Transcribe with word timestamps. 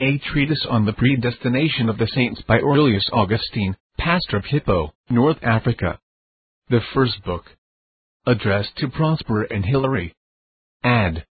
A 0.00 0.18
treatise 0.18 0.66
on 0.68 0.86
the 0.86 0.92
predestination 0.92 1.88
of 1.88 1.98
the 1.98 2.08
saints 2.08 2.42
by 2.48 2.58
Aurelius 2.58 3.08
Augustine, 3.12 3.76
pastor 3.96 4.38
of 4.38 4.44
Hippo, 4.44 4.92
North 5.08 5.38
Africa. 5.40 6.00
The 6.68 6.80
first 6.92 7.22
book. 7.24 7.44
Addressed 8.26 8.76
to 8.78 8.88
Prosper 8.88 9.44
and 9.44 9.64
Hilary. 9.64 10.12
Ad. 10.82 11.24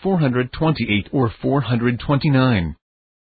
428 0.00 1.08
or 1.10 1.28
429. 1.42 2.76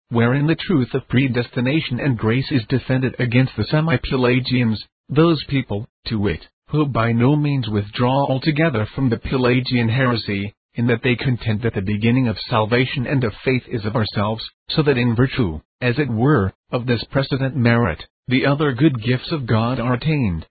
Wherein 0.10 0.46
the 0.46 0.56
truth 0.56 0.94
of 0.94 1.08
predestination 1.08 2.00
and 2.00 2.16
grace 2.16 2.52
is 2.52 2.64
defended 2.70 3.16
against 3.18 3.56
the 3.58 3.64
semi-Pelagians, 3.64 4.86
those 5.10 5.44
people, 5.46 5.88
to 6.06 6.20
wit, 6.20 6.48
who 6.68 6.86
by 6.86 7.14
no 7.14 7.36
means 7.36 7.68
withdraw 7.68 8.28
altogether 8.28 8.86
from 8.94 9.10
the 9.10 9.18
Pelagian 9.18 9.90
heresy, 9.90 10.54
in 10.76 10.88
that 10.88 11.01
they 11.03 11.15
contend 11.15 11.62
that 11.62 11.74
the 11.74 11.81
beginning 11.81 12.28
of 12.28 12.37
salvation 12.49 13.06
and 13.06 13.24
of 13.24 13.33
faith 13.44 13.63
is 13.67 13.85
of 13.85 13.96
ourselves, 13.96 14.44
so 14.69 14.81
that 14.83 14.97
in 14.97 15.15
virtue, 15.15 15.60
as 15.81 15.99
it 15.99 16.09
were, 16.09 16.54
of 16.72 16.86
this 16.86 17.04
precedent 17.12 17.55
merit, 17.55 18.05
the 18.27 18.46
other 18.46 18.72
good 18.72 19.02
gifts 19.04 19.32
of 19.32 19.46
God 19.46 19.80
are 19.80 19.96
attained. 19.96 20.46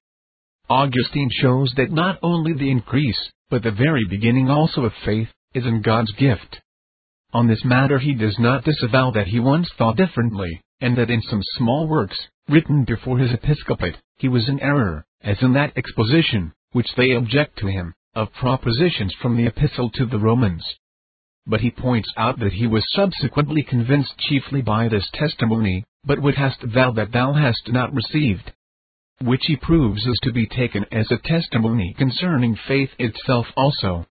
Augustine 0.68 1.30
shows 1.32 1.72
that 1.76 1.90
not 1.90 2.18
only 2.22 2.52
the 2.52 2.70
increase, 2.70 3.30
but 3.48 3.62
the 3.62 3.70
very 3.70 4.04
beginning 4.08 4.50
also 4.50 4.84
of 4.84 4.92
faith, 5.04 5.28
is 5.54 5.64
in 5.64 5.82
God's 5.82 6.12
gift. 6.12 6.60
On 7.32 7.48
this 7.48 7.64
matter 7.64 7.98
he 7.98 8.14
does 8.14 8.36
not 8.38 8.64
disavow 8.64 9.10
that 9.12 9.28
he 9.28 9.40
once 9.40 9.70
thought 9.78 9.96
differently, 9.96 10.60
and 10.80 10.96
that 10.98 11.10
in 11.10 11.22
some 11.22 11.42
small 11.56 11.88
works, 11.88 12.18
written 12.48 12.84
before 12.84 13.18
his 13.18 13.32
episcopate, 13.32 13.96
he 14.18 14.28
was 14.28 14.48
in 14.48 14.60
error, 14.60 15.04
as 15.22 15.36
in 15.40 15.54
that 15.54 15.76
exposition, 15.76 16.52
which 16.72 16.88
they 16.96 17.12
object 17.12 17.58
to 17.58 17.66
him, 17.66 17.94
of 18.14 18.32
propositions 18.32 19.14
from 19.22 19.36
the 19.36 19.46
Epistle 19.46 19.90
to 19.90 20.04
the 20.04 20.18
Romans. 20.18 20.64
But 21.46 21.60
he 21.60 21.70
points 21.70 22.12
out 22.16 22.40
that 22.40 22.52
he 22.52 22.66
was 22.66 22.84
subsequently 22.90 23.62
convinced 23.62 24.18
chiefly 24.18 24.62
by 24.62 24.88
this 24.88 25.08
testimony, 25.14 25.84
but 26.04 26.20
what 26.20 26.34
hast 26.34 26.58
thou 26.74 26.90
that 26.92 27.12
thou 27.12 27.32
hast 27.32 27.68
not 27.68 27.94
received? 27.94 28.52
Which 29.20 29.42
he 29.46 29.56
proves 29.56 30.04
is 30.06 30.18
to 30.22 30.32
be 30.32 30.46
taken 30.46 30.86
as 30.90 31.06
a 31.10 31.18
testimony 31.18 31.94
concerning 31.96 32.56
faith 32.66 32.90
itself 32.98 33.46
also. 33.56 34.06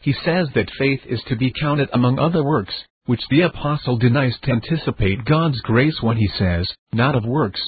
He 0.00 0.14
says 0.24 0.48
that 0.54 0.70
faith 0.78 1.00
is 1.06 1.22
to 1.28 1.36
be 1.36 1.52
counted 1.60 1.90
among 1.92 2.18
other 2.18 2.42
works, 2.42 2.74
which 3.06 3.22
the 3.30 3.42
apostle 3.42 3.96
denies 3.96 4.36
to 4.42 4.52
anticipate 4.52 5.24
God's 5.24 5.60
grace 5.60 6.00
when 6.00 6.16
he 6.16 6.28
says, 6.38 6.68
not 6.92 7.14
of 7.14 7.24
works, 7.24 7.60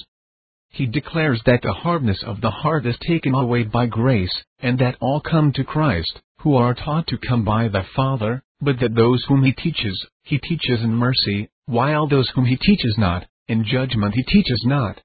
he 0.71 0.87
declares 0.87 1.43
that 1.45 1.63
the 1.63 1.73
hardness 1.73 2.23
of 2.23 2.41
the 2.41 2.51
heart 2.51 2.87
is 2.87 2.97
taken 3.01 3.35
away 3.35 3.65
by 3.65 3.87
grace, 3.87 4.33
and 4.61 4.79
that 4.79 4.97
all 5.01 5.21
come 5.21 5.53
to 5.53 5.65
Christ, 5.65 6.21
who 6.39 6.55
are 6.55 6.75
taught 6.75 7.09
to 7.09 7.19
come 7.19 7.45
by 7.45 7.69
the 7.69 7.85
Father, 7.95 8.43
but 8.61 8.79
that 8.81 8.95
those 8.95 9.25
whom 9.27 9.43
he 9.43 9.53
teaches, 9.53 10.07
he 10.23 10.39
teaches 10.39 10.81
in 10.81 10.95
mercy, 10.95 11.49
while 11.67 12.07
those 12.07 12.31
whom 12.31 12.45
he 12.47 12.57
teaches 12.57 12.97
not, 12.99 13.27
in 13.49 13.65
judgment 13.65 14.15
he 14.15 14.23
teaches 14.23 14.63
not. 14.65 15.01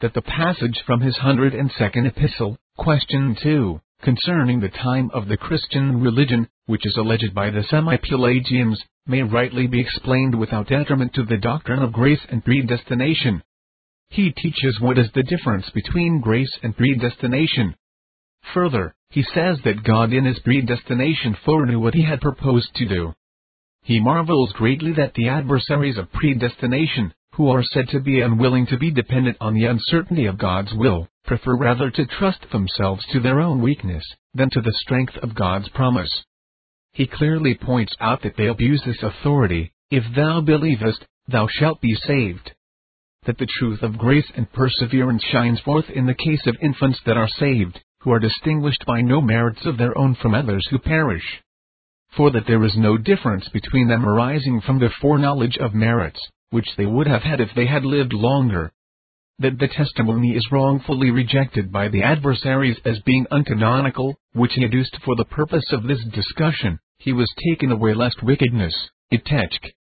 That 0.00 0.14
the 0.14 0.22
passage 0.22 0.80
from 0.84 1.00
his 1.00 1.16
hundred 1.16 1.54
and 1.54 1.70
second 1.78 2.06
epistle, 2.06 2.58
question 2.76 3.36
2, 3.42 3.80
concerning 4.02 4.60
the 4.60 4.68
time 4.68 5.10
of 5.14 5.28
the 5.28 5.36
Christian 5.36 6.00
religion, 6.00 6.48
which 6.66 6.84
is 6.84 6.96
alleged 6.96 7.34
by 7.34 7.50
the 7.50 7.62
semi-Pelagians, 7.70 8.82
may 9.06 9.22
rightly 9.22 9.66
be 9.66 9.80
explained 9.80 10.38
without 10.38 10.68
detriment 10.68 11.14
to 11.14 11.24
the 11.24 11.38
doctrine 11.38 11.82
of 11.82 11.92
grace 11.92 12.20
and 12.30 12.44
predestination, 12.44 13.42
he 14.10 14.32
teaches 14.32 14.80
what 14.80 14.98
is 14.98 15.10
the 15.12 15.22
difference 15.22 15.68
between 15.70 16.20
grace 16.20 16.58
and 16.62 16.76
predestination. 16.76 17.74
Further, 18.54 18.94
he 19.10 19.22
says 19.22 19.60
that 19.64 19.84
God 19.84 20.12
in 20.12 20.24
his 20.24 20.38
predestination 20.40 21.36
foreknew 21.44 21.78
what 21.78 21.94
he 21.94 22.02
had 22.02 22.20
proposed 22.20 22.74
to 22.76 22.88
do. 22.88 23.14
He 23.82 24.00
marvels 24.00 24.52
greatly 24.54 24.92
that 24.94 25.14
the 25.14 25.28
adversaries 25.28 25.98
of 25.98 26.12
predestination, 26.12 27.12
who 27.34 27.48
are 27.48 27.62
said 27.62 27.88
to 27.90 28.00
be 28.00 28.20
unwilling 28.20 28.66
to 28.66 28.78
be 28.78 28.90
dependent 28.90 29.36
on 29.40 29.54
the 29.54 29.66
uncertainty 29.66 30.26
of 30.26 30.38
God's 30.38 30.72
will, 30.74 31.08
prefer 31.24 31.56
rather 31.56 31.90
to 31.90 32.06
trust 32.06 32.50
themselves 32.50 33.04
to 33.12 33.20
their 33.20 33.40
own 33.40 33.62
weakness, 33.62 34.04
than 34.34 34.50
to 34.50 34.60
the 34.60 34.74
strength 34.80 35.16
of 35.18 35.34
God's 35.34 35.68
promise. 35.68 36.24
He 36.92 37.06
clearly 37.06 37.54
points 37.54 37.94
out 38.00 38.22
that 38.22 38.36
they 38.36 38.46
abuse 38.46 38.82
this 38.84 39.02
authority, 39.02 39.72
if 39.90 40.04
thou 40.16 40.40
believest, 40.40 41.04
thou 41.28 41.46
shalt 41.46 41.80
be 41.80 41.94
saved 41.94 42.52
that 43.26 43.38
the 43.38 43.48
truth 43.58 43.82
of 43.82 43.98
grace 43.98 44.30
and 44.36 44.50
perseverance 44.52 45.22
shines 45.24 45.60
forth 45.60 45.90
in 45.90 46.06
the 46.06 46.14
case 46.14 46.46
of 46.46 46.56
infants 46.62 47.00
that 47.04 47.16
are 47.16 47.28
saved, 47.28 47.78
who 48.00 48.12
are 48.12 48.18
distinguished 48.18 48.84
by 48.86 49.00
no 49.00 49.20
merits 49.20 49.66
of 49.66 49.76
their 49.76 49.96
own 49.98 50.14
from 50.14 50.34
others 50.34 50.66
who 50.70 50.78
perish. 50.78 51.24
For 52.16 52.30
that 52.30 52.46
there 52.46 52.64
is 52.64 52.76
no 52.76 52.96
difference 52.96 53.48
between 53.48 53.88
them 53.88 54.06
arising 54.06 54.60
from 54.60 54.78
the 54.78 54.90
foreknowledge 55.00 55.58
of 55.58 55.74
merits, 55.74 56.20
which 56.50 56.68
they 56.76 56.86
would 56.86 57.06
have 57.06 57.22
had 57.22 57.40
if 57.40 57.50
they 57.54 57.66
had 57.66 57.84
lived 57.84 58.12
longer. 58.12 58.72
That 59.40 59.58
the 59.58 59.68
testimony 59.68 60.30
is 60.34 60.50
wrongfully 60.50 61.10
rejected 61.10 61.70
by 61.70 61.88
the 61.88 62.02
adversaries 62.02 62.78
as 62.84 62.98
being 63.00 63.26
uncanonical, 63.30 64.14
which 64.32 64.54
he 64.54 64.64
adduced 64.64 64.96
for 65.04 65.14
the 65.16 65.24
purpose 65.24 65.70
of 65.72 65.82
this 65.82 66.02
discussion, 66.12 66.78
he 66.98 67.12
was 67.12 67.32
taken 67.48 67.70
away 67.70 67.94
lest 67.94 68.22
wickedness, 68.22 68.74
itechk, 69.12 69.72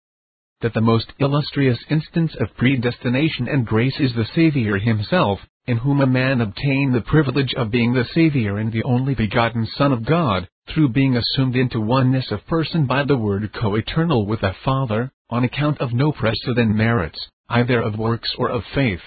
that 0.61 0.73
the 0.73 0.81
most 0.81 1.13
illustrious 1.19 1.77
instance 1.89 2.35
of 2.39 2.55
predestination 2.57 3.47
and 3.47 3.65
grace 3.65 3.99
is 3.99 4.11
the 4.15 4.25
Saviour 4.33 4.79
himself, 4.79 5.39
in 5.67 5.77
whom 5.77 6.01
a 6.01 6.07
man 6.07 6.41
obtained 6.41 6.95
the 6.95 7.01
privilege 7.01 7.53
of 7.55 7.69
being 7.69 7.93
the 7.93 8.05
Saviour 8.15 8.57
and 8.57 8.71
the 8.71 8.83
only 8.83 9.13
begotten 9.13 9.67
Son 9.77 9.91
of 9.91 10.03
God, 10.03 10.47
through 10.67 10.89
being 10.89 11.15
assumed 11.15 11.55
into 11.55 11.79
oneness 11.79 12.31
of 12.31 12.45
person 12.47 12.87
by 12.87 13.03
the 13.03 13.17
Word 13.17 13.51
co-eternal 13.53 14.25
with 14.25 14.41
the 14.41 14.55
Father, 14.65 15.11
on 15.29 15.43
account 15.43 15.79
of 15.79 15.93
no 15.93 16.11
precedent 16.11 16.73
merits, 16.73 17.19
either 17.49 17.79
of 17.79 17.99
works 17.99 18.33
or 18.39 18.49
of 18.49 18.63
faith. 18.73 19.01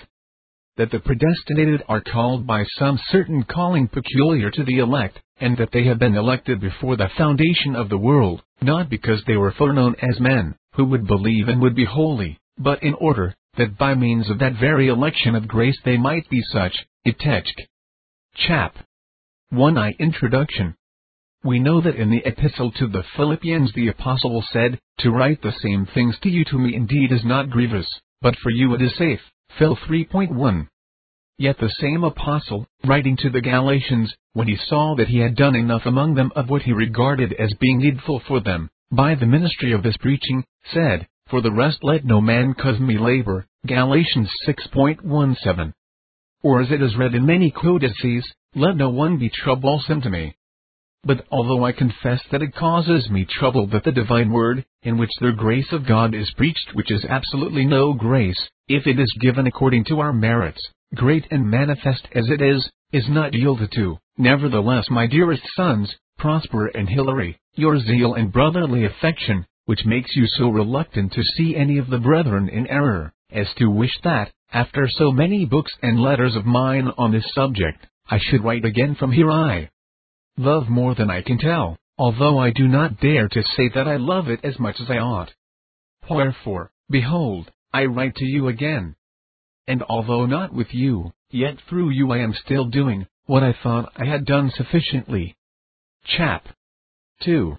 That 0.77 0.93
the 0.93 1.01
predestinated 1.01 1.83
are 1.89 2.01
called 2.01 2.47
by 2.47 2.65
some 2.79 3.01
certain 3.11 3.43
calling 3.43 3.89
peculiar 3.89 4.51
to 4.53 4.65
the 4.65 4.79
elect, 4.79 5.19
and 5.41 5.57
that 5.57 5.71
they 5.73 5.85
have 5.87 5.99
been 5.99 6.15
elected 6.15 6.61
before 6.61 6.97
the 6.97 7.11
foundation 7.17 7.75
of 7.75 7.89
the 7.89 7.99
world, 7.99 8.43
not 8.63 8.89
because 8.89 9.21
they 9.27 9.37
were 9.37 9.53
foreknown 9.53 9.97
as 10.01 10.21
men, 10.21 10.55
who 10.75 10.85
would 10.85 11.07
believe 11.07 11.49
and 11.49 11.61
would 11.61 11.75
be 11.75 11.85
holy, 11.85 12.39
but 12.57 12.83
in 12.83 12.95
order, 12.95 13.35
that 13.57 13.77
by 13.77 13.95
means 13.95 14.31
of 14.31 14.39
that 14.39 14.55
very 14.55 14.89
election 14.89 15.35
of 15.35 15.49
grace 15.49 15.79
they 15.85 15.97
might 15.97 16.29
be 16.31 16.41
such, 16.53 16.75
itechk. 17.07 17.45
Chap. 18.35 18.77
1i 19.53 19.99
Introduction. 19.99 20.75
We 21.43 21.59
know 21.59 21.81
that 21.81 21.97
in 21.97 22.11
the 22.11 22.23
epistle 22.25 22.71
to 22.73 22.87
the 22.87 23.03
Philippians 23.17 23.73
the 23.73 23.89
apostle 23.89 24.45
said, 24.53 24.79
To 25.01 25.11
write 25.11 25.43
the 25.43 25.55
same 25.63 25.87
things 25.87 26.17
to 26.23 26.29
you 26.29 26.45
to 26.45 26.59
me 26.59 26.75
indeed 26.75 27.11
is 27.11 27.25
not 27.25 27.51
grievous, 27.51 27.89
but 28.21 28.37
for 28.37 28.51
you 28.51 28.75
it 28.75 28.83
is 28.83 28.97
safe. 28.97 29.21
Phil 29.59 29.77
3.1. 29.77 30.69
Yet 31.39 31.59
the 31.59 31.75
same 31.81 32.05
apostle, 32.05 32.67
writing 32.85 33.17
to 33.17 33.31
the 33.31 33.41
Galatians, 33.41 34.15
when 34.35 34.47
he 34.47 34.57
saw 34.69 34.95
that 34.97 35.09
he 35.09 35.19
had 35.19 35.35
done 35.35 35.57
enough 35.57 35.87
among 35.87 36.15
them 36.15 36.31
of 36.37 36.49
what 36.49 36.63
he 36.63 36.73
regarded 36.73 37.33
as 37.33 37.53
being 37.59 37.79
needful 37.79 38.21
for 38.29 38.41
them, 38.41 38.71
by 38.91 39.15
the 39.15 39.27
ministry 39.27 39.73
of 39.73 39.85
his 39.85 39.97
preaching, 39.99 40.45
said, 40.73 41.07
For 41.29 41.41
the 41.41 41.53
rest 41.53 41.79
let 41.83 42.05
no 42.05 42.21
man 42.21 42.55
cause 42.55 42.81
me 42.81 42.99
labor. 42.99 43.47
Galatians 43.67 44.29
6.17. 44.47 45.73
Or 46.43 46.61
as 46.61 46.73
it 46.73 46.83
is 46.83 46.97
read 46.97 47.15
in 47.15 47.25
many 47.25 47.51
codices, 47.51 48.27
let 48.55 48.77
no 48.77 48.91
one 48.91 49.19
be 49.19 49.31
troublesome 49.31 50.01
to 50.03 50.11
me. 50.11 50.35
But 51.05 51.25
although 51.31 51.65
I 51.65 51.73
confess 51.73 52.21
that 52.31 52.43
it 52.43 52.55
causes 52.55 53.09
me 53.09 53.25
trouble 53.25 53.67
that 53.69 53.85
the 53.85 53.93
divine 53.93 54.31
word, 54.31 54.65
in 54.83 54.99
which 54.99 55.11
the 55.21 55.33
grace 55.33 55.73
of 55.73 55.87
God 55.87 56.15
is 56.15 56.31
preached 56.37 56.75
which 56.75 56.91
is 56.91 57.05
absolutely 57.05 57.65
no 57.65 57.93
grace, 57.93 58.49
if 58.69 58.87
it 58.87 58.99
is 58.99 59.13
given 59.21 59.47
according 59.47 59.85
to 59.85 60.01
our 60.01 60.13
merits, 60.13 60.61
great 60.95 61.27
and 61.31 61.49
manifest 61.49 62.07
as 62.15 62.29
it 62.29 62.43
is, 62.43 62.69
is 62.93 63.09
not 63.09 63.35
yielded 63.35 63.71
to, 63.73 63.99
nevertheless 64.19 64.91
my 64.91 65.07
dearest 65.07 65.43
sons, 65.55 65.95
Prosper 66.21 66.67
and 66.67 66.87
Hilary, 66.87 67.39
your 67.55 67.79
zeal 67.79 68.13
and 68.13 68.31
brotherly 68.31 68.85
affection, 68.85 69.47
which 69.65 69.87
makes 69.87 70.15
you 70.15 70.27
so 70.27 70.51
reluctant 70.51 71.15
to 71.15 71.23
see 71.23 71.57
any 71.57 71.79
of 71.79 71.89
the 71.89 71.99
brethren 71.99 72.51
in 72.51 72.67
error, 72.67 73.15
as 73.31 73.49
to 73.57 73.71
wish 73.71 73.99
that, 74.05 74.31
after 74.53 74.87
so 74.87 75.13
many 75.13 75.47
books 75.47 75.73
and 75.83 75.99
letters 75.99 76.37
of 76.37 76.45
mine 76.45 76.89
on 76.99 77.11
this 77.11 77.25
subject, 77.35 77.87
I 78.07 78.19
should 78.19 78.45
write 78.45 78.67
again 78.67 78.97
from 78.97 79.13
here 79.13 79.31
I 79.31 79.71
love 80.37 80.69
more 80.69 80.95
than 80.95 81.09
I 81.09 81.23
can 81.23 81.39
tell, 81.39 81.79
although 81.97 82.39
I 82.39 82.51
do 82.51 82.69
not 82.69 83.01
dare 83.01 83.29
to 83.29 83.43
say 83.57 83.71
that 83.75 83.89
I 83.89 83.97
love 83.97 84.29
it 84.29 84.41
as 84.45 84.59
much 84.59 84.79
as 84.79 84.91
I 84.91 84.99
ought. 84.99 85.33
Wherefore, 86.11 86.71
behold, 86.91 87.51
I 87.73 87.87
write 87.87 88.17
to 88.17 88.27
you 88.27 88.49
again. 88.49 88.95
And 89.67 89.83
although 89.85 90.27
not 90.27 90.53
with 90.53 90.75
you, 90.75 91.13
yet 91.31 91.57
through 91.67 91.91
you 91.91 92.13
I 92.13 92.19
am 92.19 92.35
still 92.35 92.67
doing, 92.67 93.07
what 93.25 93.43
I 93.43 93.55
thought 93.63 93.93
I 93.97 94.05
had 94.05 94.27
done 94.27 94.51
sufficiently. 94.55 95.37
Chap. 96.05 96.49
2. 97.23 97.57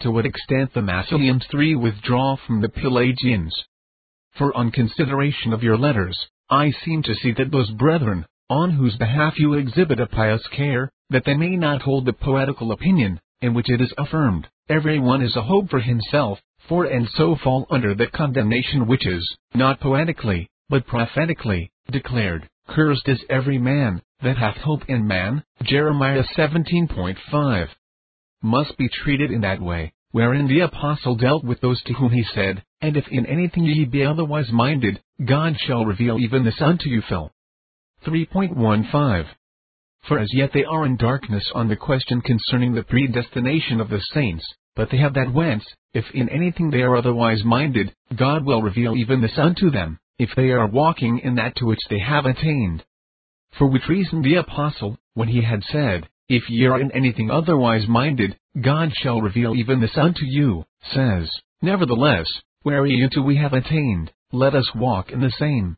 To 0.00 0.10
what 0.10 0.26
extent 0.26 0.74
the 0.74 0.80
Massilians 0.80 1.46
3 1.50 1.74
withdraw 1.74 2.36
from 2.36 2.60
the 2.60 2.68
Pelagians. 2.68 3.54
For 4.36 4.54
on 4.56 4.70
consideration 4.70 5.52
of 5.52 5.62
your 5.62 5.78
letters, 5.78 6.18
I 6.50 6.70
seem 6.70 7.02
to 7.04 7.14
see 7.14 7.32
that 7.32 7.50
those 7.50 7.70
brethren, 7.70 8.26
on 8.50 8.72
whose 8.72 8.96
behalf 8.96 9.38
you 9.38 9.54
exhibit 9.54 10.00
a 10.00 10.06
pious 10.06 10.46
care, 10.48 10.90
that 11.10 11.24
they 11.24 11.34
may 11.34 11.56
not 11.56 11.82
hold 11.82 12.04
the 12.04 12.12
poetical 12.12 12.72
opinion, 12.72 13.20
in 13.40 13.54
which 13.54 13.70
it 13.70 13.80
is 13.80 13.94
affirmed, 13.96 14.48
every 14.68 14.98
one 14.98 15.22
is 15.22 15.34
a 15.36 15.42
hope 15.42 15.70
for 15.70 15.80
himself, 15.80 16.40
for 16.68 16.84
and 16.84 17.08
so 17.08 17.36
fall 17.36 17.66
under 17.70 17.94
that 17.94 18.12
condemnation 18.12 18.86
which 18.86 19.06
is, 19.06 19.36
not 19.54 19.80
poetically, 19.80 20.48
but 20.68 20.86
prophetically, 20.86 21.70
declared, 21.90 22.48
Cursed 22.68 23.08
is 23.08 23.24
every 23.28 23.58
man, 23.58 24.02
that 24.22 24.36
hath 24.36 24.56
hope 24.56 24.82
in 24.88 25.06
man, 25.06 25.42
Jeremiah 25.62 26.24
17.5. 26.36 27.68
Must 28.42 28.76
be 28.76 28.88
treated 28.88 29.30
in 29.30 29.40
that 29.42 29.60
way, 29.60 29.92
wherein 30.10 30.48
the 30.48 30.60
apostle 30.60 31.16
dealt 31.16 31.44
with 31.44 31.60
those 31.60 31.82
to 31.84 31.92
whom 31.94 32.10
he 32.10 32.24
said, 32.34 32.62
And 32.80 32.96
if 32.96 33.06
in 33.08 33.26
anything 33.26 33.64
ye 33.64 33.84
be 33.84 34.04
otherwise 34.04 34.50
minded, 34.52 35.00
God 35.24 35.56
shall 35.58 35.84
reveal 35.84 36.18
even 36.18 36.44
this 36.44 36.60
unto 36.60 36.88
you. 36.88 37.02
Phil. 37.08 37.30
3.15. 38.06 39.26
For 40.08 40.18
as 40.18 40.32
yet 40.34 40.50
they 40.52 40.64
are 40.64 40.84
in 40.84 40.96
darkness 40.96 41.48
on 41.54 41.68
the 41.68 41.76
question 41.76 42.20
concerning 42.20 42.74
the 42.74 42.82
predestination 42.82 43.80
of 43.80 43.88
the 43.88 44.00
saints, 44.12 44.44
but 44.74 44.90
they 44.90 44.96
have 44.98 45.14
that 45.14 45.32
whence, 45.32 45.64
if 45.94 46.04
in 46.12 46.28
anything 46.28 46.70
they 46.70 46.82
are 46.82 46.96
otherwise 46.96 47.44
minded, 47.44 47.94
God 48.16 48.44
will 48.44 48.62
reveal 48.62 48.96
even 48.96 49.20
this 49.20 49.38
unto 49.38 49.70
them, 49.70 49.98
if 50.18 50.30
they 50.34 50.50
are 50.50 50.66
walking 50.66 51.18
in 51.20 51.36
that 51.36 51.54
to 51.56 51.66
which 51.66 51.80
they 51.88 52.00
have 52.00 52.26
attained. 52.26 52.84
For 53.52 53.66
which 53.66 53.88
reason 53.88 54.22
the 54.22 54.36
apostle, 54.36 54.98
when 55.14 55.28
he 55.28 55.42
had 55.42 55.62
said, 55.64 56.08
If 56.28 56.48
ye 56.48 56.66
are 56.66 56.80
in 56.80 56.90
anything 56.92 57.30
otherwise 57.30 57.86
minded, 57.86 58.38
God 58.60 58.92
shall 58.94 59.20
reveal 59.20 59.54
even 59.54 59.80
this 59.80 59.96
unto 59.96 60.24
you, 60.24 60.64
says, 60.82 61.30
Nevertheless, 61.60 62.26
whereunto 62.64 63.20
we 63.20 63.36
have 63.36 63.52
attained, 63.52 64.12
let 64.32 64.54
us 64.54 64.74
walk 64.74 65.12
in 65.12 65.20
the 65.20 65.30
same. 65.30 65.76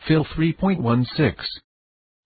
Phil 0.00 0.24
3.16 0.24 1.36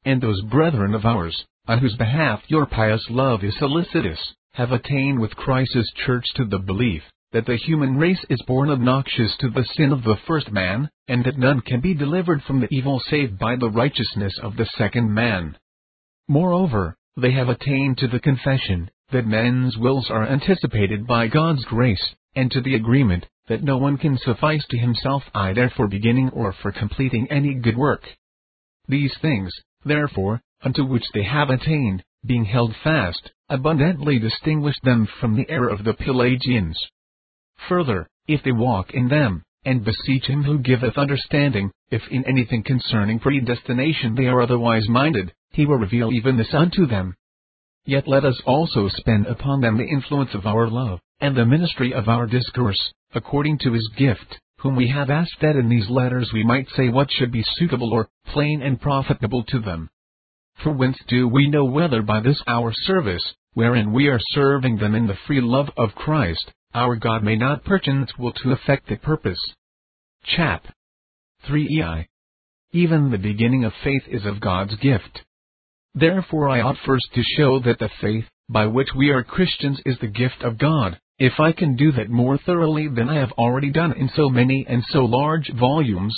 and 0.06 0.22
those 0.22 0.40
brethren 0.42 0.94
of 0.94 1.04
ours, 1.04 1.44
on 1.68 1.78
whose 1.78 1.94
behalf 1.96 2.42
your 2.48 2.64
pious 2.64 3.04
love 3.10 3.44
is 3.44 3.54
solicitous, 3.58 4.34
have 4.54 4.72
attained 4.72 5.20
with 5.20 5.36
Christ's 5.36 5.92
church 5.92 6.24
to 6.36 6.46
the 6.46 6.58
belief 6.58 7.02
that 7.32 7.46
the 7.46 7.56
human 7.56 7.96
race 7.96 8.24
is 8.28 8.42
born 8.46 8.70
obnoxious 8.70 9.36
to 9.38 9.50
the 9.50 9.64
sin 9.76 9.92
of 9.92 10.02
the 10.02 10.16
first 10.26 10.50
man, 10.50 10.90
and 11.08 11.24
that 11.24 11.38
none 11.38 11.60
can 11.60 11.80
be 11.80 11.94
delivered 11.94 12.42
from 12.42 12.60
the 12.60 12.68
evil 12.74 13.00
save 13.08 13.38
by 13.38 13.56
the 13.56 13.70
righteousness 13.70 14.38
of 14.42 14.56
the 14.56 14.66
second 14.76 15.12
man. 15.12 15.56
Moreover, 16.28 16.96
they 17.16 17.32
have 17.32 17.48
attained 17.48 17.98
to 17.98 18.08
the 18.08 18.20
confession 18.20 18.90
that 19.12 19.26
men's 19.26 19.76
wills 19.76 20.10
are 20.10 20.26
anticipated 20.26 21.06
by 21.06 21.28
God's 21.28 21.64
grace, 21.64 22.14
and 22.34 22.50
to 22.50 22.60
the 22.60 22.74
agreement 22.74 23.26
that 23.48 23.62
no 23.62 23.76
one 23.76 23.96
can 23.96 24.16
suffice 24.18 24.64
to 24.70 24.78
himself 24.78 25.22
either 25.34 25.68
for 25.76 25.88
beginning 25.88 26.30
or 26.30 26.52
for 26.52 26.70
completing 26.70 27.26
any 27.30 27.54
good 27.54 27.76
work. 27.76 28.04
These 28.86 29.12
things, 29.20 29.52
therefore, 29.84 30.40
unto 30.62 30.84
which 30.84 31.04
they 31.14 31.24
have 31.24 31.50
attained, 31.50 32.04
being 32.24 32.44
held 32.44 32.74
fast, 32.82 33.30
abundantly 33.48 34.18
distinguish 34.18 34.76
them 34.82 35.08
from 35.20 35.36
the 35.36 35.48
error 35.48 35.68
of 35.68 35.84
the 35.84 35.94
Pelagians. 35.94 36.78
Further, 37.68 38.08
if 38.26 38.42
they 38.42 38.52
walk 38.52 38.92
in 38.92 39.08
them, 39.08 39.42
and 39.64 39.84
beseech 39.84 40.26
him 40.26 40.42
who 40.42 40.58
giveth 40.58 40.96
understanding, 40.96 41.70
if 41.90 42.02
in 42.08 42.24
anything 42.24 42.62
concerning 42.62 43.18
predestination 43.18 44.14
they 44.14 44.26
are 44.26 44.40
otherwise 44.40 44.88
minded, 44.88 45.32
he 45.50 45.66
will 45.66 45.76
reveal 45.76 46.12
even 46.12 46.36
this 46.36 46.54
unto 46.54 46.86
them. 46.86 47.14
Yet 47.84 48.08
let 48.08 48.24
us 48.24 48.40
also 48.46 48.88
spend 48.88 49.26
upon 49.26 49.60
them 49.60 49.76
the 49.76 49.88
influence 49.88 50.34
of 50.34 50.46
our 50.46 50.68
love, 50.68 51.00
and 51.20 51.36
the 51.36 51.44
ministry 51.44 51.92
of 51.92 52.08
our 52.08 52.26
discourse, 52.26 52.92
according 53.14 53.58
to 53.58 53.72
his 53.72 53.88
gift, 53.96 54.38
whom 54.58 54.76
we 54.76 54.88
have 54.88 55.10
asked 55.10 55.40
that 55.40 55.56
in 55.56 55.68
these 55.68 55.88
letters 55.88 56.30
we 56.32 56.44
might 56.44 56.68
say 56.70 56.88
what 56.88 57.10
should 57.10 57.32
be 57.32 57.44
suitable 57.56 57.92
or 57.92 58.08
plain 58.26 58.62
and 58.62 58.80
profitable 58.80 59.42
to 59.44 59.58
them. 59.58 59.90
For 60.62 60.72
whence 60.72 60.98
do 61.08 61.26
we 61.26 61.48
know 61.48 61.64
whether 61.64 62.02
by 62.02 62.20
this 62.20 62.42
our 62.46 62.72
service, 62.72 63.34
wherein 63.54 63.92
we 63.92 64.08
are 64.08 64.20
serving 64.20 64.76
them 64.76 64.94
in 64.94 65.06
the 65.06 65.18
free 65.26 65.40
love 65.40 65.70
of 65.76 65.94
Christ, 65.94 66.52
our 66.74 66.96
God 66.96 67.22
may 67.22 67.36
not 67.36 67.64
perchance 67.64 68.10
will 68.18 68.32
to 68.32 68.52
effect 68.52 68.88
the 68.88 68.96
purpose? 68.96 69.40
Chap. 70.24 70.66
3ei. 71.48 72.06
Even 72.72 73.10
the 73.10 73.18
beginning 73.18 73.64
of 73.64 73.72
faith 73.82 74.02
is 74.06 74.24
of 74.24 74.40
God's 74.40 74.76
gift. 74.76 75.22
Therefore 75.94 76.48
I 76.48 76.60
ought 76.60 76.76
first 76.86 77.08
to 77.14 77.22
show 77.36 77.58
that 77.60 77.78
the 77.78 77.90
faith, 78.00 78.26
by 78.48 78.66
which 78.66 78.88
we 78.96 79.10
are 79.10 79.24
Christians 79.24 79.80
is 79.84 79.98
the 79.98 80.06
gift 80.06 80.42
of 80.42 80.58
God, 80.58 81.00
if 81.18 81.40
I 81.40 81.52
can 81.52 81.76
do 81.76 81.92
that 81.92 82.08
more 82.08 82.38
thoroughly 82.38 82.88
than 82.88 83.08
I 83.08 83.16
have 83.16 83.32
already 83.32 83.70
done 83.70 83.92
in 83.92 84.08
so 84.14 84.28
many 84.28 84.64
and 84.68 84.84
so 84.90 85.04
large 85.04 85.50
volumes. 85.52 86.16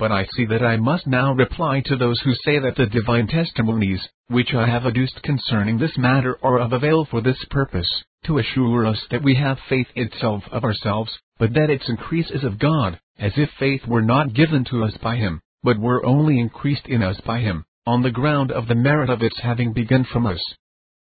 But 0.00 0.12
I 0.12 0.24
see 0.34 0.46
that 0.46 0.62
I 0.62 0.78
must 0.78 1.06
now 1.06 1.34
reply 1.34 1.82
to 1.82 1.94
those 1.94 2.18
who 2.20 2.32
say 2.46 2.58
that 2.58 2.74
the 2.74 2.86
divine 2.86 3.26
testimonies, 3.26 4.00
which 4.28 4.54
I 4.54 4.66
have 4.66 4.86
adduced 4.86 5.22
concerning 5.22 5.76
this 5.76 5.98
matter 5.98 6.38
are 6.42 6.58
of 6.58 6.72
avail 6.72 7.04
for 7.04 7.20
this 7.20 7.44
purpose, 7.50 8.02
to 8.24 8.38
assure 8.38 8.86
us 8.86 8.98
that 9.10 9.22
we 9.22 9.34
have 9.34 9.58
faith 9.68 9.88
itself 9.94 10.42
of 10.50 10.64
ourselves, 10.64 11.18
but 11.38 11.52
that 11.52 11.68
its 11.68 11.86
increase 11.90 12.30
is 12.30 12.44
of 12.44 12.58
God, 12.58 12.98
as 13.18 13.36
if 13.36 13.50
faith 13.58 13.86
were 13.86 14.00
not 14.00 14.32
given 14.32 14.64
to 14.70 14.84
us 14.84 14.96
by 15.02 15.16
Him, 15.16 15.42
but 15.62 15.78
were 15.78 16.02
only 16.06 16.40
increased 16.40 16.86
in 16.86 17.02
us 17.02 17.20
by 17.20 17.40
Him, 17.40 17.66
on 17.86 18.00
the 18.00 18.10
ground 18.10 18.50
of 18.50 18.68
the 18.68 18.74
merit 18.74 19.10
of 19.10 19.22
its 19.22 19.38
having 19.40 19.74
begun 19.74 20.04
from 20.04 20.24
us. 20.24 20.42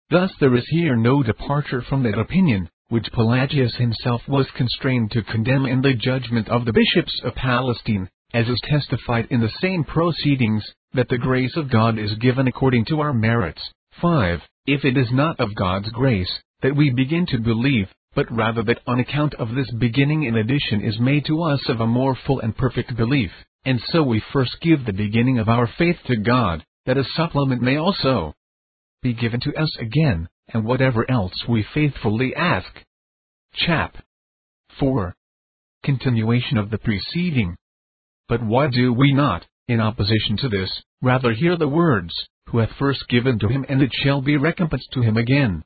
Thus 0.09 0.33
there 0.41 0.55
is 0.55 0.67
here 0.67 0.97
no 0.97 1.23
departure 1.23 1.81
from 1.81 2.03
that 2.03 2.19
opinion, 2.19 2.69
which 2.89 3.13
Pelagius 3.13 3.77
himself 3.77 4.27
was 4.27 4.51
constrained 4.57 5.11
to 5.11 5.23
condemn 5.23 5.65
in 5.67 5.81
the 5.81 5.93
judgment 5.93 6.49
of 6.49 6.65
the 6.65 6.73
bishops 6.73 7.21
of 7.23 7.33
Palestine, 7.33 8.09
as 8.33 8.47
is 8.47 8.59
testified 8.63 9.27
in 9.29 9.39
the 9.39 9.51
same 9.61 9.83
proceedings, 9.83 10.63
that 10.93 11.07
the 11.09 11.17
grace 11.17 11.55
of 11.55 11.71
God 11.71 11.99
is 11.99 12.13
given 12.15 12.47
according 12.47 12.85
to 12.85 12.99
our 12.99 13.13
merits. 13.13 13.61
5. 14.01 14.39
If 14.65 14.85
it 14.85 14.97
is 14.97 15.11
not 15.11 15.39
of 15.39 15.55
God's 15.55 15.89
grace, 15.89 16.31
that 16.61 16.75
we 16.75 16.89
begin 16.89 17.25
to 17.27 17.37
believe, 17.37 17.87
but 18.15 18.31
rather 18.31 18.63
that 18.63 18.79
on 18.87 18.99
account 18.99 19.33
of 19.35 19.53
this 19.53 19.71
beginning 19.71 20.25
an 20.25 20.35
addition 20.35 20.81
is 20.81 20.99
made 20.99 21.25
to 21.25 21.41
us 21.43 21.61
of 21.67 21.79
a 21.79 21.87
more 21.87 22.17
full 22.25 22.39
and 22.39 22.55
perfect 22.55 22.95
belief, 22.95 23.31
and 23.65 23.81
so 23.87 24.03
we 24.03 24.23
first 24.31 24.57
give 24.61 24.85
the 24.85 24.93
beginning 24.93 25.39
of 25.39 25.49
our 25.49 25.67
faith 25.77 25.97
to 26.07 26.17
God, 26.17 26.63
that 26.85 26.97
a 26.97 27.03
supplement 27.15 27.61
may 27.61 27.77
also 27.77 28.33
be 29.01 29.13
given 29.13 29.39
to 29.41 29.55
us 29.55 29.75
again, 29.79 30.29
and 30.47 30.65
whatever 30.65 31.09
else 31.09 31.33
we 31.47 31.65
faithfully 31.73 32.33
ask. 32.35 32.69
Chap. 33.53 33.97
4. 34.79 35.13
Continuation 35.83 36.57
of 36.57 36.69
the 36.69 36.77
preceding. 36.77 37.55
But 38.27 38.43
why 38.43 38.67
do 38.67 38.93
we 38.93 39.13
not, 39.13 39.45
in 39.67 39.79
opposition 39.79 40.37
to 40.37 40.49
this, 40.49 40.83
rather 41.01 41.33
hear 41.33 41.57
the 41.57 41.67
words, 41.67 42.13
Who 42.49 42.59
hath 42.59 42.71
first 42.77 43.07
given 43.09 43.39
to 43.39 43.47
him 43.47 43.65
and 43.67 43.81
it 43.81 43.91
shall 43.93 44.21
be 44.21 44.37
recompensed 44.37 44.91
to 44.93 45.01
him 45.01 45.17
again? 45.17 45.63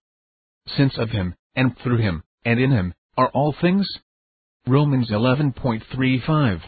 Since 0.68 0.98
of 0.98 1.12
him, 1.12 1.36
and 1.56 1.77
through 1.77 1.98
him, 1.98 2.24
and 2.44 2.59
in 2.59 2.71
him, 2.71 2.94
are 3.18 3.30
all 3.30 3.54
things? 3.54 3.88
Romans 4.65 5.09
11.35. 5.09 6.62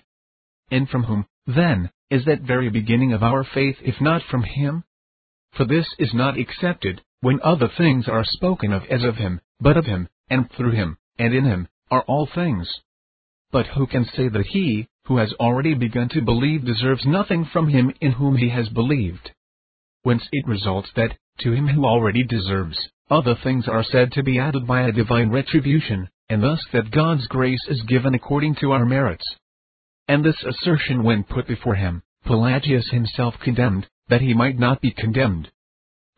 And 0.72 0.90
from 0.90 1.04
whom, 1.04 1.26
then, 1.48 1.90
is 2.10 2.26
that 2.26 2.42
very 2.42 2.70
beginning 2.70 3.14
of 3.14 3.24
our 3.24 3.44
faith 3.44 3.78
if 3.82 4.00
not 4.00 4.22
from 4.24 4.44
him? 4.44 4.84
For 5.54 5.66
this 5.66 5.88
is 5.98 6.14
not 6.14 6.38
accepted, 6.38 7.02
when 7.22 7.42
other 7.42 7.68
things 7.68 8.08
are 8.08 8.24
spoken 8.24 8.72
of 8.72 8.84
as 8.86 9.04
of 9.04 9.16
him, 9.16 9.42
but 9.60 9.78
of 9.78 9.86
him, 9.86 10.08
and 10.30 10.50
through 10.52 10.72
him, 10.72 10.98
and 11.18 11.34
in 11.34 11.46
him, 11.46 11.68
are 11.92 12.04
all 12.04 12.28
things. 12.34 12.70
But 13.52 13.68
who 13.68 13.88
can 13.88 14.06
say 14.06 14.28
that 14.30 14.46
he, 14.46 14.88
who 15.10 15.18
has 15.18 15.34
already 15.40 15.74
begun 15.74 16.08
to 16.08 16.22
believe 16.22 16.64
deserves 16.64 17.04
nothing 17.04 17.44
from 17.52 17.68
him 17.68 17.92
in 18.00 18.12
whom 18.12 18.38
he 18.38 18.50
has 18.50 18.70
believed? 18.70 19.32
Whence 20.04 20.22
it 20.32 20.48
results 20.48 20.92
that, 20.96 21.18
to 21.40 21.52
him 21.52 21.68
who 21.68 21.84
already 21.84 22.24
deserves, 22.24 22.78
other 23.10 23.34
things 23.44 23.68
are 23.68 23.84
said 23.84 24.12
to 24.12 24.24
be 24.24 24.38
added 24.38 24.68
by 24.68 24.84
a 24.84 24.92
divine 24.92 25.32
retribution, 25.32 26.08
and 26.30 26.44
thus 26.44 26.64
that 26.74 26.92
God's 26.92 27.26
grace 27.26 27.66
is 27.68 27.82
given 27.88 28.14
according 28.14 28.58
to 28.62 28.72
our 28.72 28.86
merits. 28.86 29.26
And 30.08 30.24
this 30.24 30.44
assertion 30.44 31.04
when 31.04 31.24
put 31.24 31.48
before 31.48 31.76
him, 31.76 32.04
Pelagius 32.26 32.92
himself 32.92 33.34
condemned, 33.44 33.88
that 34.10 34.22
he 34.22 34.36
might 34.36 34.60
not 34.60 34.80
be 34.80 34.92
condemned. 34.92 35.50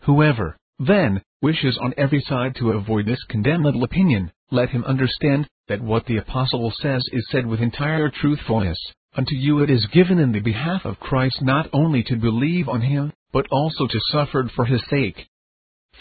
Whoever, 0.01 0.57
then, 0.79 1.21
wishes 1.41 1.77
on 1.81 1.93
every 1.95 2.21
side 2.27 2.55
to 2.55 2.71
avoid 2.71 3.05
this 3.05 3.23
condemnable 3.29 3.85
opinion, 3.85 4.33
let 4.51 4.69
him 4.71 4.83
understand, 4.83 5.47
that 5.71 5.81
what 5.81 6.05
the 6.05 6.17
Apostle 6.17 6.69
says 6.81 7.01
is 7.13 7.25
said 7.31 7.47
with 7.47 7.61
entire 7.61 8.09
truthfulness. 8.09 8.77
Unto 9.15 9.35
you 9.35 9.63
it 9.63 9.69
is 9.69 9.87
given 9.93 10.19
in 10.19 10.33
the 10.33 10.41
behalf 10.41 10.81
of 10.83 10.99
Christ 10.99 11.41
not 11.41 11.69
only 11.71 12.03
to 12.03 12.17
believe 12.17 12.67
on 12.67 12.81
him, 12.81 13.13
but 13.31 13.47
also 13.49 13.87
to 13.87 13.99
suffer 14.11 14.51
for 14.53 14.65
his 14.65 14.81
sake. 14.89 15.29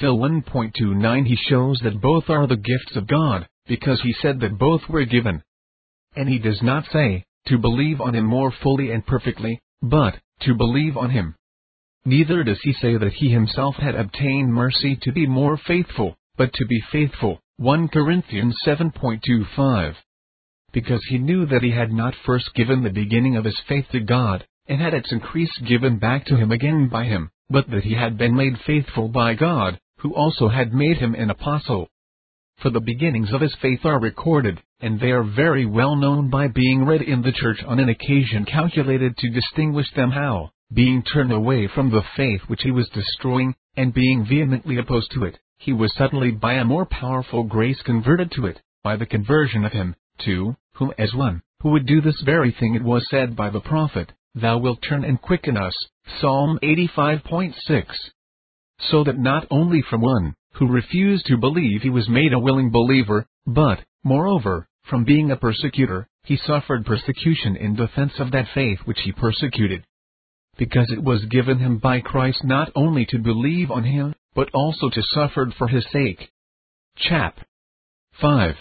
Phil 0.01 0.19
1.29 0.19 1.25
He 1.25 1.37
shows 1.49 1.79
that 1.85 2.01
both 2.01 2.25
are 2.29 2.49
the 2.49 2.57
gifts 2.57 2.97
of 2.97 3.07
God, 3.07 3.47
because 3.69 4.01
he 4.03 4.13
said 4.21 4.41
that 4.41 4.59
both 4.59 4.81
were 4.89 5.05
given. 5.05 5.41
And 6.17 6.29
he 6.29 6.41
does 6.41 6.61
not 6.63 6.87
say, 6.93 7.23
to 7.47 7.57
believe 7.57 8.01
on 8.01 8.17
him 8.17 8.27
more 8.27 8.53
fully 8.65 8.91
and 8.91 9.07
perfectly, 9.07 9.61
but, 9.81 10.19
to 10.41 10.55
believe 10.55 10.97
on 10.97 11.11
him. 11.11 11.37
Neither 12.05 12.43
does 12.43 12.59
he 12.63 12.73
say 12.73 12.97
that 12.97 13.13
he 13.13 13.31
himself 13.31 13.77
had 13.77 13.95
obtained 13.95 14.53
mercy 14.53 14.99
to 15.03 15.13
be 15.13 15.29
more 15.29 15.57
faithful, 15.57 16.17
but 16.37 16.53
to 16.55 16.67
be 16.67 16.83
faithful. 16.91 17.41
1 17.61 17.89
Corinthians 17.89 18.57
7.25. 18.67 19.95
Because 20.73 21.05
he 21.11 21.19
knew 21.19 21.45
that 21.45 21.63
he 21.63 21.71
had 21.71 21.93
not 21.93 22.15
first 22.25 22.55
given 22.55 22.83
the 22.83 22.89
beginning 22.89 23.37
of 23.37 23.45
his 23.45 23.61
faith 23.69 23.85
to 23.93 24.01
God, 24.01 24.47
and 24.67 24.81
had 24.81 24.95
its 24.95 25.13
increase 25.13 25.55
given 25.69 25.99
back 25.99 26.25
to 26.25 26.37
him 26.37 26.53
again 26.53 26.89
by 26.89 27.05
him, 27.05 27.29
but 27.51 27.69
that 27.69 27.85
he 27.85 27.93
had 27.93 28.17
been 28.17 28.35
made 28.35 28.55
faithful 28.67 29.11
by 29.11 29.35
God, 29.35 29.79
who 29.99 30.15
also 30.15 30.49
had 30.49 30.73
made 30.73 30.97
him 30.97 31.15
an 31.15 31.29
apostle. 31.29 31.87
For 32.63 32.71
the 32.71 32.81
beginnings 32.81 33.31
of 33.31 33.43
his 33.43 33.55
faith 33.61 33.85
are 33.85 34.01
recorded, 34.01 34.63
and 34.81 34.99
they 34.99 35.11
are 35.11 35.23
very 35.23 35.67
well 35.67 35.97
known 35.97 36.31
by 36.31 36.49
being 36.49 36.87
read 36.87 37.03
in 37.03 37.21
the 37.21 37.33
church 37.33 37.63
on 37.67 37.79
an 37.79 37.91
occasion 37.91 38.47
calculated 38.47 39.19
to 39.19 39.29
distinguish 39.29 39.93
them 39.95 40.13
how, 40.13 40.51
being 40.73 41.03
turned 41.03 41.31
away 41.31 41.67
from 41.67 41.91
the 41.91 42.05
faith 42.17 42.41
which 42.47 42.63
he 42.63 42.71
was 42.71 42.89
destroying, 42.95 43.55
and 43.77 43.93
being 43.93 44.25
vehemently 44.25 44.79
opposed 44.79 45.11
to 45.11 45.25
it, 45.25 45.39
he 45.61 45.75
was 45.75 45.95
suddenly 45.95 46.31
by 46.31 46.55
a 46.55 46.65
more 46.65 46.87
powerful 46.87 47.45
grace 47.45 47.81
converted 47.83 48.33
to 48.33 48.47
it, 48.47 48.61
by 48.83 48.97
the 48.97 49.05
conversion 49.05 49.63
of 49.63 49.73
him, 49.73 49.95
too, 50.19 50.57
whom 50.73 50.91
as 50.99 51.13
one, 51.13 51.43
who 51.61 51.69
would 51.69 51.85
do 51.85 52.01
this 52.01 52.19
very 52.23 52.51
thing 52.51 52.75
it 52.75 52.83
was 52.83 53.07
said 53.11 53.37
by 53.37 53.51
the 53.51 53.61
prophet, 53.61 54.11
Thou 54.35 54.57
wilt 54.57 54.81
turn 54.81 55.05
and 55.05 55.21
quicken 55.21 55.59
us, 55.59 55.75
Psalm 56.19 56.59
85.6. 56.63 57.55
So 58.79 59.05
that 59.05 59.19
not 59.19 59.47
only 59.51 59.83
from 59.83 60.01
one, 60.01 60.35
who 60.55 60.67
refused 60.67 61.27
to 61.27 61.37
believe 61.37 61.83
he 61.83 61.91
was 61.91 62.09
made 62.09 62.33
a 62.33 62.39
willing 62.39 62.71
believer, 62.71 63.27
but, 63.47 63.85
moreover, 64.03 64.67
from 64.85 65.05
being 65.05 65.31
a 65.31 65.37
persecutor, 65.37 66.09
he 66.25 66.39
suffered 66.39 66.87
persecution 66.87 67.57
in 67.57 67.77
defense 67.77 68.13
of 68.19 68.31
that 68.31 68.49
faith 68.55 68.79
which 68.87 69.01
he 69.05 69.13
persecuted. 69.13 69.85
Because 70.57 70.91
it 70.91 71.03
was 71.03 71.23
given 71.27 71.59
him 71.59 71.77
by 71.77 72.01
Christ 72.01 72.45
not 72.45 72.73
only 72.75 73.05
to 73.07 73.19
believe 73.19 73.71
on 73.71 73.85
him, 73.85 74.15
but 74.35 74.51
also 74.55 74.89
to 74.91 75.03
suffer 75.03 75.53
for 75.57 75.69
his 75.69 75.85
sake. 75.93 76.31
Chap. 76.97 77.41
5. 78.21 78.57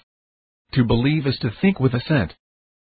To 0.73 0.83
believe 0.83 1.27
is 1.27 1.37
to 1.41 1.51
think 1.61 1.79
with 1.79 1.93
assent. 1.93 2.33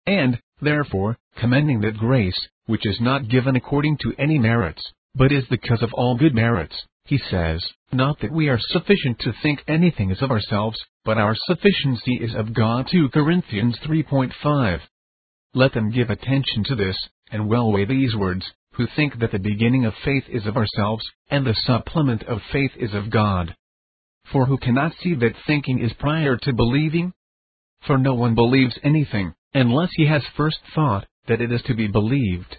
And, 0.06 0.40
therefore, 0.60 1.18
commending 1.36 1.80
that 1.80 1.96
grace, 1.96 2.48
which 2.66 2.86
is 2.86 3.00
not 3.00 3.28
given 3.28 3.56
according 3.56 3.98
to 3.98 4.14
any 4.18 4.38
merits, 4.38 4.82
but 5.14 5.32
is 5.32 5.44
the 5.48 5.56
because 5.56 5.82
of 5.82 5.92
all 5.94 6.16
good 6.16 6.34
merits, 6.34 6.76
he 7.04 7.18
says, 7.18 7.62
not 7.92 8.20
that 8.20 8.32
we 8.32 8.48
are 8.48 8.58
sufficient 8.58 9.18
to 9.20 9.32
think 9.42 9.62
anything 9.66 10.10
is 10.10 10.22
of 10.22 10.30
ourselves, 10.30 10.78
but 11.04 11.18
our 11.18 11.34
sufficiency 11.34 12.14
is 12.14 12.34
of 12.34 12.54
God 12.54 12.88
2 12.90 13.08
Corinthians 13.10 13.76
3.5. 13.84 14.80
Let 15.54 15.74
them 15.74 15.90
give 15.90 16.10
attention 16.10 16.64
to 16.64 16.74
this, 16.76 16.96
and 17.30 17.48
well 17.48 17.70
weigh 17.70 17.84
these 17.84 18.14
words, 18.14 18.46
who 18.72 18.86
think 18.96 19.18
that 19.18 19.32
the 19.32 19.38
beginning 19.38 19.84
of 19.84 19.94
faith 20.04 20.24
is 20.28 20.46
of 20.46 20.56
ourselves, 20.56 21.04
and 21.30 21.46
the 21.46 21.54
supplement 21.66 22.22
of 22.24 22.40
faith 22.52 22.72
is 22.76 22.94
of 22.94 23.10
God. 23.10 23.54
For 24.32 24.46
who 24.46 24.56
cannot 24.56 24.92
see 25.02 25.14
that 25.16 25.36
thinking 25.46 25.78
is 25.78 25.92
prior 25.94 26.36
to 26.38 26.52
believing? 26.52 27.12
For 27.86 27.98
no 27.98 28.14
one 28.14 28.34
believes 28.34 28.78
anything, 28.82 29.34
unless 29.52 29.90
he 29.94 30.06
has 30.06 30.22
first 30.36 30.58
thought 30.74 31.06
that 31.26 31.40
it 31.40 31.52
is 31.52 31.62
to 31.62 31.74
be 31.74 31.88
believed. 31.88 32.56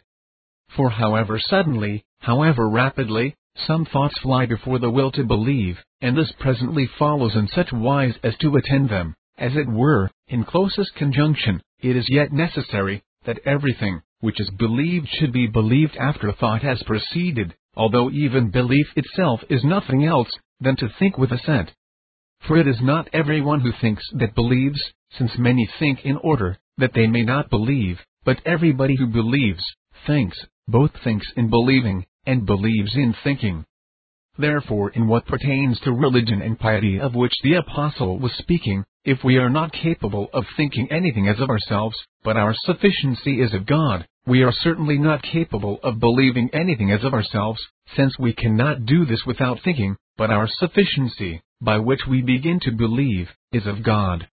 For 0.75 0.89
however 0.89 1.39
suddenly, 1.39 2.03
however 2.19 2.69
rapidly, 2.69 3.35
some 3.55 3.85
thoughts 3.85 4.17
fly 4.19 4.45
before 4.45 4.79
the 4.79 4.89
will 4.89 5.11
to 5.11 5.23
believe, 5.23 5.77
and 6.01 6.17
this 6.17 6.31
presently 6.39 6.89
follows 6.99 7.35
in 7.35 7.47
such 7.47 7.71
wise 7.71 8.15
as 8.23 8.35
to 8.37 8.55
attend 8.55 8.89
them, 8.89 9.15
as 9.37 9.55
it 9.55 9.67
were, 9.67 10.09
in 10.27 10.43
closest 10.43 10.95
conjunction, 10.95 11.61
it 11.79 11.95
is 11.95 12.07
yet 12.09 12.31
necessary, 12.31 13.03
that 13.25 13.39
everything, 13.45 14.01
which 14.23 14.39
is 14.39 14.49
believed 14.51 15.05
should 15.09 15.33
be 15.33 15.47
believed 15.47 15.97
after 15.97 16.31
thought 16.31 16.61
has 16.61 16.81
proceeded, 16.83 17.53
although 17.75 18.09
even 18.09 18.49
belief 18.49 18.87
itself 18.95 19.41
is 19.49 19.65
nothing 19.65 20.05
else 20.05 20.29
than 20.61 20.77
to 20.77 20.87
think 20.97 21.17
with 21.17 21.29
assent. 21.33 21.69
For 22.47 22.57
it 22.57 22.65
is 22.65 22.79
not 22.81 23.09
every 23.11 23.41
one 23.41 23.59
who 23.59 23.73
thinks 23.81 24.01
that 24.13 24.33
believes, 24.33 24.81
since 25.17 25.37
many 25.37 25.69
think 25.77 26.05
in 26.05 26.15
order 26.15 26.57
that 26.77 26.93
they 26.93 27.05
may 27.05 27.23
not 27.23 27.49
believe, 27.49 27.99
but 28.23 28.41
everybody 28.45 28.95
who 28.95 29.07
believes, 29.07 29.61
thinks, 30.07 30.37
both 30.69 30.91
thinks 31.03 31.27
in 31.35 31.49
believing, 31.49 32.05
and 32.25 32.45
believes 32.45 32.95
in 32.95 33.13
thinking. 33.25 33.65
Therefore, 34.37 34.91
in 34.91 35.05
what 35.05 35.27
pertains 35.27 35.81
to 35.81 35.91
religion 35.91 36.41
and 36.41 36.57
piety 36.57 36.97
of 36.97 37.13
which 37.13 37.33
the 37.43 37.55
Apostle 37.55 38.19
was 38.19 38.31
speaking, 38.37 38.85
if 39.03 39.21
we 39.21 39.35
are 39.35 39.49
not 39.49 39.73
capable 39.73 40.29
of 40.31 40.45
thinking 40.55 40.89
anything 40.89 41.27
as 41.27 41.41
of 41.41 41.49
ourselves, 41.49 41.97
but 42.23 42.37
our 42.37 42.55
sufficiency 42.63 43.41
is 43.41 43.53
of 43.53 43.65
God, 43.65 44.07
we 44.25 44.41
are 44.41 44.53
certainly 44.53 44.97
not 44.97 45.21
capable 45.21 45.79
of 45.83 45.99
believing 45.99 46.49
anything 46.53 46.91
as 46.91 47.03
of 47.03 47.13
ourselves, 47.13 47.61
since 47.95 48.17
we 48.17 48.33
cannot 48.33 48.85
do 48.85 49.05
this 49.05 49.25
without 49.25 49.59
thinking, 49.63 49.97
but 50.17 50.29
our 50.29 50.47
sufficiency, 50.47 51.41
by 51.59 51.77
which 51.77 51.99
we 52.07 52.21
begin 52.21 52.59
to 52.61 52.71
believe, 52.71 53.29
is 53.51 53.67
of 53.67 53.83
God. 53.83 54.27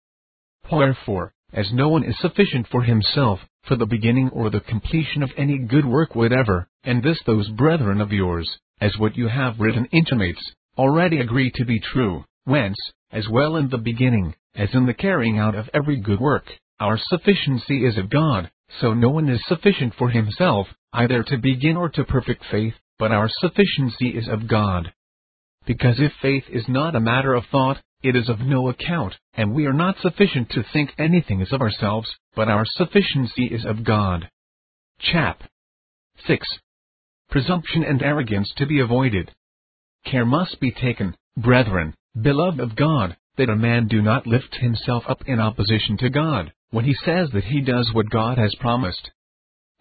Wherefore, 0.71 1.33
as 1.53 1.73
no 1.73 1.89
one 1.89 2.03
is 2.03 2.15
sufficient 2.19 2.67
for 2.67 2.83
himself, 2.83 3.39
for 3.63 3.75
the 3.75 3.87
beginning 3.87 4.29
or 4.29 4.51
the 4.51 4.59
completion 4.59 5.23
of 5.23 5.31
any 5.35 5.57
good 5.57 5.85
work 5.85 6.13
whatever, 6.13 6.67
and 6.83 7.01
this 7.01 7.19
those 7.25 7.49
brethren 7.49 7.99
of 7.99 8.11
yours, 8.11 8.47
as 8.79 8.95
what 8.99 9.17
you 9.17 9.27
have 9.27 9.59
written 9.59 9.85
intimates, 9.91 10.53
already 10.77 11.19
agree 11.19 11.51
to 11.55 11.65
be 11.65 11.79
true, 11.79 12.23
whence, 12.43 12.77
as 13.11 13.27
well 13.27 13.55
in 13.55 13.69
the 13.69 13.77
beginning, 13.79 14.35
as 14.53 14.69
in 14.73 14.85
the 14.85 14.93
carrying 14.93 15.39
out 15.39 15.55
of 15.55 15.67
every 15.73 15.97
good 15.97 16.19
work, 16.19 16.45
our 16.79 16.99
sufficiency 17.09 17.85
is 17.85 17.97
of 17.97 18.11
God, 18.11 18.51
so 18.79 18.93
no 18.93 19.09
one 19.09 19.29
is 19.29 19.41
sufficient 19.47 19.93
for 19.95 20.09
himself, 20.09 20.67
either 20.93 21.23
to 21.23 21.37
begin 21.37 21.75
or 21.75 21.89
to 21.89 22.03
perfect 22.03 22.43
faith, 22.51 22.75
but 22.97 23.11
our 23.11 23.29
sufficiency 23.29 24.09
is 24.09 24.27
of 24.27 24.47
God. 24.47 24.93
Because 25.65 25.99
if 25.99 26.11
faith 26.21 26.43
is 26.49 26.67
not 26.67 26.95
a 26.95 26.99
matter 26.99 27.33
of 27.33 27.45
thought, 27.51 27.81
it 28.01 28.15
is 28.15 28.29
of 28.29 28.39
no 28.39 28.69
account, 28.69 29.15
and 29.33 29.53
we 29.53 29.65
are 29.65 29.73
not 29.73 29.99
sufficient 29.99 30.49
to 30.51 30.63
think 30.71 30.93
anything 30.97 31.41
is 31.41 31.51
of 31.51 31.61
ourselves, 31.61 32.09
but 32.35 32.47
our 32.47 32.65
sufficiency 32.65 33.45
is 33.45 33.65
of 33.65 33.83
God. 33.83 34.29
Chap. 34.99 35.43
6. 36.27 36.47
Presumption 37.29 37.83
and 37.83 38.01
arrogance 38.01 38.51
to 38.57 38.65
be 38.65 38.79
avoided. 38.79 39.31
Care 40.05 40.25
must 40.25 40.59
be 40.59 40.71
taken, 40.71 41.15
brethren, 41.37 41.93
beloved 42.19 42.59
of 42.59 42.75
God, 42.75 43.17
that 43.37 43.49
a 43.49 43.55
man 43.55 43.87
do 43.87 44.01
not 44.01 44.27
lift 44.27 44.55
himself 44.55 45.03
up 45.07 45.23
in 45.27 45.39
opposition 45.39 45.97
to 45.97 46.09
God, 46.09 46.53
when 46.71 46.85
he 46.85 46.93
says 47.05 47.29
that 47.33 47.45
he 47.45 47.61
does 47.61 47.89
what 47.93 48.09
God 48.09 48.37
has 48.37 48.53
promised. 48.59 49.09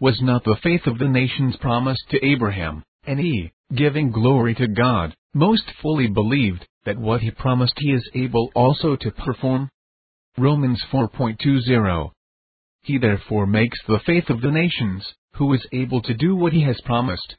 Was 0.01 0.21
not 0.23 0.45
the 0.45 0.57
faith 0.63 0.87
of 0.87 0.99
the 0.99 1.09
nations 1.09 1.57
promised 1.61 2.05
to 2.11 2.25
Abraham, 2.25 2.83
and 3.05 3.19
he, 3.19 3.53
giving 3.75 4.11
glory 4.11 4.55
to 4.55 4.69
God, 4.69 5.15
most 5.35 5.65
fully 5.83 6.07
believed 6.07 6.67
that 6.85 6.99
what 6.99 7.21
he 7.21 7.31
promised 7.31 7.75
he 7.77 7.93
is 7.93 8.09
able 8.15 8.51
also 8.55 8.97
to 8.97 9.11
perform? 9.11 9.69
Romans 10.39 10.83
4.20 10.91 12.11
He 12.83 12.97
therefore 12.97 13.47
makes 13.47 13.79
the 13.87 14.01
faith 14.07 14.31
of 14.31 14.41
the 14.41 14.51
nations, 14.51 15.07
who 15.35 15.53
is 15.53 15.67
able 15.73 16.01
to 16.03 16.15
do 16.15 16.35
what 16.37 16.53
he 16.53 16.63
has 16.63 16.81
promised. 16.85 17.37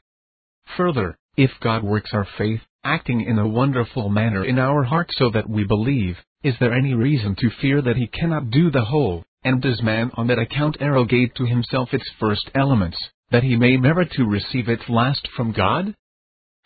Further, 0.76 1.16
if 1.36 1.50
God 1.60 1.82
works 1.82 2.10
our 2.12 2.28
faith, 2.38 2.60
acting 2.84 3.22
in 3.22 3.38
a 3.38 3.48
wonderful 3.48 4.08
manner 4.08 4.44
in 4.44 4.58
our 4.58 4.84
hearts 4.84 5.14
so 5.18 5.30
that 5.30 5.48
we 5.48 5.64
believe, 5.64 6.16
is 6.42 6.54
there 6.60 6.72
any 6.72 6.94
reason 6.94 7.34
to 7.36 7.50
fear 7.60 7.82
that 7.82 7.96
he 7.96 8.06
cannot 8.06 8.50
do 8.50 8.70
the 8.70 8.84
whole, 8.84 9.24
and 9.44 9.62
does 9.62 9.82
man 9.82 10.10
on 10.14 10.26
that 10.26 10.38
account 10.38 10.76
arrogate 10.80 11.34
to 11.34 11.44
himself 11.46 11.92
its 11.92 12.08
first 12.18 12.50
elements, 12.54 12.98
that 13.30 13.42
he 13.42 13.56
may 13.56 13.76
merit 13.76 14.10
to 14.12 14.24
receive 14.24 14.68
its 14.68 14.88
last 14.88 15.26
from 15.36 15.52
God? 15.52 15.94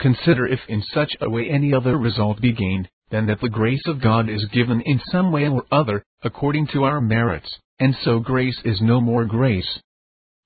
Consider 0.01 0.47
if 0.47 0.61
in 0.69 0.83
such 0.83 1.13
a 1.21 1.31
way 1.31 1.49
any 1.49 1.73
other 1.73 1.97
result 1.97 2.41
be 2.41 2.53
gained, 2.53 2.89
than 3.11 3.27
that 3.27 3.41
the 3.41 3.49
grace 3.49 3.87
of 3.87 4.01
God 4.01 4.29
is 4.29 4.45
given 4.47 4.81
in 4.81 5.01
some 5.11 5.31
way 5.31 5.47
or 5.47 5.65
other, 5.71 6.05
according 6.23 6.67
to 6.69 6.85
our 6.85 7.01
merits, 7.01 7.59
and 7.79 7.95
so 8.03 8.19
grace 8.19 8.61
is 8.65 8.81
no 8.81 9.01
more 9.01 9.25
grace. 9.25 9.79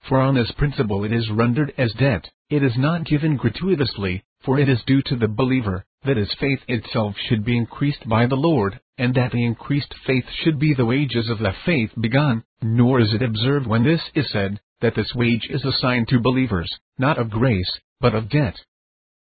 For 0.08 0.20
on 0.20 0.34
this 0.34 0.52
principle 0.52 1.04
it 1.04 1.12
is 1.12 1.30
rendered 1.30 1.72
as 1.78 1.92
debt, 1.94 2.30
it 2.50 2.62
is 2.62 2.76
not 2.76 3.04
given 3.04 3.36
gratuitously, 3.36 4.22
for 4.44 4.58
it 4.58 4.68
is 4.68 4.82
due 4.86 5.02
to 5.02 5.16
the 5.16 5.28
believer, 5.28 5.84
that 6.04 6.16
his 6.16 6.32
faith 6.38 6.60
itself 6.68 7.16
should 7.28 7.44
be 7.44 7.56
increased 7.56 8.08
by 8.08 8.26
the 8.26 8.36
Lord, 8.36 8.80
and 8.96 9.14
that 9.14 9.32
the 9.32 9.44
increased 9.44 9.94
faith 10.06 10.24
should 10.42 10.58
be 10.58 10.74
the 10.74 10.84
wages 10.84 11.28
of 11.28 11.38
the 11.38 11.52
faith 11.64 11.90
begun, 12.00 12.44
nor 12.62 13.00
is 13.00 13.12
it 13.12 13.22
observed 13.22 13.66
when 13.66 13.84
this 13.84 14.02
is 14.14 14.30
said, 14.30 14.60
that 14.80 14.94
this 14.94 15.14
wage 15.14 15.46
is 15.50 15.64
assigned 15.64 16.08
to 16.08 16.20
believers, 16.20 16.70
not 16.98 17.18
of 17.18 17.30
grace, 17.30 17.80
but 18.00 18.14
of 18.14 18.28
debt. 18.28 18.56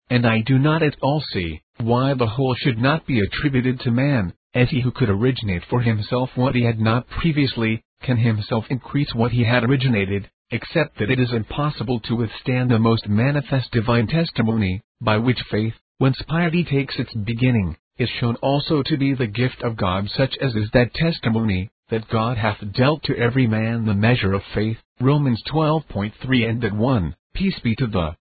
And 0.10 0.25
I 0.25 0.41
do 0.41 0.58
not 0.60 0.84
at 0.84 0.98
all 1.01 1.24
see 1.32 1.62
why 1.77 2.13
the 2.13 2.27
whole 2.27 2.55
should 2.55 2.77
not 2.77 3.05
be 3.05 3.20
attributed 3.20 3.79
to 3.82 3.91
man, 3.91 4.34
as 4.53 4.70
he 4.70 4.82
who 4.82 4.91
could 4.91 5.10
originate 5.10 5.63
for 5.70 5.82
himself 5.82 6.29
what 6.36 6.55
he 6.55 6.63
had 6.63 6.79
not 6.79 7.08
previously, 7.08 7.84
can 8.01 8.17
himself 8.17 8.65
increase 8.70 9.13
what 9.13 9.32
he 9.32 9.43
had 9.43 9.63
originated, 9.63 10.29
except 10.53 11.00
that 11.00 11.10
it 11.10 11.19
is 11.19 11.33
impossible 11.33 12.00
to 12.01 12.15
withstand 12.15 12.69
the 12.69 12.77
most 12.77 13.10
manifest 13.10 13.72
divine 13.72 14.05
testimony, 14.05 14.79
by 15.01 15.17
which 15.17 15.39
faith, 15.50 15.74
whence 15.98 16.22
piety 16.27 16.63
takes 16.63 16.93
its 17.00 17.12
beginning, 17.25 17.75
is 17.98 18.07
shown 18.19 18.36
also 18.36 18.83
to 18.83 18.95
be 18.95 19.15
the 19.15 19.25
gift 19.25 19.63
of 19.63 19.75
God 19.75 20.07
such 20.15 20.38
as 20.39 20.55
is 20.55 20.69
that 20.72 20.93
testimony, 20.93 21.72
that 21.89 22.07
God 22.07 22.38
hath 22.38 22.63
dealt 22.72 23.01
to 23.03 23.17
every 23.17 23.48
man 23.48 23.86
the 23.86 23.95
measure 23.95 24.33
of 24.33 24.43
faith, 24.53 24.77
Romans 25.01 25.41
12.3 25.51 26.13
and 26.48 26.62
that 26.62 26.74
one, 26.74 27.15
peace 27.33 27.60
be 27.63 27.75
to 27.77 27.88
the 27.88 28.15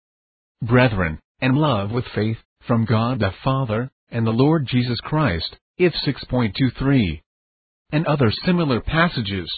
brethren, 0.62 1.18
and 1.40 1.58
love 1.58 1.90
with 1.90 2.04
faith, 2.14 2.38
from 2.64 2.84
God 2.84 3.18
the 3.18 3.32
Father, 3.42 3.90
and 4.08 4.24
the 4.24 4.30
Lord 4.30 4.68
Jesus 4.68 5.00
Christ, 5.00 5.56
if 5.78 5.92
6.23. 6.06 7.22
And 7.90 8.06
other 8.06 8.30
similar 8.46 8.80
passages. 8.80 9.50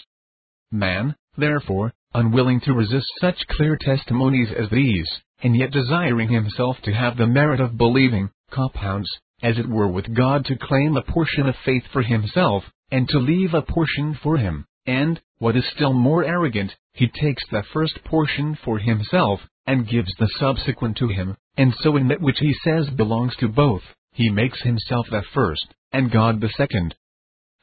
Man, 0.71 1.15
therefore, 1.37 1.93
unwilling 2.13 2.59
to 2.61 2.73
resist 2.73 3.07
such 3.19 3.47
clear 3.47 3.77
testimonies 3.79 4.49
as 4.51 4.69
these, 4.69 5.09
and 5.41 5.55
yet 5.55 5.71
desiring 5.71 6.29
himself 6.29 6.77
to 6.83 6.93
have 6.93 7.17
the 7.17 7.27
merit 7.27 7.59
of 7.59 7.77
believing, 7.77 8.29
compounds, 8.51 9.09
as 9.41 9.57
it 9.57 9.67
were 9.67 9.87
with 9.87 10.13
God 10.15 10.45
to 10.45 10.55
claim 10.57 10.95
a 10.95 11.01
portion 11.01 11.47
of 11.47 11.55
faith 11.65 11.83
for 11.91 12.01
himself, 12.01 12.63
and 12.91 13.07
to 13.09 13.19
leave 13.19 13.53
a 13.53 13.61
portion 13.61 14.17
for 14.21 14.37
him, 14.37 14.65
and, 14.85 15.21
what 15.39 15.55
is 15.55 15.65
still 15.73 15.93
more 15.93 16.23
arrogant, 16.23 16.75
he 16.93 17.07
takes 17.07 17.43
the 17.49 17.63
first 17.73 18.03
portion 18.05 18.57
for 18.63 18.79
himself, 18.79 19.41
and 19.65 19.87
gives 19.87 20.13
the 20.19 20.29
subsequent 20.39 20.97
to 20.97 21.07
him, 21.07 21.35
and 21.57 21.73
so 21.81 21.95
in 21.97 22.07
that 22.07 22.21
which 22.21 22.39
he 22.39 22.53
says 22.63 22.89
belongs 22.91 23.35
to 23.37 23.47
both, 23.47 23.83
he 24.11 24.29
makes 24.29 24.61
himself 24.61 25.07
the 25.09 25.23
first, 25.33 25.73
and 25.91 26.11
God 26.11 26.39
the 26.39 26.49
second. 26.49 26.95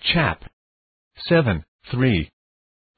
Chap. 0.01 0.45
7. 1.29 1.65
3. 1.91 2.31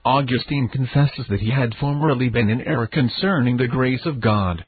Augustine 0.04 0.68
confesses 0.68 1.26
that 1.28 1.40
he 1.40 1.50
had 1.50 1.76
formerly 1.76 2.28
been 2.28 2.50
in 2.50 2.60
error 2.62 2.88
concerning 2.88 3.56
the 3.56 3.68
grace 3.68 4.04
of 4.04 4.20
God. 4.20 4.64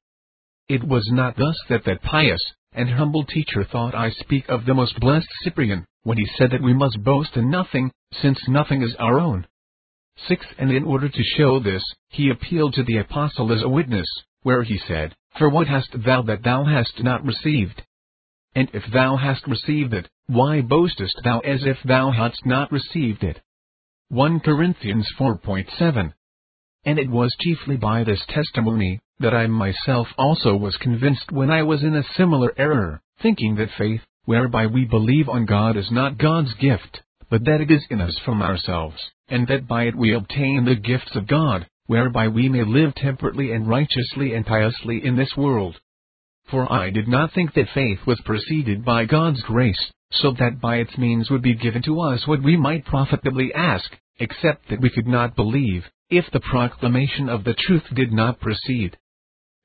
It 0.68 0.84
was 0.84 1.08
not 1.10 1.36
thus 1.36 1.56
that 1.68 1.84
that 1.86 2.02
pious 2.02 2.40
and 2.72 2.88
humble 2.88 3.24
teacher 3.24 3.64
thought 3.64 3.96
I 3.96 4.10
speak 4.10 4.48
of 4.48 4.64
the 4.64 4.74
most 4.74 4.98
blessed 5.00 5.26
Cyprian, 5.42 5.86
when 6.04 6.18
he 6.18 6.26
said 6.38 6.52
that 6.52 6.62
we 6.62 6.72
must 6.72 7.02
boast 7.02 7.36
in 7.36 7.50
nothing, 7.50 7.90
since 8.12 8.38
nothing 8.48 8.82
is 8.82 8.94
our 9.00 9.18
own. 9.18 9.46
6. 10.28 10.46
And 10.56 10.70
in 10.70 10.84
order 10.84 11.08
to 11.08 11.22
show 11.36 11.58
this, 11.58 11.82
he 12.10 12.30
appealed 12.30 12.74
to 12.74 12.84
the 12.84 12.98
apostle 12.98 13.52
as 13.52 13.62
a 13.62 13.68
witness, 13.68 14.06
where 14.42 14.62
he 14.62 14.78
said, 14.86 15.16
For 15.36 15.48
what 15.48 15.66
hast 15.66 15.90
thou 16.04 16.22
that 16.22 16.44
thou 16.44 16.62
hast 16.62 17.02
not 17.02 17.24
received? 17.24 17.82
And 18.54 18.70
if 18.72 18.84
thou 18.92 19.16
hast 19.16 19.48
received 19.48 19.94
it, 19.94 20.08
why 20.28 20.60
boastest 20.60 21.20
thou 21.24 21.40
as 21.40 21.64
if 21.66 21.78
thou 21.84 22.12
hadst 22.12 22.46
not 22.46 22.70
received 22.70 23.24
it? 23.24 23.40
1 24.14 24.38
Corinthians 24.38 25.08
4.7 25.18 26.12
And 26.84 27.00
it 27.00 27.10
was 27.10 27.34
chiefly 27.40 27.76
by 27.76 28.04
this 28.04 28.20
testimony, 28.28 29.00
that 29.18 29.34
I 29.34 29.48
myself 29.48 30.06
also 30.16 30.54
was 30.54 30.76
convinced 30.76 31.32
when 31.32 31.50
I 31.50 31.64
was 31.64 31.82
in 31.82 31.96
a 31.96 32.04
similar 32.16 32.54
error, 32.56 33.02
thinking 33.20 33.56
that 33.56 33.70
faith, 33.76 34.02
whereby 34.24 34.68
we 34.68 34.84
believe 34.84 35.28
on 35.28 35.46
God 35.46 35.76
is 35.76 35.90
not 35.90 36.16
God's 36.16 36.54
gift, 36.60 37.02
but 37.28 37.44
that 37.44 37.60
it 37.60 37.72
is 37.72 37.84
in 37.90 38.00
us 38.00 38.16
from 38.24 38.40
ourselves, 38.40 38.94
and 39.26 39.48
that 39.48 39.66
by 39.66 39.86
it 39.86 39.96
we 39.96 40.14
obtain 40.14 40.64
the 40.64 40.76
gifts 40.76 41.16
of 41.16 41.26
God, 41.26 41.66
whereby 41.86 42.28
we 42.28 42.48
may 42.48 42.62
live 42.62 42.94
temperately 42.94 43.50
and 43.50 43.68
righteously 43.68 44.32
and 44.32 44.46
piously 44.46 45.04
in 45.04 45.16
this 45.16 45.36
world. 45.36 45.74
For 46.52 46.72
I 46.72 46.90
did 46.90 47.08
not 47.08 47.32
think 47.32 47.54
that 47.54 47.74
faith 47.74 47.98
was 48.06 48.20
preceded 48.24 48.84
by 48.84 49.06
God's 49.06 49.42
grace, 49.42 49.90
so 50.12 50.30
that 50.38 50.60
by 50.60 50.76
its 50.76 50.96
means 50.96 51.30
would 51.30 51.42
be 51.42 51.56
given 51.56 51.82
to 51.82 52.00
us 52.00 52.28
what 52.28 52.44
we 52.44 52.56
might 52.56 52.84
profitably 52.84 53.52
ask, 53.52 53.90
except 54.18 54.68
that 54.68 54.80
we 54.80 54.90
could 54.90 55.06
not 55.06 55.36
believe, 55.36 55.84
if 56.10 56.24
the 56.32 56.40
proclamation 56.40 57.28
of 57.28 57.44
the 57.44 57.54
truth 57.54 57.84
did 57.94 58.12
not 58.12 58.40
precede. 58.40 58.96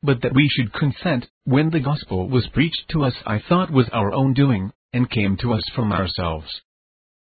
But 0.01 0.22
that 0.22 0.34
we 0.34 0.48
should 0.50 0.74
consent, 0.74 1.27
when 1.44 1.70
the 1.70 1.79
gospel 1.79 2.29
was 2.29 2.48
preached 2.48 2.86
to 2.89 3.03
us 3.03 3.15
I 3.25 3.39
thought 3.39 3.72
was 3.72 3.89
our 3.89 4.13
own 4.13 4.34
doing, 4.34 4.72
and 4.94 5.10
came 5.10 5.38
to 5.38 5.53
us 5.53 5.63
from 5.75 5.91
ourselves. 5.91 6.62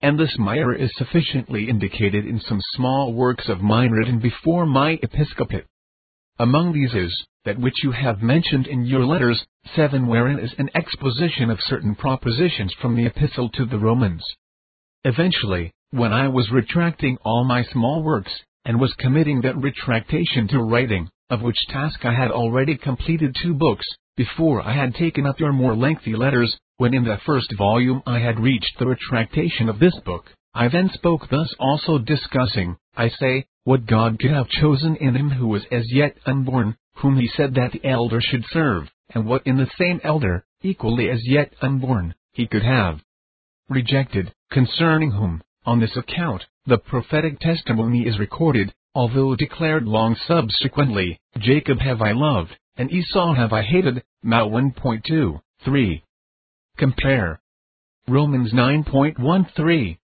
And 0.03 0.19
this 0.19 0.39
mire 0.39 0.73
is 0.73 0.91
sufficiently 0.97 1.69
indicated 1.69 2.25
in 2.25 2.41
some 2.41 2.61
small 2.75 3.13
works 3.13 3.49
of 3.49 3.61
mine 3.61 3.91
written 3.91 4.19
before 4.19 4.65
my 4.65 4.99
episcopate. 5.03 5.67
Among 6.39 6.73
these 6.73 6.95
is, 6.95 7.27
that 7.45 7.59
which 7.59 7.83
you 7.83 7.91
have 7.93 8.23
mentioned 8.23 8.67
in 8.67 8.87
your 8.87 9.05
letters, 9.05 9.45
7 9.75 10.07
wherein 10.07 10.39
is 10.39 10.55
an 10.57 10.71
exposition 10.75 11.51
of 11.51 11.61
certain 11.61 11.95
propositions 11.95 12.73
from 12.81 12.97
the 12.97 13.07
epistle 13.07 13.51
to 13.51 13.67
the 13.67 13.79
Romans. 13.79 14.25
Eventually, 15.05 15.73
when 15.93 16.13
I 16.13 16.29
was 16.29 16.51
retracting 16.53 17.19
all 17.25 17.43
my 17.45 17.65
small 17.65 18.03
works, 18.03 18.31
and 18.65 18.79
was 18.79 18.95
committing 18.99 19.41
that 19.41 19.57
retractation 19.57 20.47
to 20.49 20.63
writing, 20.63 21.09
of 21.31 21.43
which 21.43 21.57
task 21.69 22.05
I 22.05 22.15
had 22.15 22.31
already 22.31 22.77
completed 22.77 23.35
two 23.35 23.55
books, 23.55 23.85
before 24.17 24.63
I 24.63 24.73
had 24.73 24.95
taken 24.95 25.27
up 25.27 25.41
your 25.41 25.53
more 25.53 25.75
lengthy 25.75 26.15
letters, 26.15 26.57
when 26.77 26.95
in 26.95 27.03
the 27.03 27.19
first 27.27 27.53
volume 27.59 28.03
I 28.07 28.21
had 28.21 28.39
reached 28.39 28.79
the 28.79 28.87
retractation 28.87 29.69
of 29.69 29.81
this 29.81 29.99
book, 30.05 30.31
I 30.55 30.69
then 30.69 30.91
spoke 30.91 31.29
thus 31.29 31.53
also 31.59 31.99
discussing, 31.99 32.77
I 32.97 33.09
say, 33.09 33.47
what 33.65 33.87
God 33.87 34.21
could 34.21 34.31
have 34.31 34.49
chosen 34.49 34.95
in 34.97 35.17
him 35.17 35.31
who 35.31 35.49
was 35.49 35.65
as 35.73 35.93
yet 35.93 36.17
unborn, 36.25 36.77
whom 36.97 37.19
he 37.19 37.29
said 37.37 37.55
that 37.55 37.73
the 37.73 37.85
elder 37.85 38.21
should 38.21 38.45
serve, 38.51 38.89
and 39.13 39.27
what 39.27 39.45
in 39.45 39.57
the 39.57 39.71
same 39.77 40.01
elder, 40.05 40.45
equally 40.63 41.11
as 41.11 41.27
yet 41.27 41.53
unborn, 41.61 42.15
he 42.33 42.47
could 42.47 42.63
have 42.63 43.01
rejected, 43.69 44.33
concerning 44.51 45.11
whom, 45.11 45.43
on 45.67 45.79
this 45.79 45.97
account, 45.97 46.43
the 46.67 46.79
prophetic 46.79 47.39
testimony 47.39 48.07
is 48.07 48.19
recorded, 48.19 48.73
although 48.95 49.37
declared 49.37 49.87
long 49.87 50.17
subsequently, 50.27 51.21
Jacob 51.39 51.79
have 51.81 52.01
I 52.01 52.13
loved, 52.13 52.57
and 52.77 52.91
Esau 52.91 53.35
have 53.35 53.53
I 53.53 53.63
hated, 53.63 54.03
Ma 54.23 54.41
1.2, 54.41 55.41
3. 55.65 56.03
Compare. 56.79 57.41
Romans 58.09 58.53
9.13. 58.53 59.99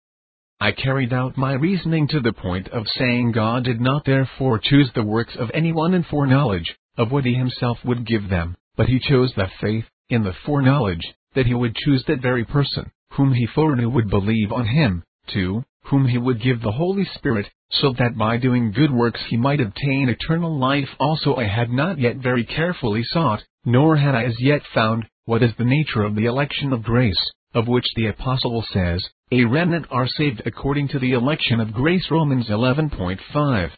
I 0.59 0.71
carried 0.71 1.13
out 1.13 1.37
my 1.37 1.53
reasoning 1.53 2.07
to 2.07 2.19
the 2.19 2.33
point 2.33 2.67
of 2.69 2.87
saying 2.87 3.33
God 3.33 3.63
did 3.63 3.79
not 3.79 4.05
therefore 4.05 4.59
choose 4.59 4.89
the 4.95 5.03
works 5.03 5.35
of 5.37 5.51
anyone 5.53 5.93
in 5.93 6.03
foreknowledge, 6.03 6.75
of 6.97 7.11
what 7.11 7.25
he 7.25 7.33
himself 7.35 7.77
would 7.85 8.07
give 8.07 8.29
them, 8.29 8.55
but 8.75 8.87
he 8.87 8.99
chose 8.99 9.31
the 9.35 9.47
faith, 9.61 9.85
in 10.09 10.23
the 10.23 10.33
foreknowledge, 10.45 11.13
that 11.35 11.45
he 11.45 11.53
would 11.53 11.75
choose 11.75 12.03
that 12.07 12.21
very 12.21 12.43
person, 12.43 12.91
whom 13.11 13.33
he 13.33 13.45
foreknew 13.45 13.89
would 13.89 14.09
believe 14.09 14.51
on 14.51 14.65
him, 14.65 15.03
2, 15.27 15.63
whom 15.85 16.07
he 16.07 16.17
would 16.17 16.41
give 16.41 16.61
the 16.61 16.71
Holy 16.71 17.05
Spirit, 17.15 17.49
so 17.69 17.93
that 17.93 18.17
by 18.17 18.37
doing 18.37 18.71
good 18.71 18.91
works 18.91 19.21
he 19.27 19.37
might 19.37 19.61
obtain 19.61 20.09
eternal 20.09 20.57
life 20.57 20.89
also 20.99 21.35
I 21.35 21.45
had 21.45 21.69
not 21.69 21.99
yet 21.99 22.17
very 22.17 22.43
carefully 22.43 23.03
sought, 23.03 23.43
nor 23.65 23.95
had 23.95 24.15
I 24.15 24.23
as 24.23 24.39
yet 24.39 24.61
found, 24.73 25.07
what 25.25 25.43
is 25.43 25.55
the 25.57 25.65
nature 25.65 26.03
of 26.03 26.15
the 26.15 26.25
election 26.25 26.73
of 26.73 26.83
grace, 26.83 27.31
of 27.53 27.67
which 27.67 27.85
the 27.95 28.07
Apostle 28.07 28.63
says, 28.71 29.03
A 29.31 29.45
remnant 29.45 29.85
are 29.91 30.07
saved 30.07 30.41
according 30.45 30.89
to 30.89 30.99
the 30.99 31.13
election 31.13 31.59
of 31.59 31.73
grace 31.73 32.09
Romans 32.11 32.47
11.5 32.49 33.71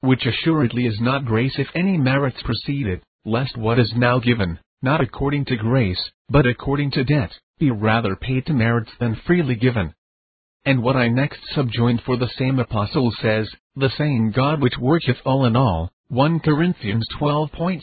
which 0.00 0.24
assuredly 0.24 0.86
is 0.86 0.98
not 1.00 1.26
grace 1.26 1.54
if 1.58 1.68
any 1.74 1.98
merits 1.98 2.40
precede 2.42 2.86
it, 2.86 3.02
lest 3.24 3.56
what 3.56 3.78
is 3.78 3.92
now 3.94 4.18
given, 4.18 4.58
not 4.82 5.00
according 5.00 5.44
to 5.44 5.56
grace, 5.56 6.10
but 6.30 6.46
according 6.46 6.90
to 6.90 7.04
debt, 7.04 7.30
be 7.58 7.70
rather 7.70 8.16
paid 8.16 8.46
to 8.46 8.54
merits 8.54 8.90
than 8.98 9.20
freely 9.26 9.54
given. 9.54 9.92
And 10.64 10.82
what 10.82 10.96
I 10.96 11.08
next 11.08 11.40
subjoined 11.54 12.02
for 12.04 12.16
the 12.16 12.30
same 12.38 12.58
apostle 12.58 13.10
says, 13.22 13.48
the 13.76 13.90
same 13.96 14.30
God 14.30 14.60
which 14.60 14.76
worketh 14.78 15.16
all 15.24 15.46
in 15.46 15.56
all, 15.56 15.90
1 16.08 16.40
Corinthians 16.40 17.06
12.6. 17.18 17.82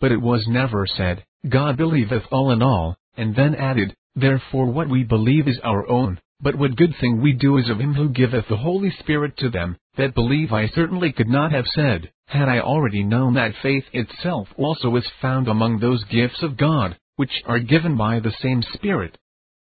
But 0.00 0.12
it 0.12 0.22
was 0.22 0.46
never 0.48 0.86
said, 0.86 1.24
God 1.48 1.76
believeth 1.76 2.22
all 2.32 2.50
in 2.50 2.62
all, 2.62 2.96
and 3.16 3.36
then 3.36 3.54
added, 3.54 3.94
therefore 4.14 4.66
what 4.66 4.88
we 4.88 5.04
believe 5.04 5.48
is 5.48 5.60
our 5.62 5.86
own, 5.88 6.18
but 6.40 6.54
what 6.54 6.76
good 6.76 6.94
thing 6.98 7.20
we 7.20 7.34
do 7.34 7.58
is 7.58 7.68
of 7.68 7.78
him 7.78 7.92
who 7.92 8.08
giveth 8.08 8.48
the 8.48 8.56
Holy 8.56 8.90
Spirit 8.98 9.36
to 9.38 9.50
them, 9.50 9.76
that 9.96 10.14
believe 10.14 10.52
I 10.52 10.68
certainly 10.68 11.12
could 11.12 11.28
not 11.28 11.52
have 11.52 11.66
said, 11.74 12.10
had 12.26 12.48
I 12.48 12.60
already 12.60 13.02
known 13.02 13.34
that 13.34 13.52
faith 13.62 13.84
itself 13.92 14.48
also 14.56 14.96
is 14.96 15.06
found 15.20 15.48
among 15.48 15.78
those 15.78 16.02
gifts 16.04 16.42
of 16.42 16.56
God, 16.56 16.96
which 17.16 17.42
are 17.44 17.58
given 17.58 17.98
by 17.98 18.20
the 18.20 18.32
same 18.40 18.62
Spirit. 18.72 19.18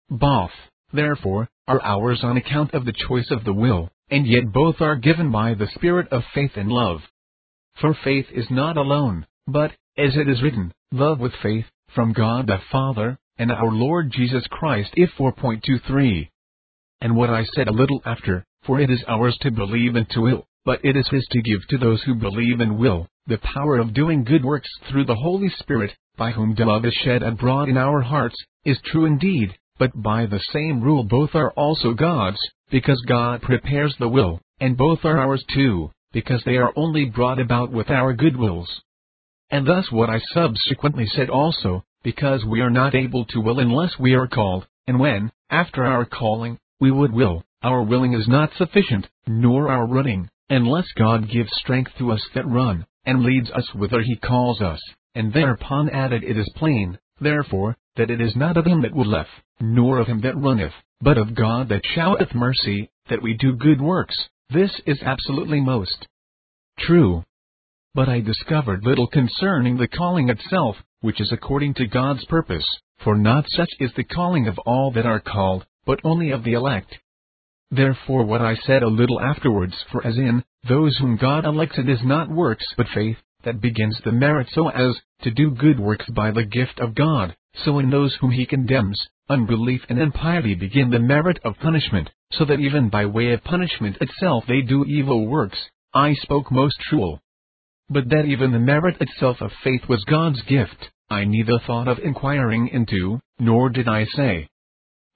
Both, 0.09 0.53
therefore, 0.93 1.49
are 1.67 1.83
ours 1.83 2.21
on 2.23 2.37
account 2.37 2.75
of 2.75 2.85
the 2.85 2.95
choice 3.09 3.31
of 3.31 3.45
the 3.45 3.53
will, 3.53 3.91
and 4.11 4.27
yet 4.27 4.53
both 4.53 4.81
are 4.81 4.97
given 4.97 5.31
by 5.31 5.55
the 5.55 5.69
Spirit 5.75 6.09
of 6.13 6.23
faith 6.35 6.53
and 6.57 6.71
love. 6.71 7.01
For 7.81 7.97
faith 8.05 8.27
is 8.33 8.47
not 8.51 8.77
alone, 8.77 9.27
but, 9.47 9.73
as 9.97 10.17
it 10.17 10.29
is 10.29 10.43
written, 10.43 10.73
love 10.93 11.21
with 11.21 11.33
faith, 11.43 11.67
from 11.95 12.13
God 12.13 12.47
the 12.47 12.59
Father, 12.71 13.19
and 13.39 13.51
our 13.51 13.73
Lord 13.73 14.11
Jesus 14.11 14.45
Christ 14.51 14.91
if 14.95 15.11
4.23 15.19 16.29
and 17.03 17.17
what 17.17 17.31
I 17.31 17.45
said 17.57 17.67
a 17.67 17.73
little 17.73 18.01
after, 18.07 18.45
for 18.65 18.81
it 18.81 18.89
is 18.89 19.03
ours 19.09 19.37
to 19.41 19.51
believe 19.51 19.97
and 19.97 20.09
to 20.11 20.21
will, 20.21 20.47
but 20.65 20.85
it 20.85 20.97
is 20.97 21.09
His 21.09 21.27
to 21.33 21.43
give 21.43 21.67
to 21.69 21.79
those 21.79 22.01
who 22.05 22.15
believe 22.15 22.61
and 22.61 22.79
will, 22.79 23.09
the 23.27 23.39
power 23.39 23.79
of 23.79 23.93
doing 23.93 24.23
good 24.23 24.45
works 24.45 24.69
through 24.89 25.07
the 25.07 25.17
Holy 25.17 25.51
Spirit, 25.59 25.91
by 26.17 26.31
whom 26.31 26.55
love 26.57 26.85
is 26.85 26.95
shed 27.03 27.25
abroad 27.25 27.69
in 27.69 27.77
our 27.77 28.03
hearts, 28.03 28.37
is 28.65 28.79
true 28.85 29.07
indeed, 29.07 29.53
but 29.79 29.91
by 30.01 30.27
the 30.27 30.41
same 30.53 30.81
rule 30.81 31.03
both 31.03 31.35
are 31.35 31.51
also 31.53 31.93
God's, 31.93 32.39
because 32.71 33.03
God 33.07 33.43
prepares 33.43 33.95
the 33.99 34.09
will, 34.09 34.41
and 34.61 34.77
both 34.77 35.05
are 35.05 35.19
ours 35.19 35.45
too, 35.53 35.91
because 36.13 36.43
they 36.45 36.57
are 36.57 36.73
only 36.77 37.07
brought 37.07 37.41
about 37.41 37.73
with 37.73 37.91
our 37.91 38.13
good 38.13 38.37
wills. 38.37 38.83
And 39.51 39.67
thus 39.67 39.91
what 39.91 40.11
I 40.11 40.21
subsequently 40.33 41.07
said 41.07 41.31
also, 41.31 41.85
because 42.03 42.45
we 42.45 42.61
are 42.61 42.71
not 42.71 42.95
able 42.95 43.25
to 43.27 43.41
will 43.41 43.59
unless 43.59 43.99
we 43.99 44.15
are 44.15 44.27
called, 44.27 44.67
and 44.87 44.99
when, 44.99 45.31
after 45.51 45.85
our 45.85 46.05
calling, 46.05 46.59
we 46.81 46.91
would 46.91 47.13
will, 47.13 47.45
our 47.63 47.83
willing 47.83 48.15
is 48.15 48.27
not 48.27 48.51
sufficient, 48.57 49.09
nor 49.27 49.69
our 49.69 49.87
running, 49.87 50.29
unless 50.49 50.87
God 50.97 51.31
gives 51.31 51.51
strength 51.57 51.93
to 51.99 52.13
us 52.13 52.23
that 52.35 52.47
run, 52.47 52.87
and 53.05 53.23
leads 53.23 53.51
us 53.51 53.69
whither 53.75 54.03
He 54.03 54.17
calls 54.17 54.61
us, 54.61 54.81
and 55.15 55.33
thereupon 55.33 55.91
added 55.91 56.25
it 56.25 56.37
is 56.37 56.51
plain, 56.57 56.99
therefore, 57.21 57.77
that 57.97 58.11
it 58.11 58.21
is 58.21 58.35
not 58.35 58.57
of 58.57 58.67
him 58.67 58.83
that 58.83 58.95
willeth, 58.95 59.29
nor 59.63 60.01
of 60.01 60.09
him 60.09 60.21
that 60.23 60.37
runneth, 60.37 60.73
but 61.01 61.17
of 61.17 61.37
God 61.37 61.69
that 61.69 61.87
showeth 61.95 62.35
mercy, 62.35 62.91
that 63.09 63.23
we 63.23 63.35
do 63.35 63.55
good 63.55 63.81
works, 63.81 64.17
this 64.51 64.73
is 64.87 65.01
absolutely 65.03 65.61
most 65.61 66.09
true. 66.81 67.23
But 67.95 68.09
I 68.09 68.21
discovered 68.21 68.85
little 68.85 69.07
concerning 69.07 69.77
the 69.77 69.87
calling 69.87 70.31
itself, 70.31 70.77
which 71.01 71.21
is 71.21 71.31
according 71.31 71.75
to 71.75 71.87
God's 71.87 72.25
purpose, 72.25 72.67
for 73.05 73.17
not 73.17 73.45
such 73.51 73.71
is 73.79 73.93
the 73.95 74.03
calling 74.03 74.49
of 74.49 74.59
all 74.67 74.91
that 74.93 75.07
are 75.07 75.21
called, 75.21 75.65
but 75.87 76.01
only 76.03 76.33
of 76.33 76.43
the 76.43 76.55
elect. 76.55 76.99
therefore 77.71 78.25
what 78.25 78.43
I 78.43 78.57
said 78.57 78.83
a 78.83 78.89
little 78.89 79.21
afterwards 79.21 79.75
for 79.93 80.05
as 80.05 80.17
in, 80.17 80.43
those 80.69 80.99
whom 80.99 81.17
God 81.17 81.45
elects 81.45 81.79
it 81.79 81.89
is 81.89 82.03
not 82.03 82.29
works 82.29 82.67
but 82.77 82.89
faith, 82.93 83.19
that 83.45 83.61
begins 83.61 84.01
the 84.05 84.11
merit 84.11 84.49
so 84.53 84.69
as, 84.71 85.01
to 85.23 85.31
do 85.31 85.53
good 85.53 85.79
works 85.79 86.09
by 86.09 86.33
the 86.33 86.45
gift 86.45 86.81
of 86.81 86.97
God, 86.97 87.37
so 87.65 87.79
in 87.79 87.91
those 87.91 88.15
whom 88.21 88.31
he 88.31 88.47
condemns, 88.47 89.01
unbelief 89.29 89.83
and 89.89 89.99
impiety 89.99 90.55
begin 90.55 90.91
the 90.91 90.99
merit 90.99 91.39
of 91.45 91.59
punishment, 91.59 92.11
so 92.33 92.45
that 92.45 92.61
even 92.61 92.89
by 92.89 93.07
way 93.07 93.33
of 93.33 93.45
punishment 93.45 93.97
itself 94.01 94.45
they 94.47 94.63
do 94.63 94.85
evil 94.85 95.27
works, 95.27 95.59
I 95.95 96.15
spoke 96.15 96.51
most 96.51 96.77
true. 96.89 97.19
But 97.89 98.09
that 98.09 98.25
even 98.25 98.53
the 98.53 98.59
merit 98.59 98.97
itself 99.01 99.41
of 99.41 99.53
faith 99.63 99.83
was 99.89 100.05
God's 100.05 100.41
gift, 100.43 100.91
I 101.11 101.25
neither 101.25 101.59
thought 101.59 101.89
of 101.89 101.99
inquiring 101.99 102.69
into, 102.69 103.21
nor 103.39 103.69
did 103.69 103.87
I 103.87 104.07
say. 104.07 104.49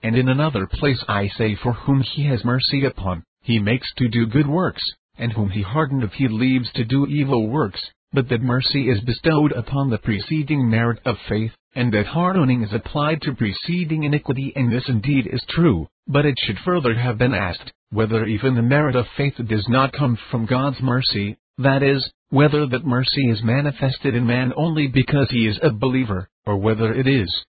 And 0.03 0.15
in 0.15 0.29
another 0.29 0.67
place 0.67 1.03
I 1.09 1.29
say 1.29 1.55
for 1.55 1.73
whom 1.73 2.03
he 2.03 2.27
has 2.27 2.45
mercy 2.45 2.85
upon, 2.85 3.25
he 3.41 3.59
makes 3.59 3.93
to 3.95 4.09
do 4.09 4.27
good 4.27 4.47
works, 4.47 4.83
and 5.17 5.33
whom 5.33 5.51
he 5.51 5.63
hardeneth 5.63 6.13
he 6.13 6.29
leaves 6.29 6.71
to 6.73 6.85
do 6.85 7.07
evil 7.07 7.49
works, 7.49 7.81
but 8.13 8.29
that 8.29 8.43
mercy 8.43 8.91
is 8.91 9.01
bestowed 9.01 9.53
upon 9.53 9.89
the 9.89 9.99
preceding 9.99 10.69
merit 10.69 11.01
of 11.07 11.17
faith, 11.29 11.53
and 11.77 11.93
that 11.93 12.07
hardening 12.07 12.63
is 12.63 12.73
applied 12.73 13.21
to 13.21 13.35
preceding 13.35 14.05
iniquity 14.05 14.51
and 14.57 14.73
this 14.73 14.89
indeed 14.89 15.29
is 15.31 15.45
true, 15.51 15.87
but 16.09 16.25
it 16.25 16.35
should 16.39 16.59
further 16.65 16.95
have 16.95 17.19
been 17.19 17.35
asked, 17.35 17.71
whether 17.91 18.25
even 18.25 18.55
the 18.55 18.63
merit 18.63 18.97
of 18.97 19.05
faith 19.15 19.35
does 19.47 19.67
not 19.69 19.93
come 19.93 20.19
from 20.31 20.47
God's 20.47 20.81
mercy, 20.81 21.37
that 21.59 21.83
is, 21.83 22.11
whether 22.31 22.67
that 22.67 22.87
mercy 22.87 23.29
is 23.29 23.43
manifested 23.45 24.15
in 24.15 24.27
man 24.27 24.55
only 24.57 24.87
because 24.87 25.29
he 25.31 25.47
is 25.47 25.59
a 25.63 25.71
believer, 25.71 26.31
or 26.47 26.57
whether 26.57 26.95
it 26.95 27.07
is 27.07 27.45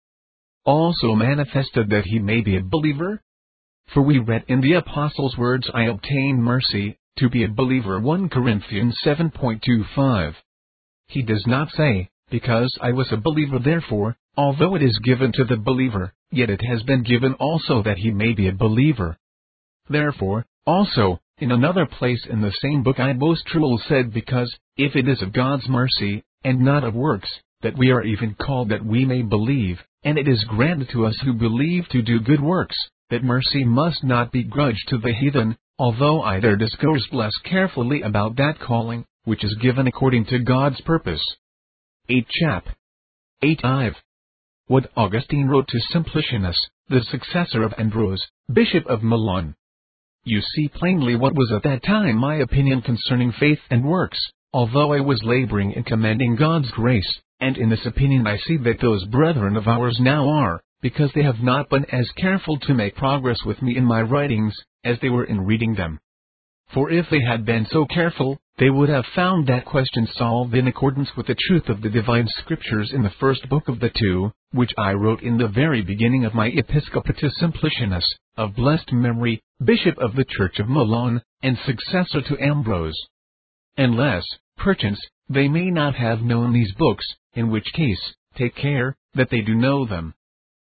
also 0.65 1.15
manifested 1.15 1.89
that 1.89 2.03
he 2.03 2.19
may 2.19 2.41
be 2.41 2.57
a 2.57 2.61
believer? 2.61 3.21
For 3.93 4.01
we 4.01 4.19
read 4.19 4.43
in 4.49 4.59
the 4.59 4.73
Apostle's 4.73 5.37
words 5.37 5.69
I 5.73 5.83
obtain 5.83 6.41
mercy, 6.41 6.97
to 7.19 7.29
be 7.29 7.45
a 7.45 7.49
believer 7.49 7.97
1 7.97 8.27
Corinthians 8.27 8.99
7.25. 9.05 10.35
He 11.07 11.21
does 11.21 11.45
not 11.47 11.69
say, 11.71 12.09
because 12.29 12.75
I 12.81 12.91
was 12.91 13.11
a 13.11 13.17
believer 13.17 13.59
therefore, 13.59 14.17
although 14.35 14.75
it 14.75 14.83
is 14.83 14.99
given 14.99 15.31
to 15.33 15.45
the 15.45 15.57
believer, 15.57 16.13
yet 16.31 16.49
it 16.49 16.61
has 16.61 16.83
been 16.83 17.03
given 17.03 17.33
also 17.35 17.83
that 17.83 17.97
he 17.97 18.11
may 18.11 18.33
be 18.33 18.47
a 18.47 18.53
believer. 18.53 19.17
Therefore, 19.89 20.45
also, 20.65 21.19
in 21.39 21.51
another 21.51 21.85
place 21.85 22.25
in 22.29 22.41
the 22.41 22.53
same 22.61 22.83
book 22.83 22.99
I 22.99 23.13
most 23.13 23.45
truly 23.47 23.81
said 23.87 24.13
because, 24.13 24.53
if 24.75 24.95
it 24.95 25.07
is 25.07 25.21
of 25.21 25.31
God's 25.33 25.69
mercy, 25.69 26.23
and 26.43 26.61
not 26.61 26.83
of 26.83 26.93
works, 26.93 27.29
that 27.61 27.77
we 27.77 27.91
are 27.91 28.03
even 28.03 28.35
called 28.35 28.69
that 28.69 28.85
we 28.85 29.05
may 29.05 29.21
believe, 29.21 29.79
and 30.03 30.17
it 30.17 30.27
is 30.27 30.43
granted 30.43 30.89
to 30.89 31.05
us 31.05 31.17
who 31.23 31.33
believe 31.33 31.87
to 31.89 32.01
do 32.01 32.19
good 32.19 32.41
works, 32.41 32.77
that 33.09 33.23
mercy 33.23 33.63
must 33.63 34.03
not 34.03 34.31
be 34.31 34.43
grudged 34.43 34.87
to 34.89 34.97
the 34.97 35.13
heathen, 35.13 35.57
although 35.79 36.21
I 36.21 36.39
there 36.39 36.57
discourse 36.57 37.07
less 37.11 37.33
carefully 37.45 38.01
about 38.01 38.35
that 38.35 38.59
calling, 38.59 39.05
which 39.23 39.43
is 39.43 39.55
given 39.61 39.87
according 39.87 40.25
to 40.25 40.39
God's 40.39 40.81
purpose. 40.81 41.23
8 42.09 42.25
Chap. 42.29 42.67
8 43.41 43.65
Ive. 43.65 43.95
What 44.67 44.89
Augustine 44.95 45.49
wrote 45.49 45.67
to 45.67 45.79
Simplicianus, 45.93 46.55
the 46.87 47.01
successor 47.01 47.63
of 47.63 47.73
Ambrose, 47.77 48.25
Bishop 48.49 48.85
of 48.85 49.03
Milan. 49.03 49.55
You 50.23 50.39
see 50.39 50.69
plainly 50.69 51.17
what 51.17 51.35
was 51.35 51.51
at 51.53 51.63
that 51.63 51.83
time 51.83 52.15
my 52.15 52.35
opinion 52.35 52.81
concerning 52.81 53.33
faith 53.33 53.59
and 53.69 53.83
works, 53.83 54.19
although 54.53 54.93
I 54.93 55.01
was 55.01 55.21
laboring 55.21 55.73
in 55.73 55.83
commending 55.83 56.37
God's 56.37 56.71
grace, 56.71 57.19
and 57.41 57.57
in 57.57 57.69
this 57.69 57.85
opinion 57.85 58.25
I 58.25 58.37
see 58.37 58.55
that 58.55 58.79
those 58.79 59.03
brethren 59.07 59.57
of 59.57 59.67
ours 59.67 59.97
now 59.99 60.29
are, 60.29 60.61
because 60.81 61.11
they 61.13 61.23
have 61.23 61.43
not 61.43 61.69
been 61.69 61.83
as 61.91 62.09
careful 62.11 62.57
to 62.59 62.73
make 62.73 62.95
progress 62.95 63.39
with 63.45 63.61
me 63.61 63.75
in 63.75 63.83
my 63.83 64.01
writings, 64.01 64.55
as 64.85 64.97
they 65.01 65.09
were 65.09 65.25
in 65.25 65.41
reading 65.41 65.75
them. 65.75 65.99
For 66.73 66.89
if 66.89 67.07
they 67.11 67.21
had 67.21 67.45
been 67.45 67.67
so 67.69 67.85
careful, 67.85 68.39
they 68.57 68.69
would 68.71 68.89
have 68.89 69.05
found 69.15 69.45
that 69.45 69.65
question 69.65 70.07
solved 70.15 70.55
in 70.55 70.67
accordance 70.67 71.09
with 71.15 71.27
the 71.27 71.35
truth 71.47 71.69
of 71.69 71.81
the 71.81 71.89
divine 71.89 72.27
scriptures 72.39 72.91
in 72.91 73.03
the 73.03 73.13
first 73.19 73.47
book 73.49 73.67
of 73.67 73.79
the 73.79 73.91
two, 73.91 74.31
which 74.51 74.71
I 74.77 74.93
wrote 74.93 75.21
in 75.21 75.37
the 75.37 75.47
very 75.47 75.83
beginning 75.83 76.25
of 76.25 76.33
my 76.33 76.49
Episcopatus 76.49 77.39
Simplicianus, 77.39 78.05
of 78.35 78.55
blessed 78.55 78.91
memory, 78.91 79.41
Bishop 79.63 79.95
of 79.99 80.15
the 80.15 80.25
Church 80.25 80.57
of 80.57 80.69
Milan, 80.69 81.21
and 81.43 81.57
successor 81.65 82.21
to 82.21 82.43
Ambrose. 82.43 82.97
Unless, 83.77 84.25
perchance, 84.57 84.99
they 85.29 85.47
may 85.47 85.69
not 85.69 85.93
have 85.93 86.21
known 86.21 86.51
these 86.51 86.73
books, 86.73 87.05
in 87.33 87.51
which 87.51 87.71
case, 87.73 88.15
take 88.35 88.55
care, 88.55 88.95
that 89.13 89.29
they 89.29 89.41
do 89.41 89.53
know 89.53 89.85
them. 89.85 90.15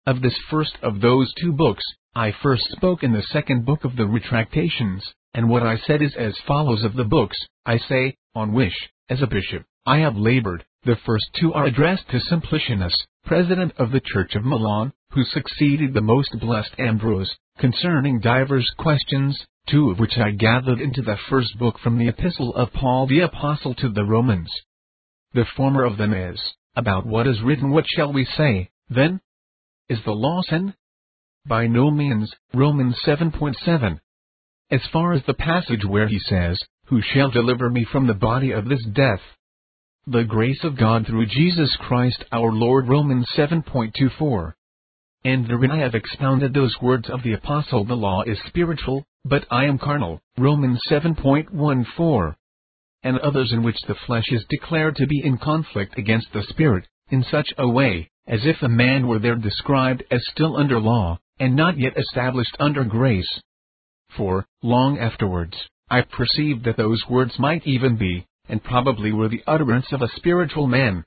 Of 0.05 0.21
this 0.21 0.37
first 0.51 0.77
of 0.83 1.01
those 1.01 1.33
two 1.41 1.51
books, 1.51 1.83
I 2.13 2.31
first 2.43 2.63
spoke 2.71 3.01
in 3.01 3.13
the 3.13 3.23
second 3.23 3.65
book 3.65 3.85
of 3.85 3.95
the 3.95 4.05
Retractations, 4.05 5.01
and 5.33 5.49
what 5.49 5.63
I 5.63 5.77
said 5.77 6.01
is 6.01 6.15
as 6.17 6.37
follows 6.47 6.83
of 6.83 6.95
the 6.95 7.05
books, 7.05 7.37
I 7.65 7.77
say, 7.77 8.17
on 8.35 8.53
which, 8.53 8.73
as 9.09 9.21
a 9.21 9.27
bishop, 9.27 9.63
I 9.85 9.99
have 9.99 10.15
labored. 10.15 10.65
The 10.83 10.97
first 11.05 11.25
two 11.39 11.53
are 11.53 11.65
addressed 11.65 12.09
to 12.09 12.19
Simplicianus, 12.19 12.93
president 13.25 13.73
of 13.77 13.91
the 13.91 14.01
Church 14.01 14.35
of 14.35 14.43
Milan, 14.43 14.91
who 15.11 15.23
succeeded 15.23 15.93
the 15.93 16.01
most 16.01 16.39
blessed 16.39 16.73
Ambrose, 16.79 17.35
concerning 17.59 18.19
divers 18.19 18.69
questions, 18.77 19.45
two 19.67 19.91
of 19.91 19.99
which 19.99 20.17
I 20.17 20.31
gathered 20.31 20.81
into 20.81 21.01
the 21.01 21.17
first 21.29 21.57
book 21.59 21.79
from 21.79 21.97
the 21.97 22.07
epistle 22.07 22.55
of 22.55 22.73
Paul 22.73 23.07
the 23.07 23.19
Apostle 23.19 23.75
to 23.75 23.89
the 23.89 24.03
Romans. 24.03 24.51
The 25.33 25.45
former 25.55 25.83
of 25.85 25.97
them 25.97 26.13
is, 26.13 26.39
about 26.75 27.05
what 27.05 27.27
is 27.27 27.41
written 27.41 27.69
what 27.69 27.85
shall 27.87 28.11
we 28.11 28.25
say, 28.25 28.69
then? 28.89 29.21
Is 29.87 29.99
the 30.03 30.11
law 30.11 30.41
sin? 30.41 30.73
By 31.45 31.67
no 31.67 31.91
means, 31.91 32.33
Romans 32.53 32.97
7.7. 33.05 33.99
As 34.71 34.87
far 34.93 35.11
as 35.11 35.21
the 35.25 35.33
passage 35.33 35.83
where 35.83 36.07
he 36.07 36.17
says, 36.17 36.57
Who 36.85 37.01
shall 37.01 37.29
deliver 37.29 37.69
me 37.69 37.83
from 37.83 38.07
the 38.07 38.13
body 38.13 38.51
of 38.51 38.69
this 38.69 38.85
death? 38.85 39.19
The 40.07 40.23
grace 40.23 40.63
of 40.63 40.77
God 40.77 41.05
through 41.05 41.25
Jesus 41.25 41.75
Christ 41.75 42.23
our 42.31 42.53
Lord 42.53 42.87
Romans 42.87 43.27
7.24. 43.35 44.53
And 45.25 45.45
therein 45.45 45.71
I 45.71 45.79
have 45.79 45.93
expounded 45.93 46.53
those 46.53 46.81
words 46.81 47.09
of 47.09 47.21
the 47.21 47.33
Apostle 47.33 47.83
the 47.83 47.97
law 47.97 48.21
is 48.21 48.39
spiritual, 48.47 49.03
but 49.25 49.45
I 49.51 49.65
am 49.65 49.77
carnal, 49.77 50.21
Romans 50.37 50.79
7.14. 50.89 52.35
And 53.03 53.19
others 53.19 53.51
in 53.51 53.63
which 53.63 53.81
the 53.89 53.95
flesh 54.07 54.31
is 54.31 54.45
declared 54.49 54.95
to 54.95 55.05
be 55.05 55.21
in 55.21 55.37
conflict 55.37 55.97
against 55.97 56.31
the 56.31 56.43
Spirit, 56.43 56.87
in 57.09 57.25
such 57.29 57.53
a 57.57 57.67
way, 57.67 58.09
as 58.25 58.45
if 58.45 58.61
a 58.61 58.69
man 58.69 59.07
were 59.07 59.19
there 59.19 59.35
described 59.35 60.05
as 60.09 60.25
still 60.27 60.55
under 60.55 60.79
law, 60.79 61.19
and 61.41 61.57
not 61.57 61.77
yet 61.77 61.97
established 61.97 62.55
under 62.57 62.85
grace 62.85 63.41
for, 64.15 64.45
long 64.61 64.97
afterwards, 64.97 65.57
I 65.89 66.01
perceived 66.01 66.63
that 66.65 66.77
those 66.77 67.03
words 67.09 67.37
might 67.37 67.65
even 67.67 67.97
be, 67.97 68.25
and 68.47 68.63
probably 68.63 69.11
were 69.11 69.29
the 69.29 69.43
utterance 69.47 69.91
of 69.91 70.01
a 70.01 70.09
spiritual 70.15 70.67
man. 70.67 71.03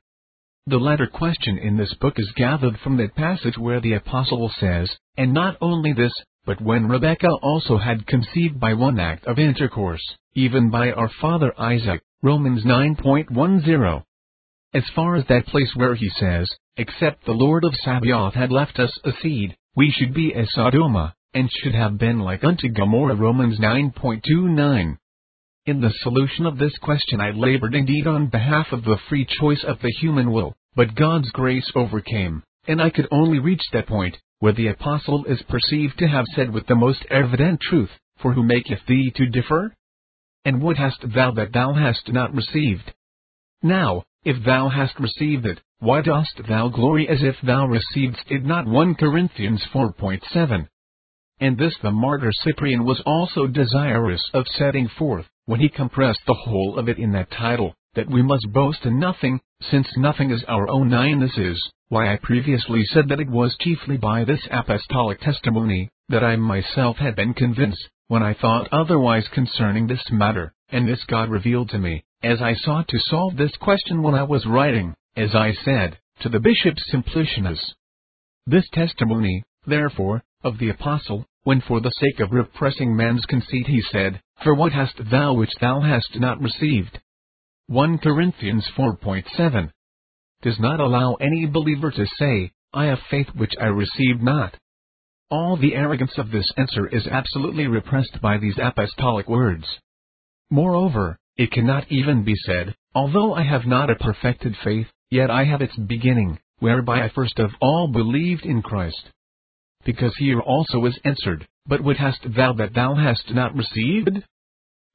The 0.67 0.79
latter 0.79 1.07
question 1.07 1.59
in 1.59 1.77
this 1.77 1.93
book 1.95 2.19
is 2.19 2.33
gathered 2.37 2.79
from 2.81 2.97
that 2.97 3.15
passage 3.15 3.59
where 3.59 3.81
the 3.81 3.95
apostle 3.95 4.51
says, 4.59 4.91
and 5.17 5.33
not 5.35 5.57
only 5.61 5.93
this, 5.93 6.13
but 6.47 6.61
when 6.61 6.89
Rebekah 6.89 7.37
also 7.43 7.79
had 7.79 8.07
conceived 8.07 8.59
by 8.59 8.75
one 8.75 8.99
act 8.99 9.27
of 9.27 9.39
intercourse, 9.39 10.03
even 10.35 10.71
by 10.71 10.93
our 10.93 11.11
father 11.21 11.53
Isaac, 11.61 12.03
Romans 12.23 12.65
9.10. 12.65 14.05
As 14.73 14.85
far 14.95 15.17
as 15.17 15.27
that 15.27 15.47
place 15.47 15.71
where 15.75 15.95
he 15.95 16.09
says, 16.09 16.51
except 16.77 17.25
the 17.25 17.33
Lord 17.33 17.65
of 17.65 17.75
Sabaoth 17.77 18.35
had 18.35 18.51
left 18.51 18.79
us 18.79 18.99
a 19.05 19.13
seed, 19.23 19.57
we 19.77 19.91
should 19.91 20.15
be 20.15 20.35
as 20.35 20.49
Sodoma, 20.55 21.15
and 21.35 21.51
should 21.51 21.75
have 21.75 21.99
been 21.99 22.21
like 22.21 22.45
unto 22.45 22.69
Gomorrah 22.69 23.17
Romans 23.17 23.59
9.29. 23.59 24.97
In 25.67 25.81
the 25.81 25.93
solution 26.03 26.47
of 26.47 26.59
this 26.59 26.77
question 26.79 27.21
I 27.21 27.31
labored 27.31 27.75
indeed 27.75 28.07
on 28.07 28.29
behalf 28.29 28.69
of 28.71 28.85
the 28.85 28.99
free 29.09 29.27
choice 29.41 29.65
of 29.67 29.81
the 29.83 29.91
human 30.01 30.31
will, 30.31 30.55
but 30.77 30.95
God's 30.95 31.31
grace 31.31 31.69
overcame, 31.75 32.45
and 32.69 32.81
I 32.81 32.91
could 32.91 33.09
only 33.11 33.41
reach 33.41 33.63
that 33.73 33.89
point, 33.89 34.17
where 34.39 34.53
the 34.53 34.69
apostle 34.69 35.25
is 35.25 35.43
perceived 35.49 35.99
to 35.99 36.07
have 36.07 36.27
said 36.37 36.53
with 36.53 36.67
the 36.69 36.77
most 36.77 37.05
evident 37.11 37.61
truth, 37.61 37.91
For 38.19 38.33
who 38.33 38.45
maketh 38.45 38.87
thee 38.87 39.13
to 39.17 39.27
differ? 39.27 39.75
And 40.45 40.63
what 40.63 40.77
hast 40.77 41.01
thou 41.15 41.33
that 41.33 41.53
thou 41.53 41.73
hast 41.73 42.13
not 42.13 42.33
received? 42.33 42.93
Now, 43.61 44.05
if 44.25 44.45
thou 44.45 44.69
hast 44.69 45.01
received 45.01 45.47
it, 45.47 45.61
why 45.81 46.03
dost 46.03 46.41
thou 46.49 46.69
glory 46.69 47.09
as 47.09 47.23
if 47.23 47.37
thou 47.43 47.67
receivedst 47.67 48.31
it 48.31 48.45
not 48.45 48.67
1 48.67 48.95
Corinthians 48.95 49.63
4.7 49.73 50.69
and 51.41 51.59
this 51.59 51.75
the 51.83 51.91
martyr 51.91 52.31
Cyprian 52.33 52.85
was 52.85 53.03
also 53.05 53.47
desirous 53.47 54.23
of 54.33 54.47
setting 54.49 54.89
forth, 54.89 55.27
when 55.47 55.61
he 55.61 55.69
compressed 55.69 56.21
the 56.27 56.35
whole 56.35 56.79
of 56.79 56.89
it 56.89 56.99
in 56.99 57.13
that 57.13 57.31
title, 57.31 57.75
that 57.95 58.09
we 58.09 58.23
must 58.23 58.53
boast 58.53 58.85
in 58.85 58.99
nothing, 58.99 59.41
since 59.61 59.89
nothing 59.97 60.31
is 60.31 60.45
our 60.49 60.69
own. 60.69 60.89
9 60.89 61.21
This 61.21 61.37
is 61.37 61.71
why 61.89 62.13
I 62.13 62.17
previously 62.17 62.85
said 62.85 63.09
that 63.09 63.21
it 63.21 63.29
was 63.29 63.57
chiefly 63.61 63.97
by 63.97 64.25
this 64.25 64.47
apostolic 64.51 65.21
testimony, 65.21 65.91
that 66.09 66.25
I 66.25 66.37
myself 66.37 66.97
had 66.97 67.17
been 67.17 67.35
convinced, 67.35 67.89
when 68.09 68.23
I 68.23 68.35
thought 68.35 68.69
otherwise 68.73 69.27
concerning 69.33 69.87
this 69.87 70.05
matter, 70.11 70.53
and 70.71 70.89
this 70.89 71.05
God 71.05 71.29
revealed 71.29 71.71
to 71.71 71.79
me, 71.79 72.05
as 72.23 72.41
I 72.41 72.55
sought 72.55 72.89
to 72.89 72.99
solve 72.99 73.37
this 73.37 73.57
question 73.57 74.03
when 74.03 74.15
I 74.15 74.23
was 74.23 74.47
writing, 74.47 74.95
as 75.17 75.35
I 75.35 75.53
said, 75.65 75.99
to 76.21 76.29
the 76.29 76.41
bishop 76.41 76.77
Simplicianus. 76.93 77.61
This 78.47 78.69
testimony, 78.73 79.43
therefore, 79.67 80.23
of 80.45 80.59
the 80.59 80.69
apostle, 80.69 81.27
when 81.43 81.61
for 81.61 81.81
the 81.81 81.93
sake 82.01 82.21
of 82.21 82.33
repressing 82.33 82.95
man's 82.95 83.25
conceit 83.27 83.67
he 83.67 83.83
said, 83.91 84.21
For 84.43 84.55
what 84.55 84.73
hast 84.73 84.95
thou 85.11 85.33
which 85.35 85.55
thou 85.61 85.81
hast 85.81 86.21
not 86.21 86.41
received? 86.41 87.01
1 87.67 87.99
Corinthians 87.99 88.67
4.7 88.77 89.71
does 90.43 90.61
not 90.61 90.81
allow 90.81 91.15
any 91.15 91.47
believer 91.47 91.91
to 91.91 92.07
say, 92.19 92.53
I 92.75 92.85
have 92.87 92.99
faith 93.11 93.29
which 93.35 93.55
I 93.61 93.67
received 93.67 94.23
not. 94.23 94.55
All 95.31 95.57
the 95.57 95.75
arrogance 95.75 96.13
of 96.19 96.31
this 96.31 96.53
answer 96.57 96.87
is 96.87 97.07
absolutely 97.07 97.67
repressed 97.67 98.21
by 98.21 98.37
these 98.37 98.59
apostolic 98.63 99.29
words. 99.29 99.65
Moreover, 100.51 101.19
it 101.37 101.51
cannot 101.51 101.91
even 101.91 102.25
be 102.25 102.35
said, 102.37 102.75
Although 102.95 103.35
I 103.35 103.43
have 103.43 103.67
not 103.67 103.91
a 103.91 103.97
perfected 103.97 104.55
faith, 104.63 104.87
yet 105.11 105.31
I 105.31 105.45
have 105.45 105.63
its 105.63 105.77
beginning, 105.77 106.39
whereby 106.59 107.03
I 107.03 107.09
first 107.09 107.39
of 107.39 107.51
all 107.61 107.89
believed 107.89 108.45
in 108.45 108.61
Christ. 108.61 109.11
Because 109.85 110.17
here 110.17 110.41
also 110.41 110.85
is 110.87 110.99
answered, 111.05 111.47
But 111.67 111.83
what 111.83 111.97
hast 111.99 112.21
thou 112.35 112.55
that 112.55 112.75
thou 112.75 112.95
hast 112.95 113.35
not 113.35 113.55
received? 113.55 114.23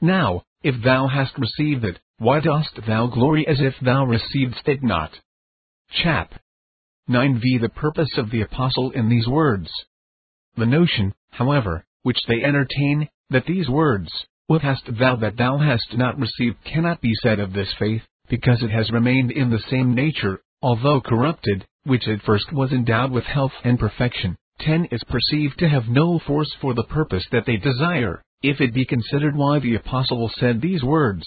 Now, 0.02 0.44
if 0.64 0.82
thou 0.84 1.08
hast 1.08 1.38
received 1.38 1.86
it, 1.86 2.00
why 2.18 2.40
dost 2.40 2.80
thou 2.88 3.08
glory 3.08 3.48
as 3.48 3.62
if 3.62 3.76
thou 3.82 4.06
receivedst 4.06 4.68
it 4.68 4.84
not? 4.84 5.20
Chap. 5.92 6.34
9v 7.10 7.62
The 7.62 7.70
purpose 7.70 8.18
of 8.18 8.30
the 8.30 8.42
Apostle 8.42 8.92
in 8.92 9.10
these 9.10 9.28
words. 9.28 9.70
The 10.56 10.66
notion, 10.66 11.14
however, 11.32 11.86
which 12.04 12.20
they 12.28 12.44
entertain, 12.44 13.10
that 13.30 13.46
these 13.46 13.70
words, 13.70 14.12
What 14.48 14.62
hast 14.62 14.84
thou 14.98 15.16
that 15.18 15.38
thou 15.38 15.58
hast 15.58 15.96
not 15.96 16.20
received, 16.20 16.64
cannot 16.64 17.02
be 17.02 17.14
said 17.22 17.40
of 17.40 17.54
this 17.54 17.74
faith, 17.78 18.04
because 18.28 18.64
it 18.64 18.72
has 18.72 18.92
remained 18.92 19.32
in 19.32 19.50
the 19.50 19.64
same 19.70 19.94
nature, 19.94 20.42
although 20.62 21.02
corrupted, 21.02 21.66
which 21.84 22.08
at 22.08 22.22
first 22.24 22.52
was 22.52 22.72
endowed 22.72 23.12
with 23.12 23.26
health 23.26 23.54
and 23.64 23.80
perfection. 23.80 24.38
10 24.60 24.86
is 24.92 25.04
perceived 25.06 25.58
to 25.60 25.70
have 25.70 25.88
no 25.88 26.20
force 26.20 26.54
for 26.62 26.74
the 26.74 26.84
purpose 26.84 27.26
that 27.32 27.46
they 27.46 27.58
desire, 27.58 28.22
if 28.42 28.62
it 28.62 28.74
be 28.74 28.86
considered 28.86 29.36
why 29.36 29.60
the 29.60 29.76
Apostle 29.76 30.30
said 30.36 30.62
these 30.62 30.84
words. 30.84 31.26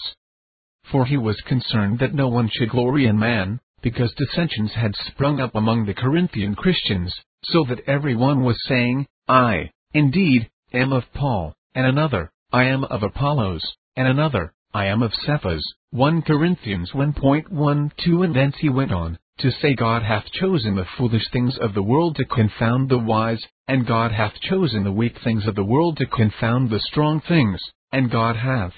For 0.91 1.05
he 1.05 1.17
was 1.17 1.39
concerned 1.41 1.99
that 1.99 2.13
no 2.13 2.27
one 2.27 2.49
should 2.49 2.69
glory 2.69 3.05
in 3.07 3.17
man, 3.17 3.59
because 3.81 4.13
dissensions 4.13 4.73
had 4.73 4.95
sprung 4.95 5.39
up 5.39 5.55
among 5.55 5.85
the 5.85 5.93
Corinthian 5.93 6.55
Christians, 6.55 7.13
so 7.43 7.63
that 7.65 7.81
every 7.87 8.15
one 8.15 8.43
was 8.43 8.57
saying, 8.67 9.05
I, 9.27 9.71
indeed, 9.93 10.49
am 10.73 10.93
of 10.93 11.11
Paul, 11.13 11.55
and 11.75 11.85
another, 11.85 12.31
I 12.51 12.65
am 12.65 12.83
of 12.85 13.03
Apollos, 13.03 13.63
and 13.95 14.07
another, 14.07 14.53
I 14.73 14.85
am 14.85 15.03
of 15.03 15.13
Cephas. 15.13 15.63
1 15.91 16.23
Corinthians 16.23 16.91
1.12 16.93 18.23
And 18.23 18.35
thence 18.35 18.55
he 18.57 18.69
went 18.69 18.91
on, 18.91 19.19
to 19.39 19.51
say 19.51 19.73
God 19.73 20.03
hath 20.03 20.31
chosen 20.31 20.75
the 20.75 20.85
foolish 20.97 21.27
things 21.31 21.57
of 21.57 21.73
the 21.73 21.83
world 21.83 22.15
to 22.17 22.25
confound 22.25 22.89
the 22.89 22.97
wise, 22.97 23.43
and 23.67 23.85
God 23.85 24.11
hath 24.11 24.39
chosen 24.41 24.83
the 24.83 24.91
weak 24.91 25.17
things 25.23 25.47
of 25.47 25.55
the 25.55 25.63
world 25.63 25.97
to 25.97 26.05
confound 26.05 26.69
the 26.69 26.79
strong 26.79 27.19
things, 27.21 27.59
and 27.91 28.11
God 28.11 28.35
hath 28.35 28.73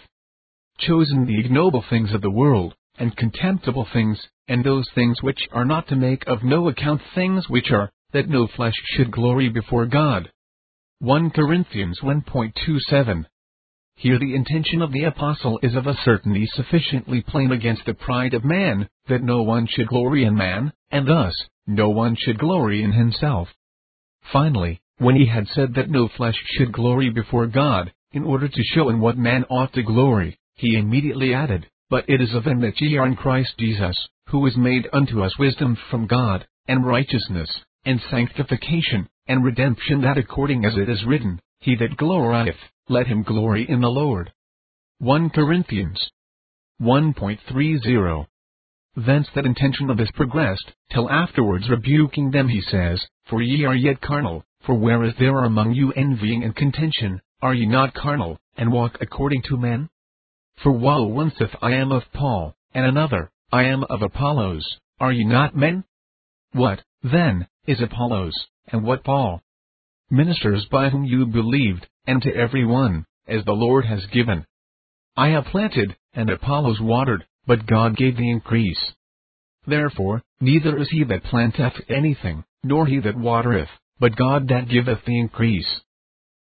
chosen 0.77 1.25
the 1.25 1.39
ignoble 1.39 1.83
things 1.89 2.13
of 2.13 2.21
the 2.21 2.31
world, 2.31 2.73
and 2.97 3.15
contemptible 3.17 3.87
things, 3.91 4.19
and 4.47 4.63
those 4.63 4.89
things 4.95 5.21
which 5.21 5.47
are 5.51 5.65
not 5.65 5.87
to 5.89 5.95
make 5.95 6.25
of 6.27 6.43
no 6.43 6.67
account 6.69 7.01
things 7.13 7.49
which 7.49 7.71
are, 7.71 7.91
that 8.13 8.29
no 8.29 8.47
flesh 8.47 8.75
should 8.85 9.11
glory 9.11 9.49
before 9.49 9.85
God. 9.85 10.31
1 10.99 11.31
Corinthians 11.31 11.99
1.27 12.01 13.25
Here 13.97 14.19
the 14.19 14.35
intention 14.35 14.81
of 14.81 14.91
the 14.91 15.05
apostle 15.05 15.57
is 15.63 15.73
of 15.73 15.87
a 15.87 15.95
certainty 16.03 16.45
sufficiently 16.47 17.21
plain 17.21 17.51
against 17.53 17.85
the 17.85 17.93
pride 17.93 18.33
of 18.33 18.43
man, 18.43 18.89
that 19.07 19.23
no 19.23 19.41
one 19.43 19.67
should 19.67 19.87
glory 19.87 20.25
in 20.25 20.35
man, 20.35 20.73
and 20.91 21.07
thus, 21.07 21.33
no 21.65 21.89
one 21.89 22.15
should 22.15 22.37
glory 22.37 22.83
in 22.83 22.91
himself. 22.91 23.47
Finally, 24.33 24.81
when 24.97 25.15
he 25.15 25.25
had 25.25 25.47
said 25.47 25.73
that 25.75 25.89
no 25.89 26.09
flesh 26.09 26.35
should 26.45 26.73
glory 26.73 27.09
before 27.09 27.47
God, 27.47 27.93
in 28.11 28.23
order 28.23 28.49
to 28.49 28.63
show 28.63 28.89
in 28.89 28.99
what 28.99 29.17
man 29.17 29.45
ought 29.49 29.71
to 29.73 29.83
glory, 29.83 30.37
he 30.55 30.75
immediately 30.75 31.33
added, 31.33 31.69
But 31.89 32.09
it 32.09 32.19
is 32.19 32.33
of 32.33 32.45
him 32.45 32.59
that 32.61 32.79
ye 32.81 32.97
are 32.97 33.07
in 33.07 33.15
Christ 33.15 33.57
Jesus, 33.57 33.95
who 34.27 34.45
is 34.45 34.57
made 34.57 34.89
unto 34.91 35.23
us 35.23 35.37
wisdom 35.37 35.77
from 35.89 36.05
God, 36.05 36.45
and 36.67 36.85
righteousness, 36.85 37.49
and 37.85 38.01
sanctification, 38.09 39.07
and 39.27 39.43
redemption 39.43 40.01
that 40.01 40.17
according 40.17 40.65
as 40.65 40.75
it 40.75 40.89
is 40.89 41.05
written, 41.05 41.39
He 41.59 41.75
that 41.75 41.97
glorieth, 41.97 42.57
let 42.87 43.07
him 43.07 43.23
glory 43.23 43.67
in 43.67 43.81
the 43.81 43.89
Lord. 43.89 44.31
1 44.99 45.31
Corinthians 45.31 46.11
1.30 46.81 48.27
Thence 48.95 49.27
that 49.33 49.45
intention 49.45 49.89
of 49.89 49.97
his 49.97 50.11
progressed, 50.11 50.71
till 50.91 51.09
afterwards 51.09 51.69
rebuking 51.69 52.31
them 52.31 52.47
he 52.47 52.61
says, 52.61 53.01
For 53.27 53.41
ye 53.41 53.65
are 53.65 53.75
yet 53.75 54.01
carnal, 54.01 54.43
for 54.65 54.75
whereas 54.75 55.13
there 55.17 55.35
are 55.35 55.45
among 55.45 55.73
you 55.73 55.91
envying 55.93 56.43
and 56.43 56.55
contention, 56.55 57.21
are 57.41 57.53
ye 57.53 57.65
not 57.65 57.93
carnal, 57.93 58.37
and 58.55 58.71
walk 58.71 58.97
according 59.01 59.41
to 59.43 59.57
men? 59.57 59.89
For 60.63 60.71
while 60.71 61.11
one 61.11 61.31
saith 61.37 61.55
I 61.61 61.71
am 61.71 61.91
of 61.91 62.03
Paul, 62.13 62.55
and 62.73 62.85
another, 62.85 63.31
I 63.51 63.63
am 63.63 63.83
of 63.85 64.01
Apollos, 64.01 64.77
are 64.99 65.11
ye 65.11 65.25
not 65.25 65.55
men? 65.55 65.83
What, 66.53 66.83
then, 67.03 67.47
is 67.67 67.81
Apollos, 67.81 68.33
and 68.67 68.83
what 68.83 69.03
Paul? 69.03 69.41
Ministers 70.09 70.65
by 70.71 70.89
whom 70.89 71.03
you 71.03 71.25
believed, 71.25 71.87
and 72.05 72.21
to 72.21 72.35
every 72.35 72.65
one, 72.65 73.05
as 73.27 73.43
the 73.43 73.53
Lord 73.53 73.85
has 73.85 74.05
given. 74.07 74.45
I 75.17 75.29
have 75.29 75.45
planted, 75.45 75.95
and 76.13 76.29
Apollos 76.29 76.79
watered, 76.79 77.25
but 77.47 77.65
God 77.65 77.97
gave 77.97 78.15
the 78.15 78.29
increase. 78.29 78.93
Therefore, 79.65 80.21
neither 80.39 80.77
is 80.77 80.89
he 80.91 81.03
that 81.05 81.23
planteth 81.23 81.73
anything, 81.89 82.43
nor 82.63 82.85
he 82.85 82.99
that 82.99 83.17
watereth, 83.17 83.69
but 83.99 84.15
God 84.15 84.47
that 84.49 84.69
giveth 84.69 85.03
the 85.05 85.19
increase. 85.19 85.81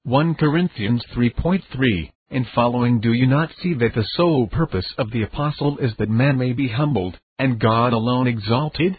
1 0.03 0.35
Corinthians 0.35 1.03
3.3 1.13 2.11
In 2.29 2.45
following 2.55 3.01
do 3.01 3.11
you 3.11 3.27
not 3.27 3.51
see 3.61 3.73
that 3.73 3.93
the 3.93 4.07
sole 4.13 4.47
purpose 4.47 4.93
of 4.97 5.11
the 5.11 5.23
apostle 5.23 5.77
is 5.79 5.93
that 5.97 6.09
man 6.09 6.37
may 6.37 6.53
be 6.53 6.69
humbled, 6.69 7.19
and 7.37 7.59
God 7.59 7.91
alone 7.91 8.27
exalted? 8.27 8.97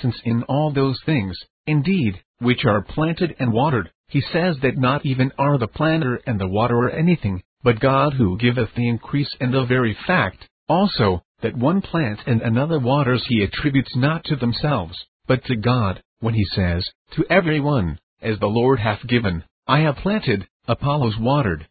Since 0.00 0.16
in 0.24 0.42
all 0.44 0.72
those 0.72 0.98
things, 1.04 1.38
indeed, 1.66 2.23
which 2.38 2.64
are 2.64 2.82
planted 2.82 3.34
and 3.38 3.52
watered, 3.52 3.90
he 4.08 4.20
says 4.20 4.56
that 4.62 4.76
not 4.76 5.04
even 5.06 5.32
are 5.38 5.58
the 5.58 5.68
planter 5.68 6.20
and 6.26 6.40
the 6.40 6.48
waterer 6.48 6.90
anything, 6.90 7.42
but 7.62 7.80
God 7.80 8.14
who 8.14 8.38
giveth 8.38 8.74
the 8.74 8.88
increase 8.88 9.34
and 9.40 9.52
the 9.52 9.64
very 9.64 9.96
fact, 10.06 10.48
also, 10.68 11.22
that 11.42 11.56
one 11.56 11.80
plants 11.80 12.22
and 12.26 12.40
another 12.42 12.78
waters 12.78 13.24
he 13.28 13.42
attributes 13.42 13.94
not 13.96 14.24
to 14.24 14.36
themselves, 14.36 15.06
but 15.26 15.44
to 15.44 15.56
God, 15.56 16.02
when 16.20 16.34
he 16.34 16.44
says, 16.44 16.88
To 17.12 17.24
every 17.30 17.60
one, 17.60 17.98
as 18.22 18.38
the 18.38 18.46
Lord 18.46 18.78
hath 18.80 19.06
given, 19.06 19.44
I 19.66 19.80
have 19.80 19.96
planted, 19.96 20.46
Apollos 20.66 21.18
watered. 21.18 21.68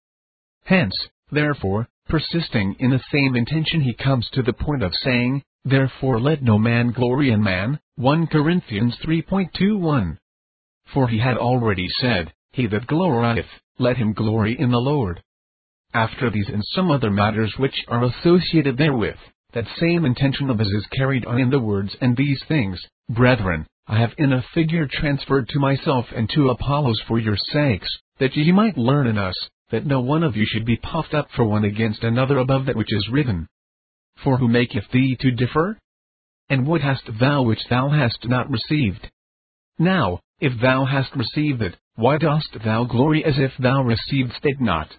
Hence, 0.65 0.93
therefore, 1.31 1.87
persisting 2.07 2.75
in 2.79 2.91
the 2.91 3.03
same 3.11 3.35
intention 3.35 3.81
he 3.81 3.93
comes 3.93 4.29
to 4.33 4.43
the 4.43 4.53
point 4.53 4.83
of 4.83 4.93
saying, 5.03 5.43
Therefore 5.65 6.19
let 6.19 6.43
no 6.43 6.59
man 6.59 6.91
glory 6.91 7.31
in 7.31 7.41
man, 7.41 7.79
1 7.95 8.27
Corinthians 8.27 8.95
3.21. 9.03 10.17
For 10.93 11.07
he 11.07 11.19
had 11.19 11.37
already 11.37 11.87
said, 11.99 12.33
He 12.51 12.67
that 12.67 12.87
glorieth, 12.87 13.47
let 13.79 13.97
him 13.97 14.13
glory 14.13 14.59
in 14.59 14.69
the 14.69 14.77
Lord. 14.77 15.23
After 15.93 16.29
these 16.29 16.49
and 16.49 16.63
some 16.73 16.91
other 16.91 17.09
matters 17.09 17.53
which 17.57 17.83
are 17.87 18.03
associated 18.03 18.77
therewith, 18.77 19.17
that 19.53 19.67
same 19.79 20.05
intention 20.05 20.49
of 20.49 20.59
his 20.59 20.69
is 20.69 20.85
carried 20.87 21.25
on 21.25 21.39
in 21.39 21.49
the 21.49 21.59
words 21.59 21.95
and 22.01 22.15
these 22.15 22.41
things, 22.47 22.79
brethren, 23.09 23.67
I 23.87 23.99
have 23.99 24.13
in 24.17 24.33
a 24.33 24.45
figure 24.53 24.87
transferred 24.87 25.49
to 25.49 25.59
myself 25.59 26.05
and 26.15 26.29
to 26.29 26.49
Apollos 26.49 27.01
for 27.07 27.19
your 27.19 27.37
sakes, 27.37 27.89
that 28.19 28.35
ye 28.35 28.51
might 28.51 28.77
learn 28.77 29.07
in 29.07 29.17
us, 29.17 29.35
that 29.71 29.85
no 29.85 29.99
one 29.99 30.23
of 30.23 30.35
you 30.35 30.45
should 30.45 30.65
be 30.65 30.77
puffed 30.77 31.13
up 31.13 31.29
for 31.35 31.43
one 31.43 31.63
against 31.63 32.03
another 32.03 32.37
above 32.37 32.65
that 32.67 32.75
which 32.75 32.93
is 32.93 33.09
written. 33.11 33.47
For 34.23 34.37
who 34.37 34.47
maketh 34.47 34.89
thee 34.91 35.17
to 35.19 35.31
differ? 35.31 35.79
And 36.49 36.67
what 36.67 36.81
hast 36.81 37.03
thou 37.19 37.41
which 37.41 37.67
thou 37.69 37.89
hast 37.89 38.27
not 38.27 38.49
received? 38.49 39.09
Now, 39.79 40.19
if 40.43 40.59
thou 40.59 40.83
hast 40.83 41.15
received 41.15 41.61
it, 41.61 41.77
why 41.95 42.17
dost 42.17 42.49
thou 42.65 42.83
glory 42.83 43.23
as 43.23 43.35
if 43.37 43.53
thou 43.57 43.81
receivedst 43.81 44.43
it 44.43 44.59
not? 44.59 44.93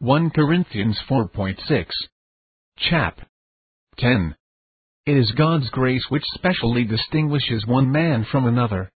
1 0.00 0.28
Corinthians 0.28 0.98
4.6. 1.08 1.86
Chap. 2.76 3.26
10. 3.96 4.36
It 5.06 5.16
is 5.16 5.32
God's 5.32 5.70
grace 5.70 6.04
which 6.10 6.24
specially 6.34 6.84
distinguishes 6.84 7.64
one 7.66 7.90
man 7.90 8.26
from 8.30 8.46
another. 8.46 8.92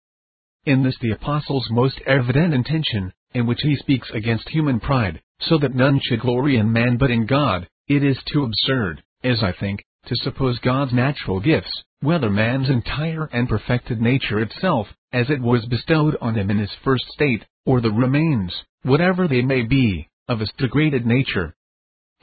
In 0.66 0.82
this 0.82 0.98
the 1.00 1.12
Apostle's 1.12 1.68
most 1.70 1.98
evident 2.06 2.52
intention, 2.52 3.14
in 3.32 3.46
which 3.46 3.60
he 3.62 3.74
speaks 3.76 4.10
against 4.12 4.50
human 4.50 4.80
pride, 4.80 5.22
so 5.40 5.56
that 5.56 5.74
none 5.74 5.98
should 6.02 6.20
glory 6.20 6.58
in 6.58 6.70
man 6.70 6.98
but 6.98 7.10
in 7.10 7.24
God, 7.24 7.66
it 7.88 8.04
is 8.04 8.18
too 8.30 8.44
absurd, 8.44 9.02
as 9.24 9.42
I 9.42 9.52
think, 9.58 9.82
to 10.08 10.16
suppose 10.16 10.58
God's 10.58 10.92
natural 10.92 11.40
gifts, 11.40 11.72
whether 12.00 12.30
man's 12.30 12.70
entire 12.70 13.26
and 13.26 13.48
perfected 13.48 14.00
nature 14.00 14.40
itself, 14.40 14.86
as 15.12 15.28
it 15.28 15.40
was 15.40 15.66
bestowed 15.66 16.16
on 16.20 16.34
him 16.34 16.50
in 16.50 16.58
his 16.58 16.74
first 16.82 17.04
state, 17.08 17.44
or 17.66 17.80
the 17.80 17.90
remains, 17.90 18.54
whatever 18.82 19.28
they 19.28 19.42
may 19.42 19.62
be, 19.62 20.08
of 20.26 20.40
his 20.40 20.50
degraded 20.56 21.04
nature. 21.04 21.54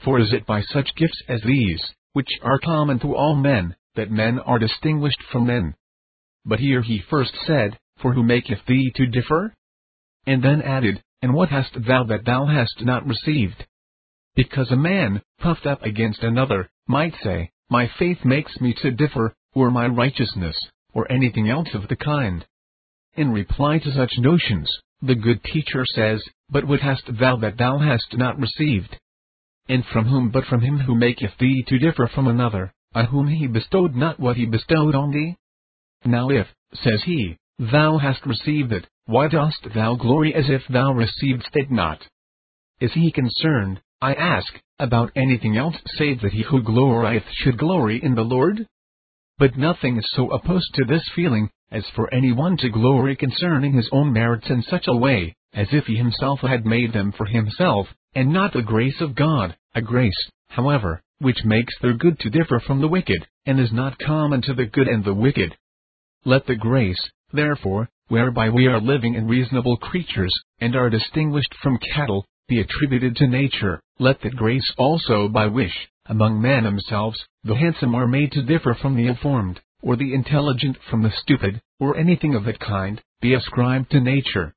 For 0.04 0.18
is 0.18 0.32
it 0.32 0.46
by 0.46 0.62
such 0.62 0.94
gifts 0.96 1.22
as 1.28 1.40
these, 1.42 1.80
which 2.12 2.28
are 2.42 2.58
common 2.58 2.98
to 3.00 3.14
all 3.14 3.36
men, 3.36 3.76
that 3.94 4.10
men 4.10 4.40
are 4.40 4.58
distinguished 4.58 5.22
from 5.30 5.46
men? 5.46 5.74
But 6.44 6.60
here 6.60 6.82
he 6.82 7.02
first 7.10 7.32
said, 7.46 7.78
For 8.00 8.12
who 8.14 8.22
maketh 8.22 8.64
thee 8.66 8.92
to 8.96 9.06
differ? 9.06 9.54
And 10.26 10.42
then 10.42 10.62
added, 10.62 11.02
and 11.22 11.34
what 11.34 11.50
hast 11.50 11.74
thou 11.86 12.04
that 12.04 12.24
thou 12.24 12.46
hast 12.46 12.80
not 12.80 13.06
received? 13.06 13.66
Because 14.34 14.70
a 14.70 14.76
man, 14.76 15.22
puffed 15.38 15.66
up 15.66 15.82
against 15.82 16.22
another, 16.22 16.68
might 16.86 17.14
say, 17.22 17.50
My 17.70 17.90
faith 17.98 18.24
makes 18.24 18.60
me 18.60 18.74
to 18.82 18.90
differ, 18.90 19.34
or 19.58 19.70
my 19.70 19.86
righteousness, 19.86 20.56
or 20.92 21.10
anything 21.10 21.48
else 21.48 21.68
of 21.74 21.88
the 21.88 21.96
kind. 21.96 22.46
In 23.14 23.32
reply 23.32 23.78
to 23.78 23.92
such 23.92 24.18
notions, 24.18 24.70
the 25.02 25.14
good 25.14 25.42
teacher 25.44 25.84
says, 25.94 26.22
But 26.50 26.66
what 26.66 26.80
hast 26.80 27.04
thou 27.18 27.36
that 27.36 27.56
thou 27.56 27.78
hast 27.78 28.16
not 28.16 28.38
received? 28.38 28.96
And 29.68 29.84
from 29.92 30.06
whom 30.06 30.30
but 30.30 30.44
from 30.46 30.60
him 30.60 30.78
who 30.78 30.94
maketh 30.94 31.36
thee 31.38 31.64
to 31.68 31.78
differ 31.78 32.08
from 32.14 32.26
another, 32.26 32.72
on 32.94 33.06
whom 33.06 33.28
he 33.28 33.46
bestowed 33.46 33.94
not 33.94 34.18
what 34.18 34.36
he 34.36 34.46
bestowed 34.46 34.94
on 34.94 35.10
thee? 35.10 35.36
Now 36.04 36.30
if, 36.30 36.46
says 36.72 37.02
he, 37.04 37.36
thou 37.58 37.98
hast 37.98 38.24
received 38.24 38.72
it, 38.72 38.86
why 39.06 39.28
dost 39.28 39.66
thou 39.74 39.94
glory 39.94 40.34
as 40.34 40.48
if 40.48 40.62
thou 40.68 40.92
receivedst 40.92 41.54
it 41.54 41.70
not? 41.70 42.06
Is 42.80 42.92
he 42.92 43.10
concerned, 43.10 43.80
I 44.00 44.14
ask, 44.14 44.52
about 44.78 45.12
anything 45.16 45.56
else 45.56 45.76
save 45.96 46.20
that 46.20 46.32
he 46.32 46.42
who 46.42 46.62
glorieth 46.62 47.24
should 47.32 47.58
glory 47.58 48.00
in 48.02 48.14
the 48.14 48.22
Lord? 48.22 48.66
But 49.38 49.56
nothing 49.56 49.96
is 49.96 50.10
so 50.16 50.30
opposed 50.30 50.74
to 50.74 50.84
this 50.84 51.08
feeling, 51.14 51.48
as 51.70 51.86
for 51.94 52.12
any 52.12 52.32
one 52.32 52.56
to 52.56 52.68
glory 52.68 53.14
concerning 53.14 53.72
his 53.72 53.88
own 53.92 54.12
merits 54.12 54.50
in 54.50 54.62
such 54.62 54.88
a 54.88 54.96
way, 54.96 55.36
as 55.54 55.68
if 55.72 55.86
he 55.86 55.94
himself 55.94 56.40
had 56.40 56.66
made 56.66 56.92
them 56.92 57.12
for 57.12 57.24
himself, 57.24 57.86
and 58.16 58.32
not 58.32 58.52
the 58.52 58.62
grace 58.62 59.00
of 59.00 59.14
God, 59.14 59.56
a 59.76 59.80
grace, 59.80 60.30
however, 60.48 61.02
which 61.20 61.44
makes 61.44 61.72
their 61.80 61.94
good 61.94 62.18
to 62.20 62.30
differ 62.30 62.58
from 62.58 62.80
the 62.80 62.88
wicked, 62.88 63.28
and 63.46 63.60
is 63.60 63.72
not 63.72 63.98
common 64.00 64.42
to 64.42 64.54
the 64.54 64.66
good 64.66 64.88
and 64.88 65.04
the 65.04 65.14
wicked. 65.14 65.56
Let 66.24 66.46
the 66.46 66.56
grace, 66.56 67.10
therefore, 67.32 67.88
whereby 68.08 68.50
we 68.50 68.66
are 68.66 68.80
living 68.80 69.14
and 69.14 69.28
reasonable 69.28 69.76
creatures, 69.76 70.32
and 70.60 70.74
are 70.74 70.90
distinguished 70.90 71.54
from 71.62 71.78
cattle, 71.78 72.26
be 72.48 72.60
attributed 72.60 73.14
to 73.16 73.28
nature, 73.28 73.80
let 74.00 74.20
that 74.22 74.34
grace 74.34 74.72
also 74.78 75.28
by 75.28 75.46
wish, 75.46 75.88
among 76.08 76.40
men 76.40 76.64
themselves, 76.64 77.22
the 77.44 77.54
handsome 77.54 77.94
are 77.94 78.08
made 78.08 78.32
to 78.32 78.42
differ 78.42 78.74
from 78.74 78.96
the 78.96 79.06
informed, 79.06 79.60
or 79.82 79.94
the 79.94 80.14
intelligent 80.14 80.76
from 80.88 81.02
the 81.02 81.12
stupid, 81.22 81.60
or 81.78 81.98
anything 81.98 82.34
of 82.34 82.44
that 82.44 82.58
kind, 82.58 83.02
be 83.20 83.34
ascribed 83.34 83.90
to 83.90 84.00
nature. 84.00 84.54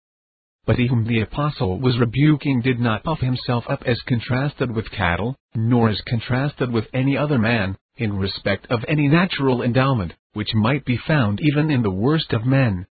But 0.66 0.78
he 0.78 0.88
whom 0.88 1.06
the 1.06 1.20
apostle 1.20 1.78
was 1.80 2.00
rebuking 2.00 2.62
did 2.62 2.80
not 2.80 3.04
puff 3.04 3.20
himself 3.20 3.66
up 3.68 3.84
as 3.86 4.02
contrasted 4.04 4.72
with 4.74 4.92
cattle, 4.92 5.36
nor 5.54 5.90
as 5.90 6.00
contrasted 6.08 6.72
with 6.72 6.88
any 6.94 7.18
other 7.18 7.38
man, 7.38 7.78
in 7.98 8.18
respect 8.18 8.68
of 8.70 8.86
any 8.88 9.10
natural 9.10 9.62
endowment, 9.62 10.14
which 10.32 10.54
might 10.54 10.86
be 10.86 10.96
found 10.96 11.42
even 11.42 11.70
in 11.70 11.82
the 11.82 11.92
worst 11.92 12.32
of 12.32 12.46
men. 12.46 12.88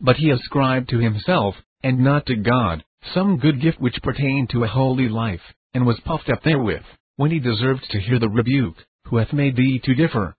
But 0.00 0.16
he 0.16 0.30
ascribed 0.30 0.90
to 0.90 0.98
himself, 0.98 1.56
and 1.82 2.00
not 2.00 2.26
to 2.26 2.36
God, 2.36 2.84
some 3.14 3.38
good 3.38 3.60
gift 3.62 3.80
which 3.80 4.02
pertained 4.02 4.50
to 4.50 4.64
a 4.64 4.68
holy 4.68 5.08
life, 5.08 5.54
and 5.72 5.86
was 5.86 5.98
puffed 6.00 6.28
up 6.28 6.42
therewith 6.42 6.84
when 7.16 7.30
he 7.30 7.38
deserved 7.38 7.82
to 7.90 8.00
hear 8.00 8.18
the 8.18 8.28
rebuke, 8.28 8.76
who 9.04 9.16
hath 9.16 9.32
made 9.32 9.56
thee 9.56 9.80
to 9.84 9.94
differ? 9.94 10.36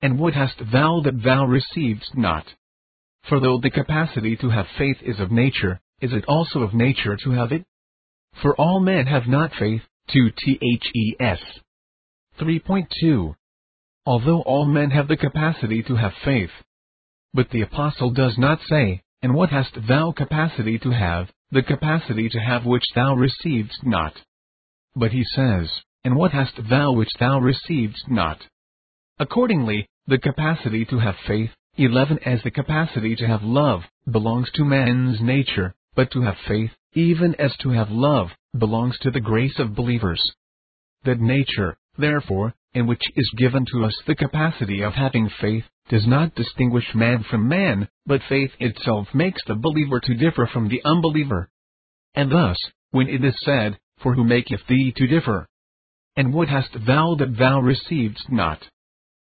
And 0.00 0.18
what 0.18 0.34
hast 0.34 0.58
thou 0.72 1.00
that 1.04 1.22
thou 1.22 1.46
receivedst 1.46 2.16
not? 2.16 2.46
For 3.28 3.40
though 3.40 3.58
the 3.58 3.70
capacity 3.70 4.36
to 4.36 4.50
have 4.50 4.66
faith 4.78 4.98
is 5.02 5.18
of 5.18 5.30
nature, 5.30 5.80
is 6.00 6.12
it 6.12 6.24
also 6.28 6.60
of 6.60 6.74
nature 6.74 7.16
to 7.16 7.30
have 7.30 7.52
it? 7.52 7.64
For 8.42 8.54
all 8.56 8.80
men 8.80 9.06
have 9.06 9.26
not 9.26 9.52
faith, 9.58 9.82
to 10.08 10.30
THES. 10.36 11.38
3.2. 12.38 13.34
Although 14.06 14.42
all 14.42 14.66
men 14.66 14.90
have 14.90 15.08
the 15.08 15.16
capacity 15.16 15.82
to 15.84 15.96
have 15.96 16.12
faith. 16.24 16.50
But 17.32 17.50
the 17.50 17.62
apostle 17.62 18.10
does 18.10 18.36
not 18.36 18.60
say, 18.68 19.02
And 19.22 19.34
what 19.34 19.50
hast 19.50 19.74
thou 19.88 20.12
capacity 20.12 20.78
to 20.80 20.90
have, 20.90 21.30
the 21.50 21.62
capacity 21.62 22.28
to 22.28 22.38
have 22.38 22.66
which 22.66 22.84
thou 22.94 23.14
receivedst 23.14 23.84
not? 23.84 24.20
But 24.94 25.12
he 25.12 25.24
says, 25.24 25.70
and 26.04 26.16
what 26.16 26.32
hast 26.32 26.54
thou 26.68 26.92
which 26.92 27.08
thou 27.18 27.40
receivedst 27.40 28.08
not? 28.08 28.38
Accordingly, 29.18 29.88
the 30.06 30.18
capacity 30.18 30.84
to 30.86 30.98
have 30.98 31.16
faith, 31.26 31.50
11 31.76 32.18
as 32.26 32.42
the 32.42 32.50
capacity 32.50 33.16
to 33.16 33.26
have 33.26 33.42
love, 33.42 33.82
belongs 34.10 34.50
to 34.52 34.64
man's 34.64 35.20
nature, 35.20 35.74
but 35.94 36.10
to 36.12 36.20
have 36.20 36.36
faith, 36.46 36.70
even 36.92 37.34
as 37.36 37.56
to 37.58 37.70
have 37.70 37.90
love, 37.90 38.28
belongs 38.56 38.98
to 38.98 39.10
the 39.10 39.20
grace 39.20 39.58
of 39.58 39.74
believers. 39.74 40.22
That 41.04 41.20
nature, 41.20 41.76
therefore, 41.96 42.54
in 42.74 42.86
which 42.86 43.02
is 43.16 43.30
given 43.36 43.64
to 43.72 43.84
us 43.84 43.94
the 44.06 44.14
capacity 44.14 44.82
of 44.82 44.92
having 44.92 45.30
faith, 45.40 45.64
does 45.88 46.06
not 46.06 46.34
distinguish 46.34 46.94
man 46.94 47.24
from 47.30 47.48
man, 47.48 47.88
but 48.06 48.20
faith 48.28 48.50
itself 48.58 49.08
makes 49.14 49.40
the 49.46 49.54
believer 49.54 50.00
to 50.00 50.14
differ 50.14 50.48
from 50.52 50.68
the 50.68 50.82
unbeliever. 50.84 51.48
And 52.14 52.30
thus, 52.30 52.56
when 52.90 53.08
it 53.08 53.24
is 53.24 53.34
said, 53.44 53.78
For 54.02 54.14
who 54.14 54.24
maketh 54.24 54.66
thee 54.68 54.92
to 54.96 55.06
differ? 55.06 55.46
And 56.16 56.32
what 56.32 56.48
hast 56.48 56.72
thou 56.86 57.16
that 57.16 57.36
thou 57.36 57.60
receivedst 57.60 58.30
not? 58.30 58.68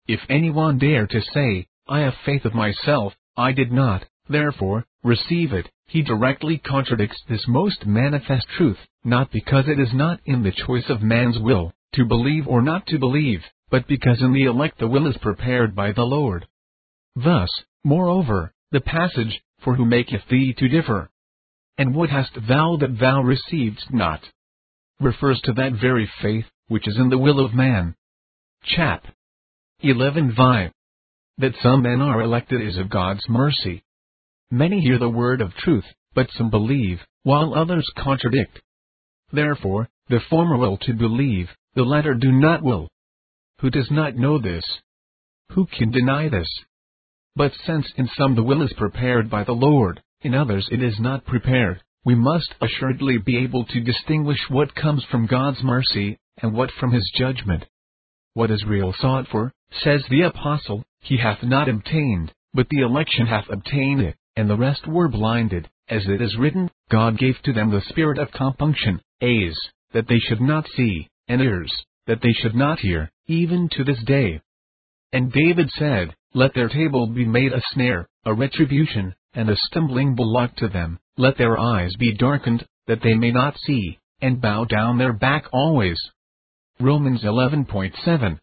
If 0.07 0.19
any 0.29 0.49
one 0.49 0.79
dare 0.79 1.05
to 1.07 1.21
say, 1.33 1.67
I 1.87 1.99
have 1.99 2.15
faith 2.25 2.45
of 2.45 2.55
myself, 2.55 3.13
I 3.37 3.51
did 3.51 3.71
not, 3.71 4.05
therefore, 4.27 4.85
receive 5.03 5.53
it, 5.53 5.69
he 5.85 6.01
directly 6.01 6.57
contradicts 6.57 7.21
this 7.29 7.47
most 7.47 7.85
manifest 7.85 8.47
truth, 8.57 8.79
not 9.03 9.31
because 9.31 9.67
it 9.67 9.79
is 9.79 9.93
not 9.93 10.19
in 10.25 10.41
the 10.41 10.51
choice 10.51 10.89
of 10.89 11.01
man's 11.03 11.37
will, 11.37 11.71
to 11.93 12.05
believe 12.05 12.47
or 12.47 12.61
not 12.61 12.87
to 12.87 12.97
believe, 12.97 13.43
but 13.69 13.87
because 13.87 14.21
in 14.21 14.33
the 14.33 14.45
elect 14.45 14.79
the 14.79 14.87
will 14.87 15.07
is 15.07 15.17
prepared 15.17 15.75
by 15.75 15.91
the 15.91 16.03
Lord. 16.03 16.47
Thus, 17.15 17.49
moreover, 17.83 18.53
the 18.71 18.81
passage, 18.81 19.41
For 19.59 19.75
who 19.75 19.85
maketh 19.85 20.27
thee 20.29 20.53
to 20.57 20.67
differ? 20.67 21.11
And 21.77 21.93
what 21.93 22.09
hast 22.09 22.33
thou 22.47 22.77
that 22.77 22.97
thou 22.99 23.21
receivedst 23.21 23.93
not? 23.93 24.21
refers 24.99 25.41
to 25.41 25.53
that 25.53 25.73
very 25.73 26.09
faith, 26.21 26.45
which 26.71 26.87
is 26.87 26.95
in 26.97 27.09
the 27.09 27.17
will 27.17 27.43
of 27.43 27.53
man. 27.53 27.93
Chap. 28.63 29.03
11 29.81 30.33
Vi. 30.37 30.71
That 31.37 31.53
some 31.61 31.81
men 31.81 31.99
are 31.99 32.21
elected 32.21 32.65
is 32.65 32.77
of 32.77 32.89
God's 32.89 33.27
mercy. 33.27 33.83
Many 34.49 34.79
hear 34.79 34.97
the 34.97 35.09
word 35.09 35.41
of 35.41 35.53
truth, 35.53 35.83
but 36.15 36.29
some 36.37 36.49
believe, 36.49 37.01
while 37.23 37.53
others 37.53 37.85
contradict. 37.97 38.61
Therefore, 39.33 39.89
the 40.07 40.21
former 40.29 40.55
will 40.55 40.77
to 40.83 40.93
believe, 40.93 41.49
the 41.75 41.83
latter 41.83 42.13
do 42.13 42.31
not 42.31 42.63
will. 42.63 42.87
Who 43.59 43.69
does 43.69 43.91
not 43.91 44.15
know 44.15 44.39
this? 44.39 44.63
Who 45.49 45.65
can 45.77 45.91
deny 45.91 46.29
this? 46.29 46.47
But 47.35 47.51
since 47.65 47.91
in 47.97 48.09
some 48.17 48.35
the 48.35 48.43
will 48.43 48.61
is 48.61 48.71
prepared 48.77 49.29
by 49.29 49.43
the 49.43 49.51
Lord, 49.51 50.01
in 50.21 50.33
others 50.33 50.69
it 50.71 50.81
is 50.81 51.01
not 51.01 51.25
prepared, 51.25 51.81
we 52.05 52.15
must 52.15 52.55
assuredly 52.61 53.17
be 53.17 53.39
able 53.39 53.65
to 53.65 53.81
distinguish 53.81 54.39
what 54.47 54.73
comes 54.73 55.03
from 55.11 55.27
God's 55.27 55.61
mercy 55.63 56.17
and 56.37 56.53
what 56.53 56.71
from 56.79 56.91
his 56.91 57.09
judgment. 57.15 57.65
What 58.33 58.51
Israel 58.51 58.93
sought 58.97 59.27
for, 59.27 59.51
says 59.83 60.03
the 60.09 60.21
apostle, 60.21 60.83
he 60.99 61.17
hath 61.17 61.43
not 61.43 61.67
obtained, 61.67 62.31
but 62.53 62.67
the 62.69 62.81
election 62.81 63.27
hath 63.27 63.49
obtained 63.49 64.01
it, 64.01 64.15
and 64.35 64.49
the 64.49 64.57
rest 64.57 64.87
were 64.87 65.07
blinded, 65.07 65.69
as 65.89 66.07
it 66.07 66.21
is 66.21 66.37
written, 66.37 66.69
God 66.89 67.17
gave 67.17 67.35
to 67.43 67.53
them 67.53 67.69
the 67.69 67.81
spirit 67.89 68.17
of 68.17 68.31
compunction, 68.31 69.01
eyes, 69.21 69.57
that 69.93 70.07
they 70.07 70.19
should 70.19 70.41
not 70.41 70.67
see, 70.75 71.09
and 71.27 71.41
ears, 71.41 71.71
that 72.07 72.21
they 72.21 72.33
should 72.33 72.55
not 72.55 72.79
hear, 72.79 73.11
even 73.27 73.69
to 73.69 73.83
this 73.83 74.01
day. 74.05 74.41
And 75.13 75.31
David 75.31 75.69
said, 75.71 76.15
Let 76.33 76.53
their 76.53 76.69
table 76.69 77.07
be 77.07 77.25
made 77.25 77.51
a 77.51 77.61
snare, 77.73 78.07
a 78.25 78.33
retribution, 78.33 79.13
and 79.33 79.49
a 79.49 79.57
stumbling 79.67 80.15
block 80.15 80.55
to 80.57 80.67
them, 80.67 80.99
let 81.17 81.37
their 81.37 81.57
eyes 81.57 81.93
be 81.97 82.13
darkened, 82.13 82.65
that 82.87 83.01
they 83.01 83.13
may 83.13 83.31
not 83.31 83.57
see, 83.65 83.99
and 84.21 84.41
bow 84.41 84.65
down 84.65 84.97
their 84.97 85.13
back 85.13 85.45
always. 85.51 85.97
Romans 86.81 87.21
11.7. 87.21 88.39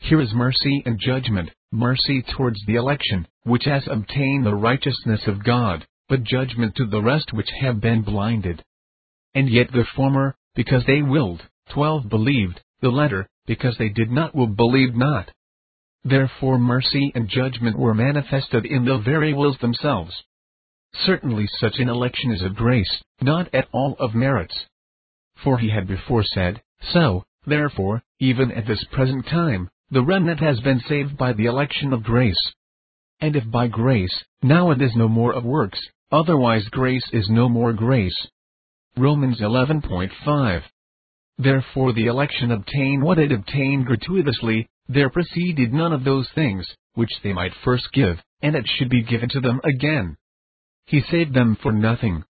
Here 0.00 0.20
is 0.20 0.34
mercy 0.34 0.82
and 0.84 0.98
judgment, 1.00 1.50
mercy 1.70 2.22
towards 2.36 2.60
the 2.66 2.74
election, 2.74 3.26
which 3.44 3.64
has 3.64 3.82
obtained 3.90 4.44
the 4.44 4.54
righteousness 4.54 5.22
of 5.26 5.42
God, 5.42 5.86
but 6.06 6.22
judgment 6.22 6.74
to 6.76 6.86
the 6.86 7.00
rest 7.00 7.32
which 7.32 7.48
have 7.62 7.80
been 7.80 8.02
blinded. 8.02 8.62
And 9.34 9.48
yet 9.48 9.72
the 9.72 9.86
former, 9.96 10.36
because 10.54 10.84
they 10.86 11.00
willed, 11.00 11.40
12 11.70 12.10
believed, 12.10 12.60
the 12.82 12.90
latter, 12.90 13.26
because 13.46 13.78
they 13.78 13.88
did 13.88 14.10
not 14.10 14.34
will 14.34 14.48
believed 14.48 14.94
not. 14.94 15.30
Therefore 16.04 16.58
mercy 16.58 17.10
and 17.14 17.26
judgment 17.26 17.78
were 17.78 17.94
manifested 17.94 18.66
in 18.66 18.84
the 18.84 18.98
very 18.98 19.32
wills 19.32 19.56
themselves. 19.62 20.12
Certainly 21.06 21.48
such 21.58 21.78
an 21.78 21.88
election 21.88 22.32
is 22.32 22.42
of 22.42 22.54
grace, 22.54 23.02
not 23.22 23.48
at 23.54 23.68
all 23.72 23.96
of 23.98 24.14
merits. 24.14 24.66
For 25.42 25.56
he 25.56 25.70
had 25.70 25.88
before 25.88 26.22
said, 26.22 26.60
So, 26.92 27.24
Therefore, 27.44 28.02
even 28.20 28.52
at 28.52 28.66
this 28.66 28.84
present 28.92 29.26
time, 29.26 29.68
the 29.90 30.02
remnant 30.02 30.40
has 30.40 30.60
been 30.60 30.80
saved 30.80 31.16
by 31.16 31.32
the 31.32 31.46
election 31.46 31.92
of 31.92 32.04
grace. 32.04 32.52
And 33.20 33.36
if 33.36 33.50
by 33.50 33.66
grace, 33.66 34.24
now 34.42 34.70
it 34.70 34.80
is 34.80 34.94
no 34.96 35.08
more 35.08 35.32
of 35.32 35.44
works, 35.44 35.80
otherwise 36.10 36.68
grace 36.68 37.08
is 37.12 37.28
no 37.28 37.48
more 37.48 37.72
grace. 37.72 38.28
Romans 38.96 39.40
11.5 39.40 40.62
Therefore 41.38 41.92
the 41.92 42.06
election 42.06 42.52
obtained 42.52 43.02
what 43.02 43.18
it 43.18 43.32
obtained 43.32 43.86
gratuitously, 43.86 44.68
there 44.88 45.10
proceeded 45.10 45.72
none 45.72 45.92
of 45.92 46.04
those 46.04 46.28
things, 46.34 46.66
which 46.94 47.10
they 47.22 47.32
might 47.32 47.54
first 47.64 47.92
give, 47.92 48.22
and 48.42 48.54
it 48.54 48.68
should 48.68 48.88
be 48.88 49.02
given 49.02 49.28
to 49.30 49.40
them 49.40 49.60
again. 49.64 50.16
He 50.86 51.00
saved 51.00 51.34
them 51.34 51.56
for 51.62 51.72
nothing. 51.72 52.24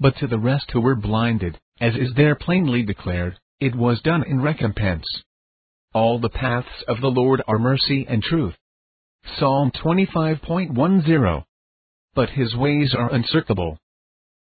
But 0.00 0.16
to 0.18 0.26
the 0.26 0.38
rest 0.38 0.70
who 0.72 0.80
were 0.80 0.94
blinded, 0.94 1.58
as 1.80 1.94
is 1.96 2.14
there 2.14 2.34
plainly 2.34 2.82
declared, 2.82 3.38
it 3.60 3.74
was 3.74 4.00
done 4.02 4.22
in 4.24 4.40
recompense. 4.40 5.04
All 5.92 6.18
the 6.18 6.28
paths 6.28 6.84
of 6.86 7.00
the 7.00 7.10
Lord 7.10 7.42
are 7.48 7.58
mercy 7.58 8.06
and 8.08 8.22
truth. 8.22 8.54
Psalm 9.38 9.72
25.10. 9.72 11.44
But 12.14 12.30
his 12.30 12.54
ways 12.54 12.94
are 12.96 13.12
unsearchable. 13.12 13.78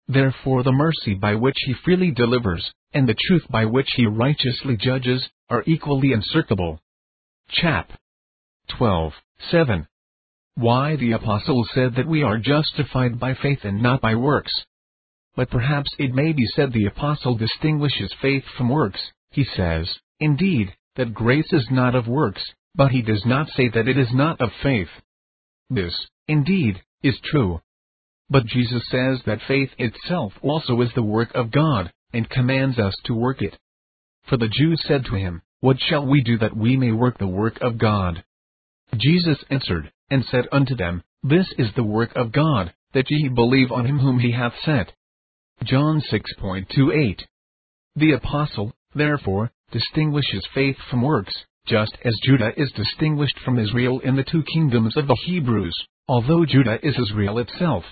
Therefore 0.08 0.62
the 0.62 0.72
mercy 0.72 1.14
by 1.14 1.34
which 1.34 1.56
he 1.66 1.74
freely 1.84 2.10
delivers, 2.10 2.72
and 2.92 3.08
the 3.08 3.16
truth 3.26 3.44
by 3.50 3.64
which 3.64 3.88
he 3.96 4.06
righteously 4.06 4.76
judges, 4.76 5.28
are 5.48 5.64
equally 5.66 6.12
unsearchable. 6.12 6.80
Chap. 7.48 7.92
12, 8.78 9.12
7. 9.50 9.86
Why 10.56 10.96
the 10.96 11.12
Apostle 11.12 11.66
said 11.74 11.94
that 11.96 12.08
we 12.08 12.22
are 12.22 12.38
justified 12.38 13.18
by 13.18 13.34
faith 13.34 13.60
and 13.64 13.82
not 13.82 14.00
by 14.00 14.14
works. 14.14 14.52
But 15.36 15.50
perhaps 15.50 15.94
it 15.98 16.14
may 16.14 16.32
be 16.32 16.46
said 16.46 16.72
the 16.72 16.86
Apostle 16.86 17.36
distinguishes 17.36 18.12
faith 18.20 18.44
from 18.56 18.70
works. 18.70 19.00
He 19.30 19.44
says, 19.44 19.98
indeed, 20.18 20.74
that 20.96 21.12
grace 21.12 21.52
is 21.52 21.68
not 21.70 21.94
of 21.94 22.08
works, 22.08 22.42
but 22.74 22.90
he 22.90 23.02
does 23.02 23.22
not 23.26 23.48
say 23.50 23.68
that 23.68 23.86
it 23.86 23.98
is 23.98 24.12
not 24.14 24.40
of 24.40 24.50
faith. 24.62 24.88
This, 25.68 25.94
indeed, 26.26 26.82
is 27.02 27.18
true. 27.22 27.60
But 28.30 28.46
Jesus 28.46 28.82
says 28.90 29.20
that 29.26 29.42
faith 29.46 29.70
itself 29.78 30.32
also 30.42 30.80
is 30.80 30.90
the 30.94 31.02
work 31.02 31.34
of 31.34 31.50
God, 31.50 31.92
and 32.12 32.28
commands 32.30 32.78
us 32.78 32.94
to 33.04 33.14
work 33.14 33.42
it. 33.42 33.56
For 34.26 34.36
the 34.36 34.48
Jews 34.48 34.82
said 34.86 35.04
to 35.04 35.16
him, 35.16 35.42
What 35.60 35.78
shall 35.78 36.06
we 36.06 36.22
do 36.22 36.38
that 36.38 36.56
we 36.56 36.76
may 36.76 36.92
work 36.92 37.18
the 37.18 37.26
work 37.26 37.58
of 37.60 37.78
God? 37.78 38.24
Jesus 38.96 39.38
answered, 39.50 39.92
and 40.10 40.24
said 40.24 40.46
unto 40.50 40.74
them, 40.74 41.02
This 41.22 41.52
is 41.58 41.68
the 41.74 41.84
work 41.84 42.12
of 42.16 42.32
God, 42.32 42.72
that 42.94 43.10
ye 43.10 43.28
believe 43.28 43.70
on 43.70 43.84
him 43.84 43.98
whom 43.98 44.18
he 44.18 44.32
hath 44.32 44.54
sent. 44.64 44.92
John 45.64 46.02
6.28. 46.12 47.22
The 47.96 48.12
Apostle, 48.12 48.72
therefore, 48.94 49.50
distinguishes 49.72 50.46
faith 50.54 50.76
from 50.90 51.02
works, 51.02 51.32
just 51.66 51.96
as 52.04 52.14
Judah 52.24 52.52
is 52.56 52.70
distinguished 52.72 53.38
from 53.44 53.58
Israel 53.58 54.00
in 54.00 54.16
the 54.16 54.24
two 54.24 54.42
kingdoms 54.52 54.96
of 54.96 55.06
the 55.06 55.16
Hebrews, 55.24 55.74
although 56.06 56.44
Judah 56.44 56.78
is 56.82 56.96
Israel 56.98 57.38
itself. 57.38 57.84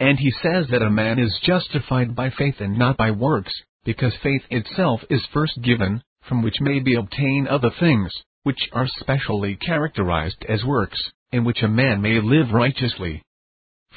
And 0.00 0.18
he 0.18 0.32
says 0.42 0.66
that 0.70 0.82
a 0.82 0.90
man 0.90 1.18
is 1.18 1.38
justified 1.44 2.16
by 2.16 2.30
faith 2.30 2.56
and 2.58 2.78
not 2.78 2.96
by 2.96 3.10
works, 3.10 3.52
because 3.84 4.14
faith 4.22 4.42
itself 4.50 5.00
is 5.10 5.24
first 5.32 5.60
given, 5.62 6.02
from 6.26 6.42
which 6.42 6.60
may 6.60 6.80
be 6.80 6.94
obtained 6.94 7.48
other 7.48 7.70
things, 7.78 8.10
which 8.44 8.58
are 8.72 8.88
specially 8.98 9.56
characterized 9.56 10.44
as 10.48 10.64
works, 10.64 10.98
in 11.32 11.44
which 11.44 11.62
a 11.62 11.68
man 11.68 12.00
may 12.00 12.20
live 12.20 12.50
righteously. 12.52 13.22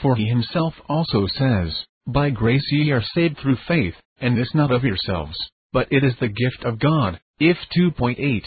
For 0.02 0.16
he 0.16 0.28
himself 0.28 0.74
also 0.88 1.26
says, 1.28 1.86
By 2.12 2.30
grace 2.30 2.68
ye 2.72 2.92
are 2.92 3.04
saved 3.16 3.38
through 3.38 3.56
faith, 3.70 3.96
and 4.20 4.38
this 4.38 4.54
not 4.54 4.70
of 4.70 4.84
yourselves, 4.84 5.38
but 5.72 5.88
it 5.92 6.04
is 6.04 6.14
the 6.20 6.28
gift 6.28 6.66
of 6.66 6.78
God, 6.78 7.22
Eph. 7.40 7.56
2.8. 7.78 8.44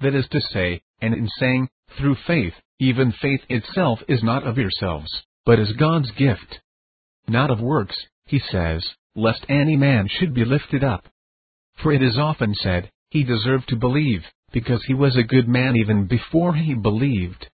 That 0.00 0.16
is 0.16 0.26
to 0.32 0.40
say, 0.40 0.82
and 1.00 1.14
in 1.14 1.28
saying, 1.38 1.68
through 1.96 2.16
faith, 2.26 2.54
even 2.80 3.12
faith 3.12 3.42
itself 3.48 4.00
is 4.08 4.24
not 4.24 4.44
of 4.44 4.58
yourselves, 4.58 5.22
but 5.46 5.60
is 5.60 5.72
God's 5.74 6.10
gift. 6.12 6.58
Not 7.28 7.52
of 7.52 7.60
works, 7.60 7.96
he 8.24 8.40
says, 8.50 8.84
lest 9.14 9.46
any 9.48 9.76
man 9.76 10.08
should 10.08 10.34
be 10.34 10.44
lifted 10.44 10.82
up. 10.82 11.06
For 11.80 11.92
it 11.92 12.02
is 12.02 12.18
often 12.18 12.54
said, 12.54 12.90
he 13.10 13.22
deserved 13.22 13.68
to 13.68 13.76
believe, 13.76 14.24
because 14.52 14.82
he 14.84 14.94
was 14.94 15.16
a 15.16 15.22
good 15.22 15.46
man 15.46 15.76
even 15.76 16.06
before 16.08 16.54
he 16.54 16.74
believed. 16.74 17.48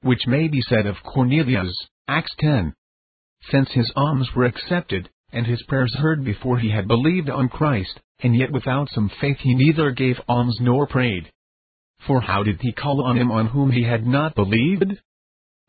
Which 0.00 0.26
may 0.26 0.48
be 0.48 0.62
said 0.62 0.86
of 0.86 1.04
Cornelius, 1.04 1.86
Acts 2.08 2.34
10. 2.40 2.74
Since 3.50 3.72
his 3.72 3.92
alms 3.94 4.34
were 4.34 4.44
accepted, 4.46 5.10
and 5.30 5.46
his 5.46 5.62
prayers 5.64 5.94
heard 5.96 6.24
before 6.24 6.58
he 6.58 6.70
had 6.70 6.88
believed 6.88 7.28
on 7.28 7.48
Christ, 7.50 8.00
and 8.22 8.34
yet 8.34 8.50
without 8.50 8.88
some 8.88 9.10
faith 9.20 9.38
he 9.40 9.54
neither 9.54 9.90
gave 9.90 10.20
alms 10.28 10.58
nor 10.60 10.86
prayed. 10.86 11.30
For 12.06 12.22
how 12.22 12.42
did 12.42 12.62
he 12.62 12.72
call 12.72 13.02
on 13.02 13.18
him 13.18 13.30
on 13.30 13.48
whom 13.48 13.70
he 13.70 13.82
had 13.82 14.06
not 14.06 14.34
believed? 14.34 14.98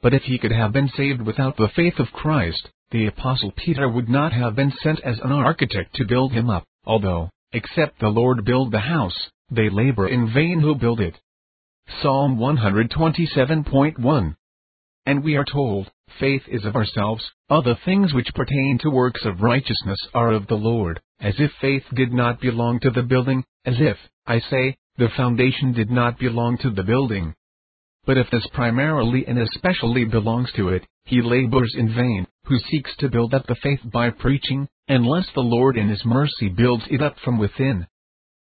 But 0.01 0.13
if 0.13 0.23
he 0.23 0.38
could 0.38 0.51
have 0.51 0.71
been 0.71 0.88
saved 0.88 1.21
without 1.21 1.57
the 1.57 1.67
faith 1.67 1.99
of 1.99 2.13
Christ, 2.13 2.69
the 2.91 3.07
Apostle 3.07 3.51
Peter 3.51 3.89
would 3.89 4.07
not 4.07 4.32
have 4.32 4.55
been 4.55 4.71
sent 4.71 5.01
as 5.01 5.19
an 5.19 5.32
architect 5.34 5.95
to 5.95 6.05
build 6.05 6.32
him 6.32 6.49
up, 6.49 6.63
although, 6.86 7.30
except 7.51 7.99
the 7.99 8.09
Lord 8.09 8.45
build 8.45 8.71
the 8.71 8.80
house, 8.80 9.30
they 9.49 9.69
labor 9.69 10.07
in 10.07 10.32
vain 10.32 10.61
who 10.61 10.76
build 10.76 11.01
it. 11.01 11.19
Psalm 12.01 12.38
127.1 12.38 14.36
And 15.06 15.24
we 15.24 15.36
are 15.36 15.45
told, 15.45 15.91
faith 16.20 16.41
is 16.47 16.66
of 16.66 16.76
ourselves, 16.76 17.24
other 17.49 17.76
things 17.86 18.14
which 18.14 18.34
pertain 18.34 18.80
to 18.82 18.89
works 18.89 19.24
of 19.24 19.41
righteousness 19.41 19.99
are 20.16 20.32
of 20.32 20.47
the 20.47 20.56
Lord, 20.56 20.99
as 21.20 21.36
if 21.38 21.51
faith 21.62 21.84
did 21.93 22.12
not 22.12 22.41
belong 22.41 22.80
to 22.80 22.89
the 22.89 23.03
building, 23.03 23.43
as 23.66 23.76
if, 23.80 23.97
I 24.26 24.39
say, 24.39 24.78
the 24.97 25.10
foundation 25.16 25.74
did 25.74 25.91
not 25.91 26.18
belong 26.18 26.58
to 26.60 26.72
the 26.72 26.84
building. 26.84 27.36
But 28.06 28.18
if 28.18 28.30
this 28.32 28.47
primarily 28.53 29.28
and 29.28 29.38
especially 29.38 30.06
belongs 30.06 30.51
to 30.53 30.70
it, 30.70 30.88
he 31.03 31.22
labors 31.22 31.76
in 31.78 31.93
vain, 31.93 32.26
who 32.45 32.58
seeks 32.58 32.95
to 32.97 33.10
build 33.10 33.36
up 33.36 33.45
the 33.45 33.56
faith 33.56 33.82
by 33.84 34.10
preaching, 34.10 34.68
unless 34.88 35.28
the 35.34 35.41
Lord 35.41 35.78
in 35.78 35.89
his 35.89 36.03
mercy 36.03 36.49
builds 36.49 36.86
it 36.89 37.01
up 37.01 37.16
from 37.24 37.38
within. 37.38 37.86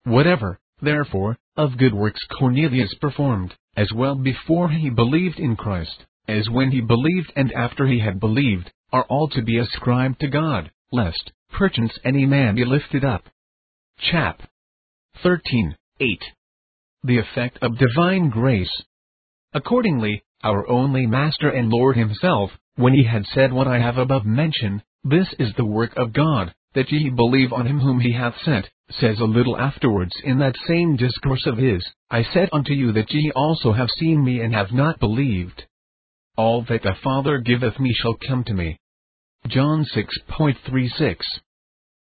Whatever, 0.05 0.59
therefore, 0.81 1.37
of 1.57 1.77
good 1.77 1.93
works 1.93 2.21
Cornelius 2.37 2.93
performed, 3.01 3.55
as 3.75 3.91
well 3.93 4.15
before 4.15 4.69
he 4.69 4.89
believed 4.89 5.39
in 5.39 5.55
Christ, 5.55 6.05
as 6.27 6.49
when 6.49 6.71
he 6.71 6.81
believed 6.81 7.31
and 7.35 7.51
after 7.53 7.85
he 7.85 7.99
had 7.99 8.19
believed, 8.19 8.71
are 8.91 9.05
all 9.09 9.27
to 9.29 9.41
be 9.41 9.57
ascribed 9.57 10.19
to 10.19 10.27
God, 10.27 10.71
lest, 10.91 11.31
perchance 11.51 11.97
any 12.03 12.25
man 12.25 12.55
be 12.55 12.65
lifted 12.65 13.03
up. 13.03 13.23
Chap. 13.99 14.41
13. 15.23 15.75
8. 15.99 16.23
The 17.03 17.19
effect 17.19 17.59
of 17.61 17.77
divine 17.77 18.29
grace. 18.29 18.83
Accordingly, 19.53 20.23
our 20.43 20.67
only 20.69 21.05
Master 21.05 21.49
and 21.49 21.69
Lord 21.69 21.95
Himself, 21.95 22.51
when 22.75 22.93
He 22.93 23.03
had 23.03 23.25
said 23.27 23.53
what 23.53 23.67
I 23.67 23.79
have 23.79 23.97
above 23.97 24.25
mentioned, 24.25 24.83
this 25.03 25.27
is 25.39 25.53
the 25.55 25.65
work 25.65 25.95
of 25.95 26.13
God, 26.13 26.53
that 26.73 26.91
ye 26.91 27.09
believe 27.09 27.53
on 27.53 27.65
Him 27.65 27.79
whom 27.79 27.99
He 27.99 28.11
hath 28.11 28.35
sent, 28.43 28.69
says 28.89 29.19
a 29.19 29.25
little 29.25 29.57
afterwards 29.57 30.13
in 30.23 30.39
that 30.39 30.55
same 30.67 30.95
discourse 30.95 31.45
of 31.45 31.57
His, 31.57 31.85
I 32.09 32.23
said 32.23 32.49
unto 32.51 32.73
you 32.73 32.91
that 32.93 33.11
ye 33.11 33.31
also 33.35 33.71
have 33.71 33.89
seen 33.97 34.23
me 34.23 34.41
and 34.41 34.53
have 34.53 34.71
not 34.71 34.99
believed. 34.99 35.65
All 36.37 36.65
that 36.67 36.83
the 36.83 36.95
Father 37.01 37.37
giveth 37.37 37.79
me 37.79 37.93
shall 37.93 38.15
come 38.27 38.43
to 38.45 38.53
me. 38.53 38.77
John 39.47 39.85
6.36. 39.95 41.17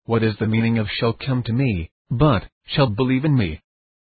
What 0.06 0.24
is 0.24 0.36
the 0.38 0.48
meaning 0.48 0.78
of 0.78 0.88
shall 0.90 1.14
come 1.14 1.44
to 1.44 1.54
me, 1.54 1.92
but, 2.10 2.48
shall 2.66 2.88
believe 2.88 3.26
in 3.26 3.36
me? 3.36 3.62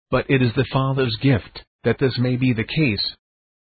But 0.10 0.30
it 0.30 0.42
is 0.42 0.54
the 0.56 0.68
Father's 0.72 1.16
gift, 1.22 1.64
that 1.84 1.98
this 2.00 2.18
may 2.20 2.36
be 2.36 2.52
the 2.52 2.66
case. 2.66 3.16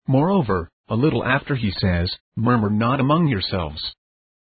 Moreover, 0.07 0.70
a 0.89 0.97
little 0.97 1.24
after 1.24 1.55
he 1.55 1.70
says, 1.70 2.11
Murmur 2.35 2.70
not 2.70 3.01
among 3.01 3.28
yourselves. 3.28 3.95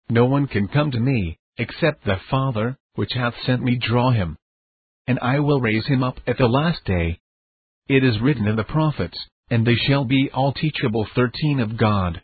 No 0.09 0.25
one 0.25 0.47
can 0.47 0.67
come 0.67 0.91
to 0.91 0.99
me, 0.99 1.37
except 1.57 2.05
the 2.05 2.17
Father, 2.29 2.77
which 2.95 3.13
hath 3.13 3.35
sent 3.45 3.61
me 3.61 3.75
draw 3.75 4.11
him. 4.11 4.37
And 5.05 5.19
I 5.19 5.39
will 5.39 5.61
raise 5.61 5.85
him 5.85 6.03
up 6.03 6.19
at 6.25 6.37
the 6.37 6.47
last 6.47 6.83
day. 6.85 7.19
It 7.87 8.03
is 8.03 8.19
written 8.19 8.47
in 8.47 8.55
the 8.55 8.63
prophets, 8.63 9.17
and 9.49 9.65
they 9.65 9.75
shall 9.75 10.05
be 10.05 10.29
all 10.33 10.53
teachable. 10.53 11.07
13 11.15 11.59
of 11.59 11.77
God. 11.77 12.21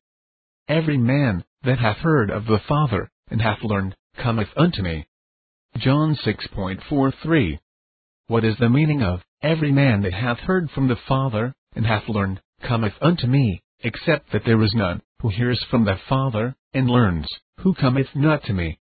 Every 0.68 0.98
man 0.98 1.44
that 1.64 1.80
hath 1.80 1.98
heard 1.98 2.30
of 2.30 2.46
the 2.46 2.60
Father, 2.68 3.10
and 3.30 3.42
hath 3.42 3.64
learned, 3.64 3.96
cometh 4.18 4.50
unto 4.56 4.82
me. 4.82 5.08
John 5.78 6.16
6.43. 6.26 7.60
What 8.28 8.44
is 8.44 8.56
the 8.58 8.70
meaning 8.70 9.02
of, 9.02 9.22
Every 9.44 9.74
man 9.74 10.04
that 10.04 10.14
hath 10.14 10.40
heard 10.40 10.72
from 10.72 10.88
the 10.88 10.96
Father, 10.96 11.54
and 11.76 11.86
hath 11.86 12.08
learned, 12.08 12.42
cometh 12.66 12.94
unto 13.02 13.28
me, 13.28 13.62
except 13.82 14.32
that 14.32 14.46
there 14.46 14.62
is 14.64 14.74
none, 14.74 15.02
who 15.20 15.28
hears 15.28 15.62
from 15.70 15.84
the 15.84 16.00
Father, 16.08 16.56
and 16.74 16.90
learns, 16.90 17.28
who 17.60 17.74
cometh 17.74 18.08
not 18.16 18.42
to 18.46 18.54
me. 18.54 18.80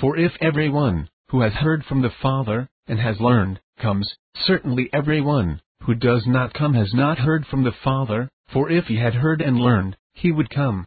For 0.00 0.16
if 0.16 0.32
every 0.40 0.68
one, 0.68 1.08
who 1.28 1.42
has 1.42 1.52
heard 1.52 1.84
from 1.84 2.02
the 2.02 2.10
Father, 2.10 2.68
and 2.88 2.98
has 2.98 3.20
learned, 3.20 3.60
comes, 3.78 4.12
certainly 4.34 4.90
every 4.92 5.20
one, 5.20 5.60
who 5.84 5.94
does 5.94 6.26
not 6.26 6.54
come 6.54 6.72
has 6.74 6.92
not 6.94 7.18
heard 7.18 7.46
from 7.46 7.62
the 7.62 7.72
Father, 7.82 8.28
for 8.52 8.70
if 8.70 8.86
he 8.86 8.96
had 8.96 9.14
heard 9.14 9.42
and 9.42 9.58
learned, 9.58 9.96
he 10.14 10.32
would 10.32 10.48
come. 10.48 10.86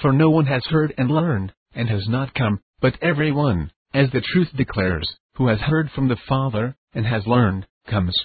For 0.00 0.12
no 0.12 0.30
one 0.30 0.46
has 0.46 0.64
heard 0.66 0.92
and 0.98 1.10
learned, 1.10 1.52
and 1.74 1.88
has 1.88 2.08
not 2.08 2.34
come, 2.34 2.60
but 2.80 2.98
every 3.00 3.30
one, 3.30 3.70
as 3.94 4.10
the 4.10 4.20
truth 4.20 4.48
declares, 4.56 5.08
who 5.36 5.46
has 5.46 5.60
heard 5.60 5.90
from 5.90 6.08
the 6.08 6.16
Father, 6.28 6.74
and 6.92 7.06
has 7.06 7.26
learned, 7.26 7.66
comes. 7.86 8.16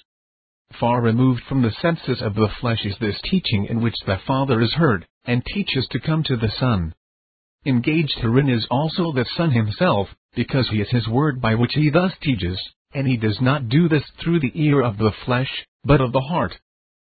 Far 0.79 1.01
removed 1.01 1.43
from 1.43 1.61
the 1.61 1.71
senses 1.81 2.21
of 2.21 2.33
the 2.33 2.49
flesh 2.59 2.83
is 2.85 2.97
this 2.99 3.19
teaching 3.21 3.65
in 3.65 3.81
which 3.81 3.95
the 4.05 4.17
Father 4.25 4.59
is 4.61 4.73
heard, 4.73 5.05
and 5.25 5.45
teaches 5.45 5.87
to 5.91 5.99
come 5.99 6.23
to 6.23 6.35
the 6.35 6.51
Son. 6.59 6.95
Engaged 7.65 8.17
herein 8.19 8.49
is 8.49 8.65
also 8.71 9.11
the 9.11 9.25
Son 9.37 9.51
himself, 9.51 10.09
because 10.33 10.67
he 10.69 10.81
is 10.81 10.89
his 10.89 11.07
word 11.07 11.39
by 11.39 11.53
which 11.53 11.73
he 11.73 11.91
thus 11.91 12.13
teaches, 12.21 12.59
and 12.93 13.07
he 13.07 13.17
does 13.17 13.39
not 13.39 13.69
do 13.69 13.87
this 13.87 14.03
through 14.19 14.39
the 14.39 14.51
ear 14.55 14.81
of 14.81 14.97
the 14.97 15.11
flesh, 15.25 15.65
but 15.83 16.01
of 16.01 16.11
the 16.11 16.21
heart. 16.21 16.59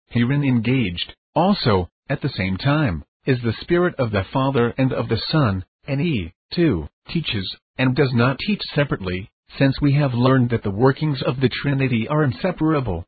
Herein 0.09 0.45
engaged, 0.45 1.15
also, 1.35 1.89
at 2.09 2.21
the 2.23 2.29
same 2.29 2.57
time, 2.57 3.05
is 3.27 3.41
the 3.43 3.55
Spirit 3.61 3.95
of 3.99 4.11
the 4.11 4.25
Father 4.33 4.75
and 4.79 4.93
of 4.93 5.09
the 5.09 5.21
Son, 5.31 5.65
and 5.87 6.01
he, 6.01 6.33
too, 6.53 6.89
teaches, 7.09 7.57
and 7.79 7.97
does 7.97 8.13
not 8.15 8.39
teach 8.39 8.63
separately, 8.75 9.31
since 9.59 9.81
we 9.81 9.95
have 9.95 10.15
learned 10.15 10.51
that 10.51 10.63
the 10.63 10.71
workings 10.71 11.23
of 11.23 11.41
the 11.41 11.49
Trinity 11.49 12.07
are 12.09 12.25
inseparable. 12.25 13.07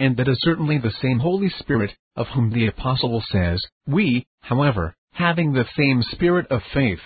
And 0.00 0.16
that 0.16 0.28
is 0.28 0.38
certainly 0.42 0.78
the 0.78 0.94
same 1.02 1.18
Holy 1.18 1.50
Spirit, 1.50 1.96
of 2.16 2.28
whom 2.28 2.50
the 2.50 2.66
Apostle 2.66 3.22
says, 3.30 3.64
We, 3.86 4.26
however, 4.40 4.94
having 5.12 5.52
the 5.52 5.66
same 5.76 6.02
spirit 6.02 6.46
of 6.50 6.62
faith. 6.72 7.00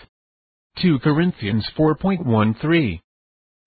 2 0.81 0.99
Corinthians 1.01 1.67
4.13 1.77 3.01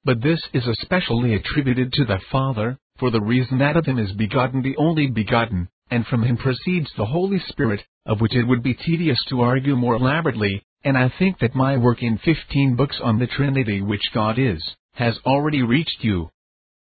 But 0.03 0.21
this 0.21 0.41
is 0.53 0.67
especially 0.67 1.33
attributed 1.33 1.91
to 1.93 2.05
the 2.05 2.19
Father, 2.31 2.77
for 2.97 3.11
the 3.11 3.21
reason 3.21 3.57
that 3.57 3.75
of 3.75 3.85
him 3.85 3.99
is 3.99 4.11
begotten 4.13 4.61
the 4.61 4.77
only 4.77 5.07
begotten, 5.07 5.67
and 5.91 6.05
from 6.07 6.23
him 6.23 6.37
proceeds 6.37 6.89
the 6.95 7.05
Holy 7.05 7.39
Spirit, 7.47 7.81
of 8.05 8.21
which 8.21 8.33
it 8.35 8.43
would 8.43 8.63
be 8.63 8.73
tedious 8.73 9.23
to 9.29 9.41
argue 9.41 9.75
more 9.75 9.95
elaborately, 9.95 10.63
and 10.83 10.97
I 10.97 11.11
think 11.19 11.39
that 11.39 11.55
my 11.55 11.77
work 11.77 12.01
in 12.01 12.17
15 12.19 12.75
books 12.75 12.99
on 13.03 13.19
the 13.19 13.27
Trinity 13.27 13.81
which 13.81 14.11
God 14.13 14.39
is, 14.39 14.63
has 14.93 15.17
already 15.25 15.61
reached 15.61 16.03
you. 16.03 16.29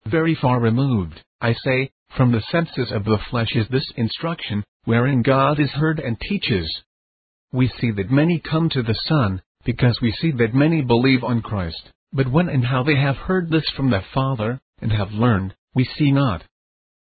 Very 0.07 0.34
far 0.34 0.59
removed, 0.59 1.22
I 1.40 1.55
say, 1.64 1.90
from 2.16 2.32
the 2.32 2.42
senses 2.50 2.90
of 2.90 3.05
the 3.05 3.18
flesh 3.30 3.55
is 3.55 3.68
this 3.68 3.90
instruction, 3.96 4.64
wherein 4.84 5.22
God 5.22 5.61
is 5.61 5.70
heard 5.70 6.00
and 6.00 6.18
teaches. 6.20 6.68
We 7.53 7.68
see 7.80 7.90
that 7.92 8.11
many 8.11 8.40
come 8.40 8.68
to 8.70 8.82
the 8.82 8.98
Son, 9.07 9.40
because 9.64 9.98
we 10.03 10.12
see 10.12 10.32
that 10.32 10.55
many 10.55 10.82
believe 10.82 11.22
on 11.22 11.42
Christ, 11.42 11.90
but 12.12 12.30
when 12.30 12.48
and 12.48 12.64
how 12.64 12.82
they 12.82 12.96
have 12.96 13.16
heard 13.16 13.50
this 13.50 13.68
from 13.76 13.90
the 13.90 14.03
Father, 14.12 14.61
and 14.80 14.92
have 14.92 15.12
learned, 15.12 15.55
we 15.75 15.89
see 15.97 16.12
not. 16.12 16.45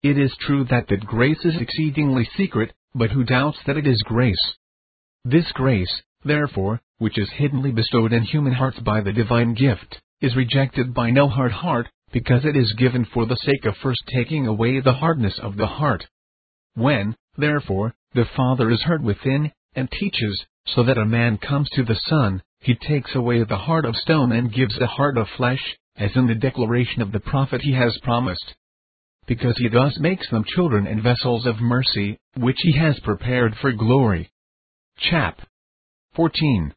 It 0.03 0.17
is 0.17 0.35
true 0.39 0.65
that 0.65 0.87
that 0.89 1.05
grace 1.05 1.43
is 1.43 1.59
exceedingly 1.59 2.29
secret, 2.37 2.73
but 2.93 3.11
who 3.11 3.23
doubts 3.23 3.57
that 3.65 3.77
it 3.77 3.87
is 3.87 4.01
grace? 4.05 4.55
This 5.25 5.51
grace, 5.53 6.01
therefore, 6.23 6.81
which 6.97 7.17
is 7.17 7.29
hiddenly 7.29 7.71
bestowed 7.71 8.13
in 8.13 8.23
human 8.23 8.53
hearts 8.53 8.79
by 8.79 9.01
the 9.01 9.13
divine 9.13 9.53
gift, 9.53 10.01
is 10.21 10.35
rejected 10.35 10.93
by 10.93 11.11
no 11.11 11.27
hard 11.27 11.51
heart, 11.51 11.87
because 12.11 12.45
it 12.45 12.55
is 12.55 12.73
given 12.73 13.05
for 13.05 13.25
the 13.25 13.35
sake 13.35 13.65
of 13.65 13.75
first 13.77 14.01
taking 14.07 14.47
away 14.47 14.79
the 14.79 14.93
hardness 14.93 15.37
of 15.39 15.57
the 15.57 15.67
heart. 15.67 16.07
When, 16.73 17.15
therefore, 17.37 17.93
the 18.13 18.25
Father 18.35 18.71
is 18.71 18.81
heard 18.81 19.03
within, 19.03 19.51
and 19.75 19.91
teaches, 19.91 20.45
so 20.65 20.83
that 20.83 20.97
a 20.97 21.05
man 21.05 21.37
comes 21.37 21.69
to 21.71 21.83
the 21.83 21.99
Son, 22.07 22.41
he 22.59 22.75
takes 22.75 23.13
away 23.13 23.43
the 23.43 23.57
heart 23.57 23.85
of 23.85 23.95
stone 23.95 24.31
and 24.31 24.53
gives 24.53 24.77
a 24.79 24.87
heart 24.87 25.17
of 25.17 25.27
flesh, 25.37 25.77
as 25.97 26.11
in 26.15 26.27
the 26.27 26.35
declaration 26.35 27.01
of 27.01 27.11
the 27.11 27.19
prophet 27.19 27.61
he 27.61 27.73
has 27.73 27.97
promised. 28.03 28.55
Because 29.25 29.57
he 29.57 29.67
thus 29.67 29.97
makes 29.99 30.29
them 30.29 30.45
children 30.55 30.87
and 30.87 31.03
vessels 31.03 31.45
of 31.45 31.59
mercy, 31.59 32.17
which 32.35 32.57
he 32.59 32.77
has 32.77 32.99
prepared 33.01 33.55
for 33.61 33.71
glory. 33.71 34.31
Chap. 34.97 35.41
14. 36.15 36.73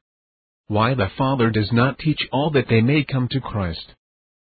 Why 0.66 0.94
the 0.94 1.10
Father 1.16 1.50
does 1.50 1.70
not 1.72 1.98
teach 1.98 2.20
all 2.32 2.50
that 2.50 2.68
they 2.68 2.80
may 2.80 3.04
come 3.04 3.28
to 3.28 3.40
Christ. 3.40 3.94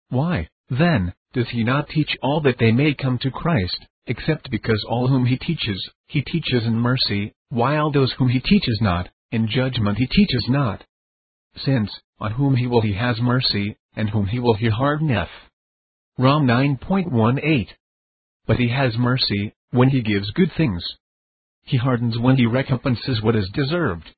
Why, 0.09 0.47
then, 0.69 1.13
does 1.33 1.49
he 1.49 1.63
not 1.63 1.89
teach 1.89 2.09
all 2.21 2.41
that 2.41 2.57
they 2.59 2.71
may 2.71 2.93
come 2.93 3.17
to 3.19 3.31
Christ, 3.31 3.85
except 4.05 4.49
because 4.49 4.83
all 4.89 5.07
whom 5.07 5.25
he 5.25 5.37
teaches, 5.37 5.89
he 6.07 6.21
teaches 6.21 6.65
in 6.65 6.75
mercy, 6.75 7.33
while 7.49 7.91
those 7.91 8.13
whom 8.13 8.29
he 8.29 8.39
teaches 8.39 8.79
not, 8.81 9.09
in 9.31 9.47
judgment 9.47 9.97
he 9.97 10.07
teaches 10.07 10.45
not? 10.49 10.83
Since, 11.57 11.91
on 12.19 12.31
whom 12.31 12.55
he 12.55 12.67
will 12.67 12.81
he 12.81 12.93
has 12.93 13.19
mercy, 13.19 13.77
and 13.97 14.09
whom 14.11 14.27
he 14.27 14.39
will 14.39 14.53
he 14.53 14.69
hardeneth. 14.69 15.27
Rom 16.19 16.47
9.18 16.47 17.67
But 18.45 18.57
he 18.57 18.69
has 18.69 18.95
mercy, 18.97 19.53
when 19.71 19.89
he 19.89 20.01
gives 20.01 20.31
good 20.31 20.51
things. 20.55 20.83
He 21.63 21.77
hardens 21.77 22.17
when 22.17 22.37
he 22.37 22.45
recompenses 22.45 23.21
what 23.21 23.35
is 23.35 23.49
deserved. 23.53 24.09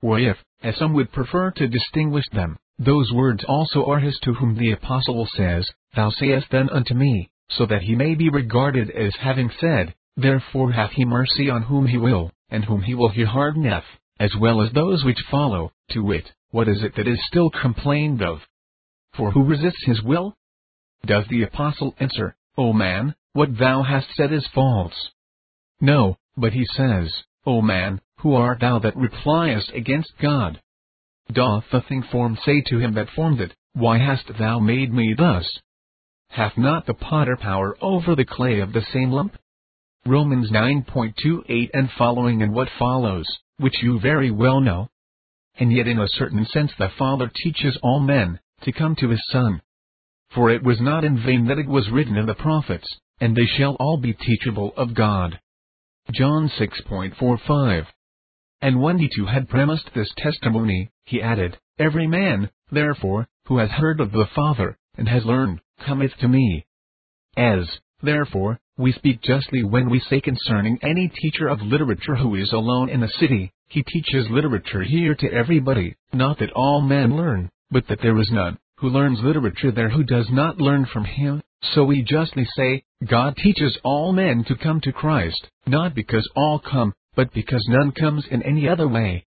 Or 0.00 0.18
if, 0.18 0.38
as 0.62 0.76
some 0.76 0.94
would 0.94 1.12
prefer 1.12 1.50
to 1.50 1.68
distinguish 1.68 2.24
them, 2.32 2.56
those 2.78 3.12
words 3.12 3.44
also 3.44 3.84
are 3.86 3.98
his 3.98 4.18
to 4.20 4.34
whom 4.34 4.56
the 4.56 4.70
apostle 4.70 5.28
says, 5.36 5.68
Thou 5.96 6.10
sayest 6.10 6.46
then 6.50 6.70
unto 6.70 6.94
me, 6.94 7.28
so 7.50 7.66
that 7.66 7.82
he 7.82 7.96
may 7.96 8.14
be 8.14 8.30
regarded 8.30 8.88
as 8.90 9.14
having 9.16 9.50
said, 9.60 9.94
Therefore 10.16 10.72
hath 10.72 10.92
he 10.92 11.04
mercy 11.04 11.50
on 11.50 11.62
whom 11.62 11.86
he 11.88 11.98
will, 11.98 12.30
and 12.50 12.64
whom 12.64 12.82
he 12.82 12.94
will 12.94 13.08
he 13.08 13.24
hardeneth, 13.24 13.84
as 14.20 14.34
well 14.36 14.62
as 14.62 14.72
those 14.72 15.04
which 15.04 15.18
follow, 15.28 15.72
to 15.90 16.04
wit, 16.04 16.32
what 16.50 16.68
is 16.68 16.84
it 16.84 16.94
that 16.94 17.08
is 17.08 17.18
still 17.26 17.50
complained 17.50 18.22
of? 18.22 18.40
For 19.18 19.32
who 19.32 19.42
resists 19.42 19.84
his 19.84 20.00
will? 20.00 20.36
Does 21.04 21.26
the 21.26 21.42
apostle 21.42 21.92
answer, 21.98 22.36
O 22.56 22.72
man, 22.72 23.16
what 23.32 23.58
thou 23.58 23.82
hast 23.82 24.06
said 24.14 24.32
is 24.32 24.46
false? 24.54 25.10
No, 25.80 26.18
but 26.36 26.52
he 26.52 26.64
says, 26.64 27.12
O 27.44 27.60
man, 27.60 28.00
who 28.18 28.34
art 28.34 28.60
thou 28.60 28.78
that 28.78 28.96
repliest 28.96 29.72
against 29.74 30.12
God? 30.22 30.62
Doth 31.32 31.64
the 31.72 31.80
thing 31.80 32.04
formed 32.04 32.38
say 32.44 32.62
to 32.66 32.78
him 32.78 32.94
that 32.94 33.10
formed 33.10 33.40
it, 33.40 33.56
Why 33.72 33.98
hast 33.98 34.38
thou 34.38 34.60
made 34.60 34.92
me 34.92 35.14
thus? 35.18 35.58
Hath 36.28 36.56
not 36.56 36.86
the 36.86 36.94
potter 36.94 37.36
power 37.36 37.76
over 37.80 38.14
the 38.14 38.24
clay 38.24 38.60
of 38.60 38.72
the 38.72 38.86
same 38.92 39.10
lump? 39.10 39.36
Romans 40.06 40.52
9.28 40.52 41.70
and 41.74 41.90
following 41.98 42.40
and 42.40 42.54
what 42.54 42.68
follows, 42.78 43.26
which 43.56 43.82
you 43.82 43.98
very 43.98 44.30
well 44.30 44.60
know. 44.60 44.88
And 45.58 45.72
yet 45.72 45.88
in 45.88 45.98
a 45.98 46.06
certain 46.06 46.46
sense 46.46 46.70
the 46.78 46.90
Father 46.96 47.28
teaches 47.34 47.76
all 47.82 47.98
men, 47.98 48.38
to 48.62 48.72
come 48.72 48.96
to 48.96 49.08
his 49.08 49.22
Son. 49.30 49.60
For 50.34 50.50
it 50.50 50.62
was 50.62 50.80
not 50.80 51.04
in 51.04 51.22
vain 51.24 51.46
that 51.46 51.58
it 51.58 51.68
was 51.68 51.90
written 51.90 52.16
in 52.16 52.26
the 52.26 52.34
prophets, 52.34 52.88
and 53.20 53.34
they 53.34 53.46
shall 53.46 53.76
all 53.80 53.98
be 53.98 54.12
teachable 54.12 54.72
of 54.76 54.94
God. 54.94 55.38
John 56.12 56.50
6.45 56.58 57.86
and 58.60 58.82
when 58.82 58.98
he 58.98 59.08
too 59.08 59.26
had 59.26 59.48
premised 59.48 59.88
this 59.94 60.12
testimony, 60.16 60.90
he 61.04 61.22
added, 61.22 61.58
Every 61.78 62.08
man, 62.08 62.50
therefore, 62.72 63.28
who 63.46 63.58
has 63.58 63.70
heard 63.70 64.00
of 64.00 64.10
the 64.10 64.26
Father, 64.34 64.76
and 64.96 65.08
has 65.08 65.24
learned, 65.24 65.60
cometh 65.86 66.16
to 66.18 66.28
me. 66.28 66.66
As, 67.36 67.78
therefore, 68.02 68.58
we 68.76 68.92
speak 68.92 69.22
justly 69.22 69.62
when 69.62 69.88
we 69.88 70.00
say 70.00 70.20
concerning 70.20 70.78
any 70.82 71.08
teacher 71.08 71.46
of 71.46 71.62
literature 71.62 72.16
who 72.16 72.34
is 72.34 72.52
alone 72.52 72.88
in 72.88 73.04
a 73.04 73.08
city, 73.08 73.52
he 73.68 73.84
teaches 73.84 74.28
literature 74.28 74.82
here 74.82 75.14
to 75.14 75.32
everybody, 75.32 75.94
not 76.12 76.38
that 76.40 76.52
all 76.52 76.80
men 76.80 77.16
learn, 77.16 77.50
but 77.70 77.86
that 77.88 78.00
there 78.02 78.18
is 78.18 78.30
none, 78.30 78.58
who 78.78 78.88
learns 78.88 79.20
literature 79.22 79.70
there 79.70 79.90
who 79.90 80.04
does 80.04 80.28
not 80.30 80.58
learn 80.58 80.86
from 80.86 81.04
him, 81.04 81.42
so 81.72 81.84
we 81.84 82.02
justly 82.02 82.46
say, 82.56 82.82
God 83.06 83.36
teaches 83.36 83.78
all 83.82 84.12
men 84.12 84.44
to 84.44 84.56
come 84.56 84.80
to 84.82 84.92
Christ, 84.92 85.48
not 85.66 85.94
because 85.94 86.28
all 86.36 86.58
come, 86.58 86.94
but 87.16 87.32
because 87.32 87.64
none 87.68 87.92
comes 87.92 88.26
in 88.30 88.42
any 88.42 88.68
other 88.68 88.88
way. 88.88 89.26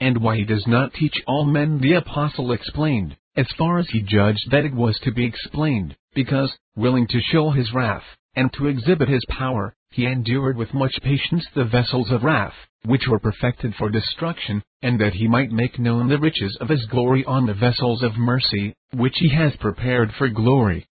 And 0.00 0.18
why 0.18 0.36
he 0.36 0.44
does 0.44 0.66
not 0.66 0.92
teach 0.92 1.14
all 1.26 1.44
men 1.44 1.80
the 1.80 1.94
apostle 1.94 2.52
explained, 2.52 3.16
as 3.36 3.46
far 3.56 3.78
as 3.78 3.88
he 3.88 4.02
judged 4.02 4.50
that 4.50 4.64
it 4.64 4.74
was 4.74 4.98
to 5.04 5.12
be 5.12 5.24
explained, 5.24 5.96
because, 6.14 6.52
willing 6.76 7.06
to 7.08 7.20
show 7.20 7.50
his 7.50 7.72
wrath, 7.72 8.04
and 8.36 8.52
to 8.54 8.66
exhibit 8.66 9.08
his 9.08 9.24
power, 9.28 9.74
he 9.90 10.06
endured 10.06 10.56
with 10.56 10.74
much 10.74 10.94
patience 11.02 11.46
the 11.54 11.64
vessels 11.64 12.10
of 12.10 12.24
wrath, 12.24 12.54
which 12.84 13.06
were 13.08 13.18
perfected 13.18 13.74
for 13.76 13.88
destruction, 13.90 14.62
and 14.82 15.00
that 15.00 15.14
he 15.14 15.28
might 15.28 15.50
make 15.50 15.78
known 15.78 16.08
the 16.08 16.18
riches 16.18 16.56
of 16.60 16.68
his 16.68 16.84
glory 16.86 17.24
on 17.24 17.46
the 17.46 17.54
vessels 17.54 18.02
of 18.02 18.16
mercy, 18.16 18.74
which 18.92 19.14
he 19.18 19.28
has 19.28 19.54
prepared 19.56 20.12
for 20.18 20.28
glory. 20.28 20.86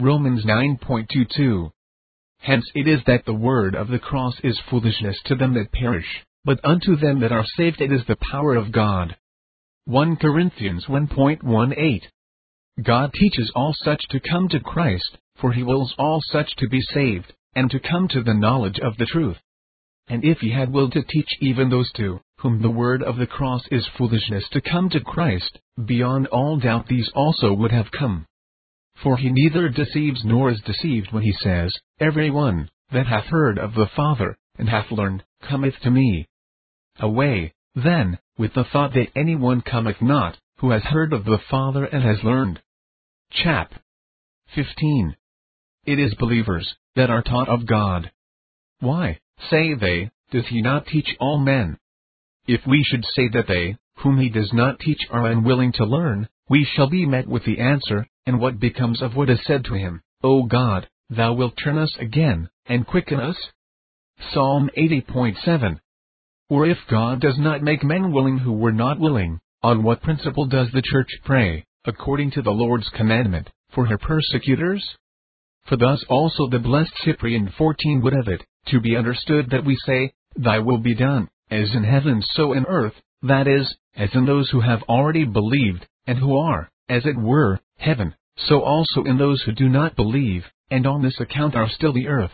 Romans 0.00 0.44
9.22 0.44 1.70
Hence 2.38 2.64
it 2.74 2.88
is 2.88 3.00
that 3.06 3.26
the 3.26 3.34
word 3.34 3.74
of 3.74 3.88
the 3.88 3.98
cross 3.98 4.34
is 4.42 4.58
foolishness 4.70 5.16
to 5.26 5.34
them 5.34 5.52
that 5.54 5.72
perish, 5.72 6.24
but 6.44 6.58
unto 6.64 6.96
them 6.96 7.20
that 7.20 7.32
are 7.32 7.44
saved 7.56 7.82
it 7.82 7.92
is 7.92 8.06
the 8.06 8.16
power 8.30 8.56
of 8.56 8.72
God. 8.72 9.16
1 9.84 10.16
Corinthians 10.16 10.86
1.18 10.86 12.00
God 12.82 13.12
teaches 13.12 13.52
all 13.54 13.74
such 13.84 14.02
to 14.08 14.20
come 14.20 14.48
to 14.48 14.60
Christ, 14.60 15.18
for 15.40 15.52
he 15.52 15.62
wills 15.62 15.94
all 15.98 16.20
such 16.30 16.54
to 16.56 16.68
be 16.68 16.80
saved, 16.80 17.32
and 17.54 17.70
to 17.70 17.80
come 17.80 18.08
to 18.08 18.22
the 18.22 18.34
knowledge 18.34 18.78
of 18.78 18.96
the 18.96 19.06
truth. 19.06 19.38
And 20.08 20.24
if 20.24 20.38
he 20.38 20.50
had 20.50 20.72
willed 20.72 20.92
to 20.92 21.02
teach 21.02 21.28
even 21.40 21.70
those 21.70 21.90
two, 21.92 22.20
whom 22.38 22.60
the 22.60 22.70
word 22.70 23.02
of 23.02 23.16
the 23.16 23.26
cross 23.26 23.62
is 23.70 23.86
foolishness 23.96 24.44
to 24.50 24.60
come 24.60 24.90
to 24.90 25.00
Christ, 25.00 25.58
beyond 25.84 26.26
all 26.28 26.58
doubt 26.58 26.88
these 26.88 27.08
also 27.14 27.52
would 27.52 27.70
have 27.70 27.90
come. 27.90 28.26
For 29.02 29.16
he 29.16 29.30
neither 29.30 29.68
deceives 29.68 30.24
nor 30.24 30.50
is 30.50 30.60
deceived 30.62 31.12
when 31.12 31.22
he 31.22 31.32
says, 31.32 31.72
Every 31.98 32.30
one 32.30 32.70
that 32.92 33.06
hath 33.06 33.26
heard 33.26 33.58
of 33.58 33.74
the 33.74 33.88
Father, 33.94 34.36
and 34.58 34.68
hath 34.68 34.90
learned, 34.90 35.22
cometh 35.42 35.78
to 35.82 35.90
me. 35.90 36.28
Away, 36.98 37.54
then, 37.74 38.18
with 38.36 38.52
the 38.54 38.64
thought 38.64 38.94
that 38.94 39.12
any 39.16 39.36
one 39.36 39.60
cometh 39.60 40.02
not, 40.02 40.36
who 40.58 40.70
has 40.70 40.82
heard 40.82 41.12
of 41.12 41.24
the 41.24 41.38
Father 41.50 41.84
and 41.84 42.02
has 42.02 42.22
learned. 42.24 42.60
Chap. 43.30 43.72
15. 44.54 45.16
It 45.90 45.98
is 45.98 46.14
believers, 46.14 46.72
that 46.94 47.10
are 47.10 47.20
taught 47.20 47.48
of 47.48 47.66
God. 47.66 48.12
Why, 48.78 49.18
say 49.50 49.74
they, 49.74 50.12
does 50.30 50.46
he 50.46 50.62
not 50.62 50.86
teach 50.86 51.16
all 51.18 51.36
men? 51.36 51.78
If 52.46 52.64
we 52.64 52.84
should 52.84 53.04
say 53.06 53.26
that 53.32 53.48
they, 53.48 53.76
whom 53.96 54.20
he 54.20 54.28
does 54.28 54.52
not 54.52 54.78
teach 54.78 55.00
are 55.10 55.26
unwilling 55.26 55.72
to 55.72 55.84
learn, 55.84 56.28
we 56.48 56.64
shall 56.64 56.88
be 56.88 57.06
met 57.06 57.26
with 57.26 57.44
the 57.44 57.58
answer, 57.58 58.06
and 58.24 58.38
what 58.38 58.60
becomes 58.60 59.02
of 59.02 59.16
what 59.16 59.30
is 59.30 59.40
said 59.44 59.64
to 59.64 59.74
him, 59.74 60.00
O 60.22 60.44
God, 60.44 60.88
thou 61.08 61.32
wilt 61.32 61.54
turn 61.56 61.76
us 61.76 61.92
again, 61.98 62.48
and 62.66 62.86
quicken 62.86 63.18
us? 63.18 63.36
Psalm 64.32 64.70
80.7 64.78 65.80
Or 66.48 66.68
if 66.68 66.78
God 66.88 67.20
does 67.20 67.36
not 67.36 67.62
make 67.62 67.82
men 67.82 68.12
willing 68.12 68.38
who 68.38 68.52
were 68.52 68.70
not 68.70 69.00
willing, 69.00 69.40
On 69.64 69.82
what 69.82 70.02
principle 70.02 70.46
does 70.46 70.70
the 70.70 70.82
church 70.92 71.10
pray, 71.24 71.66
according 71.84 72.30
to 72.30 72.42
the 72.42 72.52
Lord's 72.52 72.88
commandment, 72.90 73.50
for 73.74 73.86
her 73.86 73.98
persecutors? 73.98 74.88
For 75.66 75.76
thus 75.76 76.04
also 76.08 76.48
the 76.48 76.58
blessed 76.58 76.92
Cyprian 77.04 77.52
14 77.56 78.00
would 78.02 78.12
have 78.12 78.28
it, 78.28 78.44
to 78.66 78.80
be 78.80 78.96
understood 78.96 79.50
that 79.50 79.64
we 79.64 79.76
say, 79.86 80.12
Thy 80.36 80.58
will 80.58 80.78
be 80.78 80.94
done, 80.94 81.28
as 81.50 81.74
in 81.74 81.84
heaven 81.84 82.22
so 82.22 82.52
in 82.52 82.66
earth, 82.66 82.94
that 83.22 83.46
is, 83.46 83.74
as 83.96 84.14
in 84.14 84.24
those 84.26 84.50
who 84.50 84.60
have 84.60 84.82
already 84.84 85.24
believed, 85.24 85.86
and 86.06 86.18
who 86.18 86.38
are, 86.38 86.70
as 86.88 87.04
it 87.06 87.16
were, 87.16 87.60
heaven, 87.78 88.14
so 88.36 88.62
also 88.62 89.04
in 89.04 89.18
those 89.18 89.42
who 89.42 89.52
do 89.52 89.68
not 89.68 89.96
believe, 89.96 90.44
and 90.70 90.86
on 90.86 91.02
this 91.02 91.18
account 91.20 91.54
are 91.54 91.68
still 91.68 91.92
the 91.92 92.08
earth. 92.08 92.32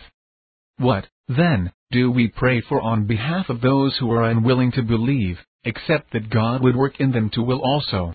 What, 0.79 1.07
then, 1.29 1.72
do 1.91 2.11
we 2.11 2.29
pray 2.29 2.61
for 2.61 2.81
on 2.81 3.07
behalf 3.07 3.49
of 3.49 3.61
those 3.61 3.97
who 3.97 4.11
are 4.12 4.24
unwilling 4.24 4.72
to 4.72 4.83
believe, 4.83 5.39
except 5.64 6.12
that 6.12 6.31
God 6.31 6.62
would 6.62 6.77
work 6.77 7.01
in 7.01 7.12
them 7.12 7.31
to 7.31 7.43
will 7.43 7.61
also? 7.61 8.14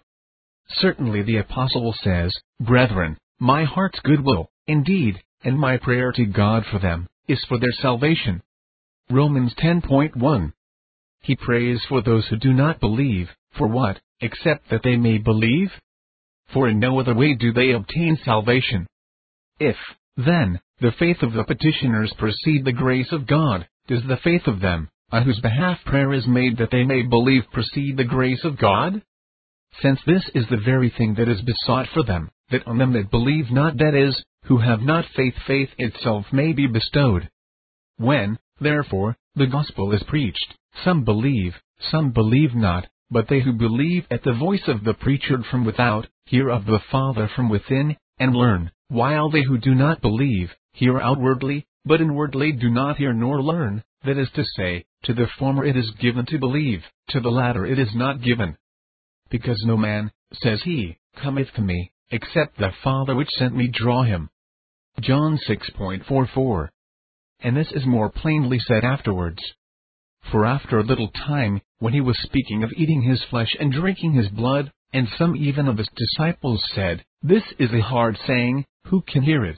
Certainly 0.70 1.24
the 1.24 1.38
Apostle 1.38 1.94
says, 2.02 2.34
Brethren, 2.60 3.18
my 3.40 3.64
heart's 3.64 4.00
goodwill, 4.02 4.51
indeed, 4.72 5.22
and 5.44 5.60
my 5.60 5.78
prayer 5.78 6.12
to 6.14 6.26
God 6.26 6.64
for 6.72 6.80
them, 6.80 7.08
is 7.28 7.44
for 7.48 7.60
their 7.60 7.74
salvation. 7.82 8.42
Romans 9.10 9.54
10.1 9.56 10.54
He 11.22 11.36
prays 11.36 11.82
for 11.90 12.02
those 12.02 12.28
who 12.28 12.38
do 12.38 12.54
not 12.54 12.80
believe, 12.80 13.30
for 13.58 13.68
what, 13.68 14.00
except 14.22 14.70
that 14.70 14.84
they 14.84 14.96
may 14.96 15.18
believe? 15.18 15.72
For 16.54 16.68
in 16.68 16.80
no 16.80 17.00
other 17.00 17.14
way 17.14 17.36
do 17.36 17.52
they 17.54 17.72
obtain 17.72 18.18
salvation. 18.24 18.88
If, 19.60 19.76
then, 20.18 20.60
the 20.80 20.92
faith 20.98 21.22
of 21.22 21.34
the 21.34 21.44
petitioners 21.44 22.14
precede 22.18 22.66
the 22.66 22.72
grace 22.72 23.12
of 23.12 23.28
God, 23.28 23.68
does 23.88 24.02
the 24.08 24.20
faith 24.24 24.48
of 24.48 24.60
them, 24.60 24.90
on 25.12 25.24
whose 25.24 25.40
behalf 25.40 25.80
prayer 25.86 26.14
is 26.14 26.28
made 26.28 26.58
that 26.58 26.72
they 26.72 26.84
may 26.84 27.04
believe 27.04 27.44
precede 27.52 27.98
the 27.98 28.04
grace 28.04 28.44
of 28.44 28.58
God? 28.58 29.02
Since 29.82 30.00
this 30.06 30.24
is 30.34 30.46
the 30.50 30.62
very 30.64 30.90
thing 30.98 31.16
that 31.16 31.30
is 31.30 31.42
besought 31.42 31.88
for 31.94 32.04
them, 32.04 32.30
that 32.52 32.68
on 32.68 32.78
them 32.78 32.94
that 32.94 33.12
believe 33.12 33.52
not 33.52 33.78
that 33.78 33.96
is, 33.96 34.22
who 34.46 34.58
have 34.58 34.82
not 34.82 35.06
faith 35.16 35.36
faith 35.46 35.70
itself 35.78 36.26
may 36.32 36.54
be 36.54 36.68
bestowed. 36.68 37.30
When, 37.98 38.40
therefore, 38.60 39.16
the 39.36 39.48
gospel 39.48 39.94
is 39.94 40.04
preached, 40.04 40.56
some 40.84 41.04
believe, 41.04 41.56
some 41.92 42.12
believe 42.12 42.56
not, 42.56 42.88
but 43.10 43.28
they 43.28 43.42
who 43.42 43.54
believe 43.54 44.06
at 44.10 44.24
the 44.24 44.34
voice 44.34 44.68
of 44.68 44.84
the 44.84 44.94
preacher 44.94 45.44
from 45.50 45.66
without, 45.66 46.08
hear 46.26 46.50
of 46.50 46.66
the 46.66 46.80
Father 46.92 47.30
from 47.36 47.50
within, 47.50 47.96
and 48.20 48.36
learn, 48.36 48.72
while 48.88 49.30
they 49.30 49.44
who 49.44 49.58
do 49.58 49.76
not 49.76 50.02
believe, 50.02 50.52
hear 50.74 51.00
outwardly, 51.00 51.66
but 51.86 52.02
inwardly 52.02 52.52
do 52.52 52.70
not 52.70 52.98
hear 52.98 53.14
nor 53.14 53.42
learn, 53.42 53.84
that 54.04 54.18
is 54.18 54.30
to 54.36 54.44
say, 54.56 54.86
to 55.04 55.14
the 55.14 55.28
former 55.38 55.66
it 55.66 55.76
is 55.76 55.92
given 56.00 56.26
to 56.28 56.40
believe, 56.40 56.84
to 57.10 57.20
the 57.20 57.30
latter 57.30 57.66
it 57.66 57.80
is 57.80 57.94
not 57.94 58.22
given. 58.22 58.58
Because 59.30 59.62
no 59.66 59.78
man, 59.78 60.12
says 60.34 60.62
he, 60.64 60.98
cometh 61.22 61.52
to 61.56 61.62
me, 61.62 61.92
except 62.12 62.58
the 62.58 62.72
Father 62.84 63.16
which 63.16 63.30
sent 63.38 63.56
me 63.56 63.68
draw 63.68 64.04
him. 64.04 64.30
John 65.00 65.40
6.44. 65.48 66.70
And 67.40 67.58
this 67.58 67.72
is 67.72 67.86
more 67.86 68.10
plainly 68.10 68.60
said 68.60 68.84
afterwards. 68.84 69.42
For 70.32 70.46
after 70.46 70.78
a 70.78 70.84
little 70.84 71.10
time, 71.10 71.62
when 71.80 71.94
he 71.94 72.02
was 72.02 72.18
speaking 72.22 72.64
of 72.64 72.72
eating 72.74 73.02
his 73.02 73.24
flesh 73.30 73.56
and 73.60 73.72
drinking 73.72 74.14
his 74.14 74.30
blood, 74.30 74.72
and 74.94 75.08
some 75.18 75.36
even 75.36 75.68
of 75.68 75.78
his 75.78 75.90
disciples 75.96 76.64
said, 76.76 77.04
This 77.24 77.44
is 77.58 77.72
a 77.74 77.82
hard 77.82 78.18
saying, 78.28 78.66
who 78.86 79.02
can 79.02 79.24
hear 79.24 79.46
it? 79.46 79.58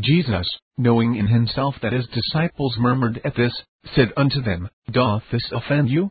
Jesus, 0.00 0.46
knowing 0.76 1.14
in 1.16 1.26
himself 1.26 1.76
that 1.80 1.92
his 1.92 2.06
disciples 2.08 2.76
murmured 2.78 3.20
at 3.24 3.34
this, 3.34 3.62
said 3.94 4.12
unto 4.16 4.42
them, 4.42 4.68
Doth 4.90 5.22
this 5.30 5.50
offend 5.52 5.88
you? 5.88 6.10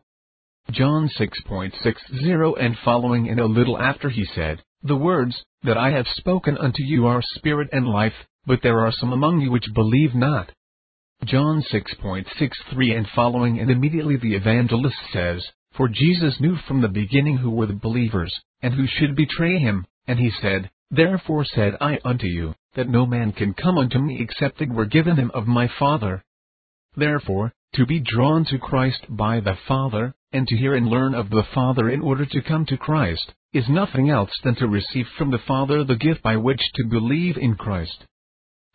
John 0.72 1.10
6.60 1.10 2.54
and 2.60 2.78
following 2.84 3.30
and 3.30 3.40
a 3.40 3.46
little 3.46 3.78
after 3.78 4.10
he 4.10 4.26
said, 4.26 4.64
The 4.84 4.96
words, 4.96 5.44
that 5.64 5.78
I 5.78 5.90
have 5.90 6.08
spoken 6.08 6.58
unto 6.58 6.84
you 6.84 7.08
are 7.08 7.22
spirit 7.22 7.70
and 7.72 7.88
life, 7.88 8.14
but 8.46 8.62
there 8.62 8.80
are 8.80 8.92
some 8.92 9.12
among 9.12 9.42
you 9.42 9.52
which 9.52 9.74
believe 9.74 10.14
not. 10.14 10.52
John 11.26 11.64
6.63 11.64 12.96
and 12.96 13.08
following 13.10 13.60
and 13.60 13.72
immediately 13.72 14.18
the 14.18 14.36
evangelist 14.36 14.96
says, 15.12 15.44
For 15.76 15.88
Jesus 15.88 16.40
knew 16.40 16.56
from 16.56 16.82
the 16.82 16.88
beginning 16.88 17.38
who 17.38 17.50
were 17.50 17.66
the 17.66 17.74
believers, 17.74 18.40
and 18.62 18.76
who 18.76 18.86
should 18.86 19.16
betray 19.16 19.58
him, 19.58 19.88
and 20.06 20.20
he 20.20 20.30
said, 20.30 20.70
Therefore 20.92 21.44
said 21.44 21.76
I 21.82 22.00
unto 22.06 22.28
you, 22.28 22.54
that 22.76 22.88
no 22.88 23.08
man 23.08 23.32
can 23.32 23.56
come 23.56 23.80
unto 23.80 24.00
me 24.00 24.22
except 24.22 24.62
it 24.62 24.70
were 24.70 24.86
given 24.86 25.16
him 25.16 25.32
of 25.34 25.48
my 25.48 25.68
Father. 25.68 26.24
Therefore, 26.96 27.52
to 27.74 27.86
be 27.88 28.00
drawn 28.00 28.46
to 28.46 28.60
Christ 28.60 29.06
by 29.10 29.40
the 29.40 29.58
Father, 29.68 30.14
and 30.32 30.48
to 30.48 30.56
hear 30.56 30.76
and 30.76 30.88
learn 30.88 31.16
of 31.16 31.32
the 31.32 31.44
Father 31.54 31.90
in 31.90 32.02
order 32.02 32.28
to 32.28 32.42
come 32.42 32.66
to 32.68 32.78
Christ, 32.78 33.34
is 33.54 33.70
nothing 33.70 34.10
else 34.10 34.32
than 34.44 34.56
to 34.56 34.68
receive 34.68 35.06
from 35.18 35.32
the 35.32 35.40
Father 35.48 35.84
the 35.84 35.96
gift 35.96 36.22
by 36.22 36.38
which 36.38 36.62
to 36.76 36.88
believe 36.88 37.38
in 37.38 37.56
Christ. 37.56 38.04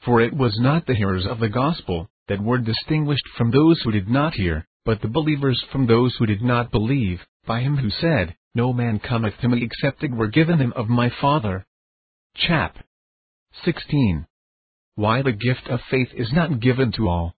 For 0.04 0.20
it 0.20 0.34
was 0.34 0.58
not 0.58 0.86
the 0.86 0.94
hearers 0.94 1.26
of 1.26 1.38
the 1.38 1.48
gospel, 1.48 2.08
that 2.28 2.42
were 2.42 2.58
distinguished 2.58 3.26
from 3.36 3.50
those 3.50 3.80
who 3.82 3.92
did 3.92 4.08
not 4.08 4.34
hear, 4.34 4.66
but 4.84 5.00
the 5.00 5.08
believers 5.08 5.62
from 5.70 5.86
those 5.86 6.14
who 6.16 6.26
did 6.26 6.42
not 6.42 6.70
believe, 6.72 7.20
by 7.46 7.60
him 7.60 7.76
who 7.76 7.90
said, 7.90 8.36
No 8.54 8.72
man 8.72 8.98
cometh 8.98 9.34
to 9.40 9.48
me 9.48 9.62
except 9.62 10.02
it 10.02 10.10
were 10.10 10.28
given 10.28 10.58
him 10.58 10.72
of 10.74 10.88
my 10.88 11.10
Father. 11.20 11.66
Chap. 12.34 12.78
16. 13.64 14.26
Why 14.94 15.22
the 15.22 15.32
gift 15.32 15.68
of 15.68 15.80
faith 15.90 16.08
is 16.14 16.32
not 16.32 16.60
given 16.60 16.92
to 16.92 17.08
all. 17.08 17.34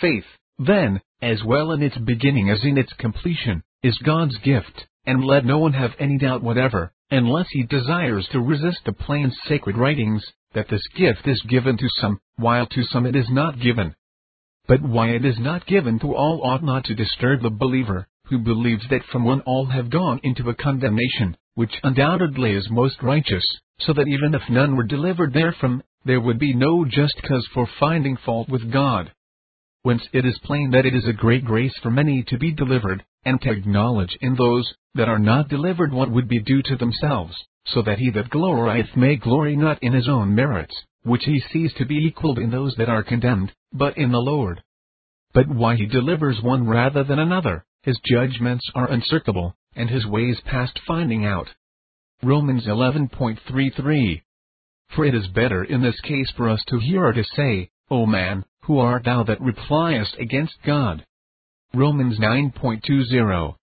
Faith, 0.00 0.24
then, 0.58 1.00
as 1.22 1.42
well 1.44 1.72
in 1.72 1.82
its 1.82 1.96
beginning 1.98 2.50
as 2.50 2.64
in 2.64 2.76
its 2.76 2.92
completion, 2.94 3.62
is 3.82 3.96
God's 3.98 4.36
gift, 4.38 4.86
and 5.08 5.24
let 5.24 5.42
no 5.42 5.56
one 5.56 5.72
have 5.72 5.92
any 5.98 6.18
doubt 6.18 6.42
whatever, 6.42 6.92
unless 7.10 7.46
he 7.50 7.62
desires 7.62 8.28
to 8.30 8.38
resist 8.40 8.78
the 8.84 8.92
plain 8.92 9.32
sacred 9.48 9.74
writings, 9.74 10.22
that 10.52 10.68
this 10.68 10.86
gift 10.94 11.26
is 11.26 11.40
given 11.48 11.78
to 11.78 11.88
some, 11.98 12.20
while 12.36 12.66
to 12.66 12.82
some 12.84 13.06
it 13.06 13.16
is 13.16 13.30
not 13.30 13.58
given. 13.58 13.94
But 14.66 14.82
why 14.82 15.08
it 15.12 15.24
is 15.24 15.38
not 15.38 15.66
given 15.66 15.98
to 16.00 16.14
all 16.14 16.42
ought 16.44 16.62
not 16.62 16.84
to 16.84 16.94
disturb 16.94 17.40
the 17.40 17.48
believer, 17.48 18.06
who 18.26 18.38
believes 18.38 18.84
that 18.90 19.02
from 19.10 19.24
one 19.24 19.40
all 19.46 19.64
have 19.64 19.88
gone 19.88 20.20
into 20.22 20.50
a 20.50 20.54
condemnation, 20.54 21.38
which 21.54 21.80
undoubtedly 21.82 22.52
is 22.52 22.68
most 22.70 23.02
righteous, 23.02 23.44
so 23.80 23.94
that 23.94 24.08
even 24.08 24.34
if 24.34 24.42
none 24.50 24.76
were 24.76 24.84
delivered 24.84 25.32
therefrom, 25.32 25.82
there 26.04 26.20
would 26.20 26.38
be 26.38 26.52
no 26.52 26.84
just 26.84 27.18
cause 27.26 27.48
for 27.54 27.66
finding 27.80 28.18
fault 28.26 28.50
with 28.50 28.70
God. 28.70 29.10
Whence 29.84 30.06
it 30.12 30.26
is 30.26 30.38
plain 30.44 30.72
that 30.72 30.84
it 30.84 30.94
is 30.94 31.08
a 31.08 31.14
great 31.14 31.46
grace 31.46 31.74
for 31.82 31.90
many 31.90 32.24
to 32.24 32.36
be 32.36 32.52
delivered, 32.52 33.02
and 33.28 33.42
to 33.42 33.50
acknowledge 33.50 34.16
in 34.22 34.34
those 34.34 34.72
that 34.94 35.08
are 35.08 35.18
not 35.18 35.50
delivered 35.50 35.92
what 35.92 36.10
would 36.10 36.28
be 36.28 36.40
due 36.40 36.62
to 36.62 36.76
themselves, 36.76 37.36
so 37.66 37.82
that 37.82 37.98
he 37.98 38.10
that 38.10 38.30
glorieth 38.30 38.96
may 38.96 39.16
glory 39.16 39.54
not 39.54 39.82
in 39.82 39.92
his 39.92 40.08
own 40.08 40.34
merits, 40.34 40.74
which 41.02 41.24
he 41.24 41.38
sees 41.52 41.70
to 41.74 41.84
be 41.84 42.06
equalled 42.06 42.38
in 42.38 42.50
those 42.50 42.74
that 42.76 42.88
are 42.88 43.02
condemned, 43.02 43.52
but 43.70 43.98
in 43.98 44.12
the 44.12 44.18
Lord. 44.18 44.62
But 45.34 45.46
why 45.46 45.76
he 45.76 45.84
delivers 45.84 46.40
one 46.40 46.66
rather 46.66 47.04
than 47.04 47.18
another, 47.18 47.66
his 47.82 48.00
judgments 48.10 48.64
are 48.74 48.90
unsearchable, 48.90 49.54
and 49.76 49.90
his 49.90 50.06
ways 50.06 50.40
past 50.46 50.78
finding 50.86 51.26
out. 51.26 51.48
Romans 52.22 52.66
11.33 52.66 54.22
For 54.94 55.04
it 55.04 55.14
is 55.14 55.28
better 55.28 55.64
in 55.64 55.82
this 55.82 56.00
case 56.00 56.30
for 56.34 56.48
us 56.48 56.62
to 56.68 56.78
hear 56.78 57.04
or 57.04 57.12
to 57.12 57.24
say, 57.36 57.68
O 57.90 58.06
man, 58.06 58.46
who 58.62 58.78
art 58.78 59.04
thou 59.04 59.22
that 59.24 59.40
repliest 59.42 60.16
against 60.18 60.54
God? 60.64 61.04
Romans 61.74 62.18
9.20 62.18 63.54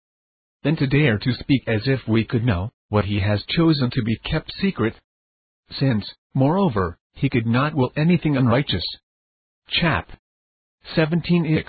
Then 0.63 0.75
to 0.75 0.85
dare 0.85 1.17
to 1.17 1.33
speak 1.33 1.63
as 1.67 1.87
if 1.87 2.07
we 2.07 2.23
could 2.23 2.45
know 2.45 2.71
what 2.89 3.05
he 3.05 3.19
has 3.19 3.43
chosen 3.49 3.89
to 3.89 4.03
be 4.03 4.17
kept 4.17 4.53
secret. 4.61 4.93
Since, 5.71 6.13
moreover, 6.35 6.99
he 7.13 7.29
could 7.29 7.47
not 7.47 7.73
will 7.73 7.91
anything 7.97 8.37
unrighteous. 8.37 8.83
Chap. 9.67 10.11
17x. 10.95 11.65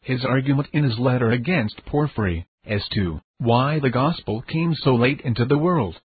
His 0.00 0.24
argument 0.24 0.68
in 0.72 0.82
his 0.82 0.98
letter 0.98 1.30
against 1.30 1.86
Porphyry, 1.86 2.48
as 2.64 2.82
to 2.88 3.20
why 3.38 3.78
the 3.78 3.90
gospel 3.90 4.42
came 4.42 4.74
so 4.74 4.96
late 4.96 5.20
into 5.20 5.44
the 5.44 5.58
world. 5.58 6.00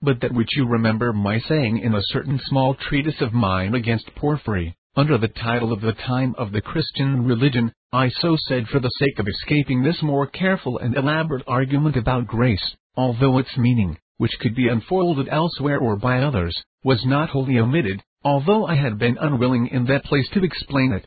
But 0.00 0.20
that 0.20 0.32
which 0.32 0.56
you 0.56 0.64
remember 0.64 1.12
my 1.12 1.40
saying 1.40 1.78
in 1.78 1.92
a 1.92 2.02
certain 2.02 2.38
small 2.44 2.74
treatise 2.74 3.20
of 3.20 3.32
mine 3.32 3.74
against 3.74 4.14
Porphyry, 4.14 4.76
under 4.96 5.18
the 5.18 5.28
title 5.28 5.74
of 5.74 5.82
the 5.82 5.92
time 5.92 6.34
of 6.38 6.52
the 6.52 6.60
Christian 6.62 7.26
religion, 7.26 7.70
I 7.92 8.08
so 8.08 8.34
said 8.48 8.66
for 8.68 8.80
the 8.80 8.90
sake 8.98 9.18
of 9.18 9.28
escaping 9.28 9.82
this 9.82 10.02
more 10.02 10.26
careful 10.26 10.78
and 10.78 10.96
elaborate 10.96 11.44
argument 11.46 11.96
about 11.96 12.26
grace, 12.26 12.74
although 12.96 13.36
its 13.36 13.58
meaning, 13.58 13.98
which 14.16 14.38
could 14.40 14.54
be 14.54 14.68
unfolded 14.68 15.28
elsewhere 15.28 15.78
or 15.78 15.96
by 15.96 16.20
others, 16.20 16.56
was 16.82 17.04
not 17.04 17.28
wholly 17.28 17.58
omitted, 17.58 18.02
although 18.24 18.66
I 18.66 18.76
had 18.76 18.98
been 18.98 19.18
unwilling 19.20 19.66
in 19.66 19.84
that 19.84 20.04
place 20.04 20.28
to 20.30 20.42
explain 20.42 20.92
it. 20.92 21.06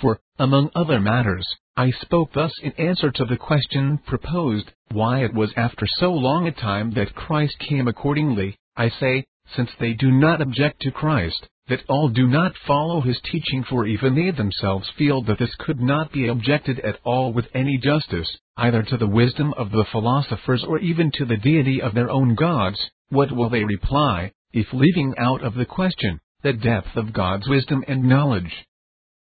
For, 0.00 0.18
among 0.40 0.70
other 0.74 0.98
matters, 0.98 1.46
I 1.76 1.90
spoke 1.90 2.32
thus 2.32 2.52
in 2.64 2.72
answer 2.72 3.12
to 3.12 3.24
the 3.24 3.36
question 3.36 3.98
proposed, 3.98 4.72
why 4.90 5.22
it 5.22 5.32
was 5.32 5.52
after 5.56 5.86
so 5.86 6.12
long 6.12 6.48
a 6.48 6.52
time 6.52 6.90
that 6.94 7.14
Christ 7.14 7.60
came 7.60 7.86
accordingly, 7.86 8.56
I 8.76 8.88
say, 8.88 9.24
since 9.54 9.70
they 9.78 9.92
do 9.92 10.10
not 10.10 10.40
object 10.40 10.80
to 10.80 10.90
Christ, 10.90 11.48
that 11.68 11.82
all 11.88 12.08
do 12.08 12.26
not 12.26 12.52
follow 12.66 13.00
his 13.00 13.18
teaching 13.20 13.64
for 13.68 13.86
even 13.86 14.14
they 14.14 14.30
themselves 14.30 14.90
feel 14.98 15.22
that 15.22 15.38
this 15.38 15.54
could 15.58 15.80
not 15.80 16.12
be 16.12 16.28
objected 16.28 16.78
at 16.80 16.98
all 17.04 17.32
with 17.32 17.46
any 17.54 17.78
justice, 17.78 18.28
either 18.56 18.82
to 18.82 18.96
the 18.98 19.06
wisdom 19.06 19.54
of 19.56 19.70
the 19.70 19.86
philosophers 19.90 20.62
or 20.66 20.78
even 20.78 21.10
to 21.12 21.24
the 21.24 21.38
deity 21.38 21.80
of 21.80 21.94
their 21.94 22.10
own 22.10 22.34
gods, 22.34 22.78
what 23.08 23.32
will 23.32 23.48
they 23.48 23.64
reply, 23.64 24.30
if 24.52 24.66
leaving 24.72 25.14
out 25.18 25.42
of 25.42 25.54
the 25.54 25.64
question, 25.64 26.20
the 26.42 26.52
depth 26.52 26.96
of 26.96 27.14
God's 27.14 27.48
wisdom 27.48 27.82
and 27.88 28.04
knowledge? 28.04 28.66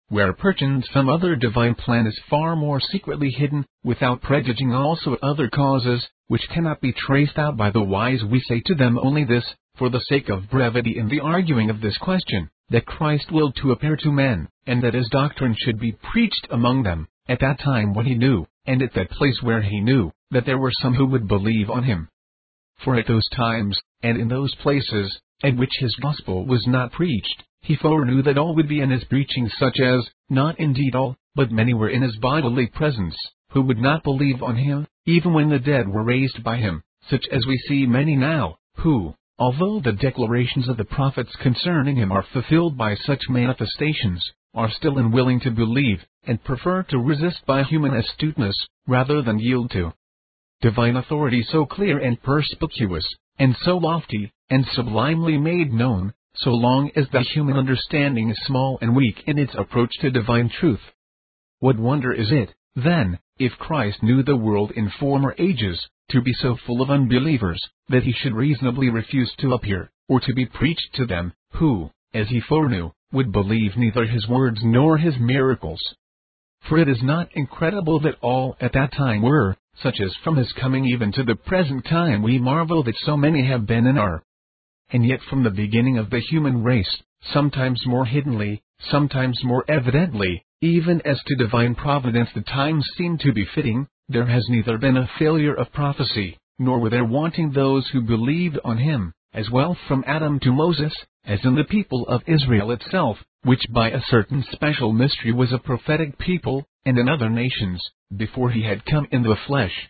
Where 0.09 0.33
perchance 0.33 0.87
some 0.91 1.07
other 1.07 1.35
divine 1.35 1.75
plan 1.75 2.07
is 2.07 2.19
far 2.29 2.55
more 2.55 2.81
secretly 2.81 3.29
hidden, 3.29 3.65
without 3.83 4.21
prejudging 4.21 4.73
also 4.73 5.15
other 5.21 5.47
causes, 5.47 6.05
which 6.27 6.49
cannot 6.49 6.81
be 6.81 6.91
traced 6.91 7.37
out 7.37 7.55
by 7.55 7.69
the 7.69 7.83
wise 7.83 8.23
we 8.23 8.41
say 8.41 8.61
to 8.65 8.75
them 8.75 8.97
only 8.97 9.25
this, 9.25 9.45
for 9.81 9.89
the 9.89 10.05
sake 10.09 10.29
of 10.29 10.47
brevity 10.47 10.99
in 10.99 11.09
the 11.09 11.21
arguing 11.21 11.71
of 11.71 11.81
this 11.81 11.97
question, 11.97 12.47
that 12.69 12.85
Christ 12.85 13.31
willed 13.31 13.55
to 13.55 13.71
appear 13.71 13.95
to 13.95 14.11
men, 14.11 14.47
and 14.67 14.83
that 14.83 14.93
his 14.93 15.09
doctrine 15.09 15.55
should 15.57 15.79
be 15.79 15.97
preached 16.11 16.45
among 16.51 16.83
them, 16.83 17.07
at 17.27 17.39
that 17.39 17.59
time 17.61 17.95
when 17.95 18.05
he 18.05 18.13
knew, 18.13 18.45
and 18.67 18.79
at 18.83 18.93
that 18.93 19.09
place 19.09 19.39
where 19.41 19.63
he 19.63 19.79
knew, 19.79 20.11
that 20.29 20.45
there 20.45 20.59
were 20.59 20.71
some 20.71 20.93
who 20.93 21.07
would 21.07 21.27
believe 21.27 21.71
on 21.71 21.83
him. 21.83 22.09
For 22.83 22.95
at 22.95 23.07
those 23.07 23.27
times, 23.29 23.75
and 24.03 24.19
in 24.19 24.27
those 24.27 24.53
places, 24.61 25.19
at 25.41 25.57
which 25.57 25.71
his 25.79 25.95
gospel 25.95 26.45
was 26.45 26.67
not 26.67 26.91
preached, 26.91 27.41
he 27.61 27.75
foreknew 27.75 28.21
that 28.21 28.37
all 28.37 28.53
would 28.53 28.69
be 28.69 28.81
in 28.81 28.91
his 28.91 29.03
preaching 29.05 29.49
such 29.57 29.79
as, 29.79 30.07
not 30.29 30.59
indeed 30.59 30.93
all, 30.93 31.15
but 31.33 31.51
many 31.51 31.73
were 31.73 31.89
in 31.89 32.03
his 32.03 32.17
bodily 32.17 32.67
presence, 32.67 33.17
who 33.49 33.63
would 33.63 33.79
not 33.79 34.03
believe 34.03 34.43
on 34.43 34.57
him, 34.57 34.85
even 35.07 35.33
when 35.33 35.49
the 35.49 35.57
dead 35.57 35.87
were 35.87 36.03
raised 36.03 36.43
by 36.43 36.57
him, 36.57 36.83
such 37.09 37.25
as 37.31 37.47
we 37.47 37.57
see 37.67 37.87
many 37.87 38.15
now, 38.15 38.59
who, 38.75 39.15
although 39.41 39.79
the 39.79 39.91
declarations 39.91 40.69
of 40.69 40.77
the 40.77 40.85
prophets 40.85 41.35
concerning 41.41 41.95
him 41.95 42.11
are 42.11 42.23
fulfilled 42.31 42.77
by 42.77 42.93
such 42.93 43.27
manifestations, 43.27 44.23
are 44.53 44.69
still 44.69 44.99
unwilling 44.99 45.39
to 45.39 45.49
believe, 45.49 46.05
and 46.27 46.43
prefer 46.43 46.83
to 46.83 46.99
resist 46.99 47.43
by 47.47 47.63
human 47.63 47.91
astuteness, 47.95 48.53
rather 48.85 49.23
than 49.23 49.39
yield 49.39 49.71
to 49.71 49.91
divine 50.61 50.95
authority 50.95 51.41
so 51.41 51.65
clear 51.65 51.97
and 51.97 52.21
perspicuous, 52.21 53.07
and 53.39 53.55
so 53.63 53.77
lofty, 53.79 54.31
and 54.51 54.63
sublimely 54.73 55.39
made 55.39 55.73
known, 55.73 56.13
so 56.35 56.51
long 56.51 56.91
as 56.95 57.07
the 57.09 57.21
human 57.21 57.57
understanding 57.57 58.29
is 58.29 58.37
small 58.45 58.77
and 58.79 58.95
weak 58.95 59.23
in 59.25 59.39
its 59.39 59.55
approach 59.57 59.91
to 60.01 60.11
divine 60.11 60.51
truth. 60.59 60.91
What 61.57 61.79
wonder 61.79 62.13
is 62.13 62.31
it, 62.31 62.53
then, 62.75 63.17
if 63.41 63.57
Christ 63.57 64.03
knew 64.03 64.21
the 64.21 64.35
world 64.37 64.71
in 64.71 64.91
former 64.99 65.33
ages, 65.39 65.87
to 66.11 66.21
be 66.21 66.33
so 66.33 66.55
full 66.65 66.81
of 66.81 66.91
unbelievers, 66.91 67.59
that 67.89 68.03
he 68.03 68.11
should 68.11 68.35
reasonably 68.35 68.89
refuse 68.89 69.33
to 69.39 69.53
appear, 69.53 69.89
or 70.07 70.19
to 70.19 70.33
be 70.33 70.45
preached 70.45 70.93
to 70.93 71.05
them, 71.07 71.33
who, 71.53 71.89
as 72.13 72.29
he 72.29 72.39
foreknew, 72.39 72.91
would 73.11 73.31
believe 73.31 73.75
neither 73.75 74.05
his 74.05 74.27
words 74.27 74.59
nor 74.63 74.97
his 74.97 75.17
miracles. 75.17 75.81
For 76.69 76.77
it 76.77 76.87
is 76.87 77.01
not 77.01 77.29
incredible 77.33 77.99
that 78.01 78.19
all 78.21 78.55
at 78.61 78.73
that 78.73 78.93
time 78.93 79.23
were, 79.23 79.57
such 79.73 79.99
as 79.99 80.15
from 80.23 80.35
his 80.35 80.53
coming 80.53 80.85
even 80.85 81.11
to 81.13 81.23
the 81.23 81.35
present 81.35 81.85
time 81.85 82.21
we 82.21 82.37
marvel 82.37 82.83
that 82.83 82.95
so 82.97 83.17
many 83.17 83.45
have 83.47 83.65
been 83.65 83.87
and 83.87 83.97
are. 83.97 84.23
And 84.91 85.03
yet 85.05 85.21
from 85.29 85.43
the 85.43 85.49
beginning 85.49 85.97
of 85.97 86.11
the 86.11 86.19
human 86.19 86.63
race, 86.63 87.01
sometimes 87.33 87.81
more 87.87 88.05
hiddenly, 88.05 88.61
sometimes 88.91 89.43
more 89.43 89.65
evidently, 89.67 90.45
even 90.61 91.01
as 91.05 91.19
to 91.25 91.35
divine 91.35 91.73
providence 91.73 92.29
the 92.35 92.41
times 92.41 92.87
seem 92.95 93.17
to 93.17 93.33
be 93.33 93.45
fitting, 93.55 93.87
there 94.07 94.27
has 94.27 94.47
neither 94.47 94.77
been 94.77 94.97
a 94.97 95.09
failure 95.17 95.55
of 95.55 95.73
prophecy, 95.73 96.37
nor 96.59 96.79
were 96.79 96.89
there 96.89 97.05
wanting 97.05 97.51
those 97.51 97.89
who 97.89 98.01
believed 98.01 98.59
on 98.63 98.77
him, 98.77 99.11
as 99.33 99.49
well 99.49 99.75
from 99.87 100.03
Adam 100.05 100.39
to 100.39 100.51
Moses, 100.51 100.93
as 101.25 101.43
in 101.43 101.55
the 101.55 101.63
people 101.63 102.07
of 102.07 102.21
Israel 102.27 102.71
itself, 102.71 103.17
which 103.43 103.63
by 103.71 103.89
a 103.89 104.01
certain 104.09 104.43
special 104.51 104.91
mystery 104.91 105.31
was 105.31 105.51
a 105.51 105.57
prophetic 105.57 106.17
people, 106.19 106.63
and 106.85 106.97
in 106.97 107.09
other 107.09 107.29
nations, 107.29 107.81
before 108.15 108.51
he 108.51 108.61
had 108.61 108.85
come 108.85 109.07
in 109.11 109.23
the 109.23 109.37
flesh. 109.47 109.89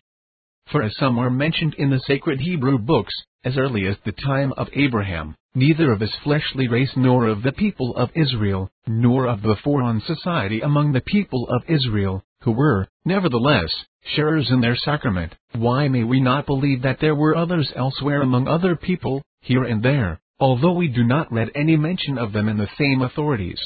For 0.72 0.84
as 0.84 0.96
some 0.96 1.20
are 1.20 1.30
mentioned 1.30 1.74
in 1.74 1.90
the 1.90 2.00
sacred 2.00 2.40
Hebrew 2.40 2.78
books, 2.78 3.14
as 3.44 3.58
early 3.58 3.88
as 3.88 3.98
the 4.06 4.14
time 4.14 4.54
of 4.56 4.70
Abraham, 4.74 5.36
neither 5.54 5.92
of 5.92 6.00
his 6.00 6.16
fleshly 6.24 6.68
race 6.68 6.92
nor 6.96 7.28
of 7.28 7.44
the 7.44 7.52
people 7.52 7.96
of 7.96 8.10
Israel, 8.16 8.70
nor 8.88 9.28
of 9.28 9.42
the 9.42 9.56
foreign 9.64 10.02
society 10.02 10.62
among 10.62 10.92
the 10.92 11.02
people 11.02 11.48
of 11.50 11.70
Israel, 11.70 12.24
who 12.42 12.52
were, 12.52 12.88
nevertheless, 13.04 13.72
sharers 14.16 14.50
in 14.50 14.62
their 14.62 14.76
sacrament, 14.76 15.36
why 15.54 15.88
may 15.88 16.04
we 16.04 16.20
not 16.22 16.46
believe 16.46 16.82
that 16.82 17.00
there 17.00 17.16
were 17.16 17.36
others 17.36 17.72
elsewhere 17.76 18.22
among 18.22 18.48
other 18.48 18.76
people, 18.76 19.22
here 19.42 19.64
and 19.64 19.84
there, 19.84 20.22
although 20.40 20.74
we 20.74 20.88
do 20.88 21.04
not 21.04 21.32
read 21.32 21.52
any 21.54 21.76
mention 21.76 22.18
of 22.18 22.32
them 22.32 22.48
in 22.48 22.58
the 22.58 22.70
same 22.78 23.02
authorities? 23.02 23.60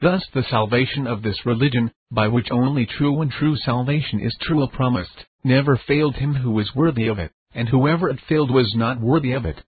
Thus 0.00 0.24
the 0.32 0.44
salvation 0.44 1.06
of 1.06 1.22
this 1.22 1.44
religion, 1.44 1.90
by 2.10 2.28
which 2.28 2.50
only 2.52 2.86
true 2.86 3.20
and 3.20 3.30
true 3.32 3.56
salvation 3.56 4.20
is 4.20 4.36
truly 4.42 4.68
promised, 4.72 5.24
never 5.42 5.76
failed 5.76 6.16
him 6.16 6.34
who 6.34 6.52
was 6.52 6.74
worthy 6.74 7.08
of 7.08 7.18
it, 7.18 7.32
and 7.52 7.68
whoever 7.68 8.08
it 8.10 8.20
failed 8.28 8.50
was 8.50 8.74
not 8.76 9.00
worthy 9.00 9.32
of 9.32 9.44
it. 9.44 9.62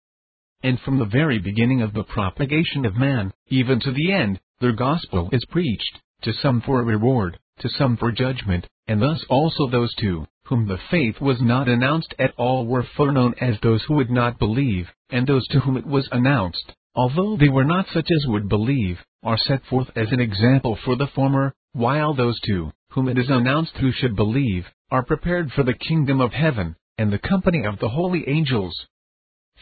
And 0.62 0.80
from 0.80 0.98
the 0.98 1.04
very 1.04 1.38
beginning 1.38 1.82
of 1.82 1.92
the 1.92 2.02
propagation 2.02 2.84
of 2.84 2.96
man, 2.96 3.32
even 3.48 3.78
to 3.80 3.92
the 3.92 4.12
end, 4.12 4.40
their 4.60 4.72
gospel 4.72 5.28
is 5.30 5.44
preached, 5.44 6.00
to 6.22 6.32
some 6.32 6.60
for 6.62 6.80
a 6.80 6.84
reward, 6.84 7.38
to 7.60 7.68
some 7.68 7.96
for 7.96 8.10
judgment, 8.10 8.66
and 8.88 9.00
thus 9.00 9.24
also 9.28 9.68
those 9.68 9.94
to 10.00 10.26
whom 10.46 10.66
the 10.66 10.78
faith 10.90 11.20
was 11.20 11.40
not 11.40 11.68
announced 11.68 12.12
at 12.18 12.34
all 12.36 12.66
were 12.66 12.82
foreknown 12.96 13.34
as 13.40 13.60
those 13.60 13.84
who 13.84 13.94
would 13.94 14.10
not 14.10 14.38
believe, 14.38 14.90
and 15.10 15.26
those 15.26 15.46
to 15.48 15.60
whom 15.60 15.76
it 15.76 15.86
was 15.86 16.08
announced, 16.10 16.72
although 16.94 17.36
they 17.36 17.48
were 17.48 17.64
not 17.64 17.86
such 17.92 18.10
as 18.10 18.26
would 18.26 18.48
believe, 18.48 18.98
are 19.22 19.38
set 19.38 19.64
forth 19.66 19.88
as 19.94 20.10
an 20.10 20.20
example 20.20 20.74
for 20.84 20.96
the 20.96 21.06
former, 21.06 21.54
while 21.72 22.14
those 22.14 22.40
to 22.40 22.72
whom 22.90 23.08
it 23.08 23.18
is 23.18 23.30
announced 23.30 23.76
who 23.76 23.92
should 23.92 24.16
believe, 24.16 24.66
are 24.90 25.04
prepared 25.04 25.52
for 25.52 25.62
the 25.62 25.74
kingdom 25.74 26.20
of 26.20 26.32
heaven, 26.32 26.74
and 26.96 27.12
the 27.12 27.18
company 27.18 27.64
of 27.64 27.78
the 27.78 27.90
holy 27.90 28.28
angels. 28.28 28.74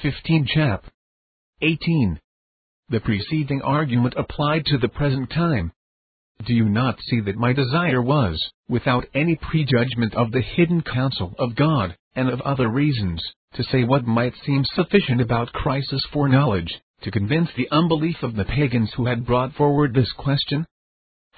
15 0.03 0.47
Chap. 0.55 0.85
18. 1.63 2.21
The 2.91 3.01
preceding 3.01 3.63
argument 3.63 4.13
applied 4.19 4.67
to 4.67 4.77
the 4.77 4.89
present 4.89 5.31
time, 5.31 5.73
do 6.45 6.53
you 6.53 6.69
not 6.69 7.01
see 7.01 7.21
that 7.21 7.37
my 7.37 7.55
desire 7.55 8.03
was, 8.03 8.39
without 8.69 9.07
any 9.15 9.37
prejudgment 9.37 10.15
of 10.15 10.33
the 10.33 10.43
hidden 10.43 10.83
counsel 10.83 11.35
of 11.39 11.57
God, 11.57 11.97
and 12.15 12.29
of 12.29 12.43
other 12.43 12.69
reasons, 12.69 13.23
to 13.55 13.63
say 13.65 13.85
what 13.85 14.07
might 14.07 14.35
seem 14.45 14.65
sufficient 14.75 15.23
about 15.23 15.55
Christ's 15.55 16.07
foreknowledge, 16.13 16.79
to 17.01 17.11
convince 17.11 17.49
the 17.57 17.69
unbelief 17.71 18.23
of 18.23 18.37
the 18.37 18.45
pagans 18.45 18.93
who 18.97 19.07
had 19.07 19.25
brought 19.25 19.55
forward 19.55 19.95
this 19.95 20.13
question? 20.13 20.67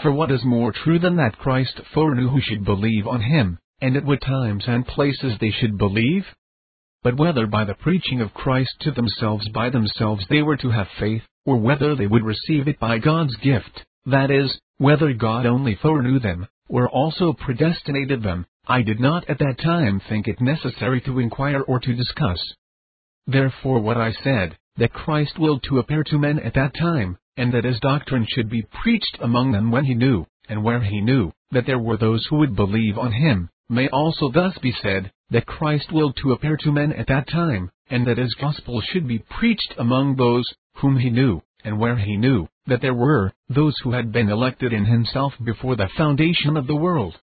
For 0.02 0.10
what 0.10 0.32
is 0.32 0.44
more 0.44 0.72
true 0.72 0.98
than 0.98 1.14
that 1.16 1.38
Christ 1.38 1.80
foreknew 1.94 2.28
who 2.28 2.40
should 2.40 2.64
believe 2.64 3.06
on 3.06 3.20
him, 3.20 3.60
and 3.80 3.96
at 3.96 4.04
what 4.04 4.20
times 4.20 4.64
and 4.66 4.84
places 4.84 5.34
they 5.38 5.52
should 5.52 5.78
believe? 5.78 6.24
But 7.02 7.16
whether 7.16 7.46
by 7.46 7.64
the 7.64 7.74
preaching 7.74 8.20
of 8.20 8.34
Christ 8.34 8.74
to 8.80 8.90
themselves 8.90 9.48
by 9.50 9.70
themselves 9.70 10.26
they 10.28 10.42
were 10.42 10.56
to 10.56 10.70
have 10.70 10.88
faith, 10.98 11.22
or 11.46 11.56
whether 11.56 11.94
they 11.94 12.08
would 12.08 12.24
receive 12.24 12.66
it 12.66 12.80
by 12.80 12.98
God's 12.98 13.36
gift, 13.36 13.84
that 14.06 14.30
is, 14.30 14.60
whether 14.78 15.12
God 15.12 15.46
only 15.46 15.76
foreknew 15.76 16.18
them, 16.18 16.48
or 16.68 16.88
also 16.88 17.32
predestinated 17.32 18.22
them, 18.22 18.46
I 18.66 18.82
did 18.82 18.98
not 18.98 19.24
at 19.30 19.38
that 19.38 19.58
time 19.58 20.00
think 20.00 20.26
it 20.26 20.40
necessary 20.40 21.00
to 21.02 21.20
inquire 21.20 21.60
or 21.62 21.78
to 21.78 21.94
discuss. 21.94 22.38
Therefore 23.26 23.78
what 23.80 23.96
I 23.96 24.10
said, 24.10 24.58
that 24.76 24.92
Christ 24.92 25.38
willed 25.38 25.62
to 25.64 25.78
appear 25.78 26.02
to 26.04 26.18
men 26.18 26.40
at 26.40 26.54
that 26.54 26.74
time, 26.74 27.16
and 27.36 27.52
that 27.54 27.64
his 27.64 27.78
doctrine 27.78 28.26
should 28.28 28.50
be 28.50 28.66
preached 28.82 29.18
among 29.20 29.52
them 29.52 29.70
when 29.70 29.84
he 29.84 29.94
knew, 29.94 30.26
and 30.48 30.64
where 30.64 30.80
he 30.80 31.00
knew, 31.00 31.32
that 31.52 31.64
there 31.66 31.78
were 31.78 31.96
those 31.96 32.26
who 32.26 32.36
would 32.36 32.56
believe 32.56 32.98
on 32.98 33.12
him, 33.12 33.50
may 33.68 33.88
also 33.88 34.30
thus 34.30 34.56
be 34.58 34.72
said, 34.82 35.12
that 35.30 35.46
Christ 35.46 35.92
willed 35.92 36.16
to 36.16 36.32
appear 36.32 36.56
to 36.58 36.72
men 36.72 36.92
at 36.92 37.06
that 37.08 37.28
time, 37.28 37.70
and 37.90 38.06
that 38.06 38.18
his 38.18 38.34
gospel 38.34 38.80
should 38.80 39.06
be 39.06 39.18
preached 39.18 39.74
among 39.78 40.16
those 40.16 40.44
whom 40.76 40.98
he 40.98 41.10
knew, 41.10 41.42
and 41.64 41.78
where 41.78 41.96
he 41.96 42.16
knew, 42.16 42.48
that 42.66 42.80
there 42.80 42.94
were 42.94 43.32
those 43.48 43.74
who 43.82 43.92
had 43.92 44.12
been 44.12 44.30
elected 44.30 44.72
in 44.72 44.84
himself 44.84 45.34
before 45.44 45.76
the 45.76 45.88
foundation 45.96 46.56
of 46.56 46.66
the 46.66 46.76
world. 46.76 47.18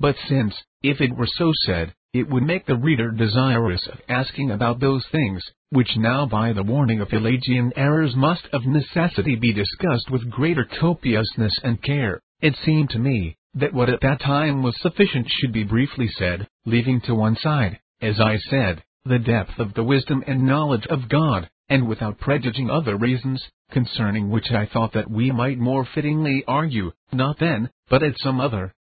But 0.00 0.16
since, 0.28 0.54
if 0.82 1.00
it 1.00 1.16
were 1.16 1.26
so 1.26 1.52
said, 1.64 1.94
it 2.12 2.28
would 2.28 2.42
make 2.42 2.66
the 2.66 2.76
reader 2.76 3.10
desirous 3.10 3.86
of 3.86 4.00
asking 4.08 4.50
about 4.50 4.80
those 4.80 5.04
things, 5.12 5.42
which 5.70 5.96
now 5.96 6.26
by 6.26 6.52
the 6.52 6.62
warning 6.62 7.00
of 7.00 7.08
Pelagian 7.08 7.72
errors 7.76 8.16
must 8.16 8.46
of 8.52 8.64
necessity 8.64 9.36
be 9.36 9.52
discussed 9.52 10.10
with 10.10 10.30
greater 10.30 10.64
copiousness 10.64 11.58
and 11.62 11.82
care, 11.82 12.20
it 12.40 12.56
seemed 12.64 12.90
to 12.90 12.98
me, 12.98 13.36
that 13.54 13.72
what 13.72 13.88
at 13.88 14.00
that 14.02 14.20
time 14.20 14.62
was 14.62 14.78
sufficient 14.80 15.26
should 15.28 15.52
be 15.52 15.64
briefly 15.64 16.08
said, 16.18 16.46
leaving 16.64 17.00
to 17.02 17.14
one 17.14 17.36
side, 17.36 17.78
as 18.00 18.20
I 18.20 18.36
said, 18.36 18.82
the 19.04 19.18
depth 19.18 19.58
of 19.58 19.74
the 19.74 19.82
wisdom 19.82 20.22
and 20.26 20.46
knowledge 20.46 20.86
of 20.86 21.08
God, 21.08 21.48
and 21.68 21.88
without 21.88 22.18
prejudging 22.18 22.70
other 22.70 22.96
reasons, 22.96 23.42
concerning 23.70 24.30
which 24.30 24.50
I 24.50 24.66
thought 24.66 24.92
that 24.92 25.10
we 25.10 25.30
might 25.30 25.58
more 25.58 25.86
fittingly 25.94 26.44
argue, 26.46 26.92
not 27.12 27.38
then, 27.38 27.70
but 27.88 28.02
at 28.02 28.18
some 28.18 28.40
other 28.40 28.74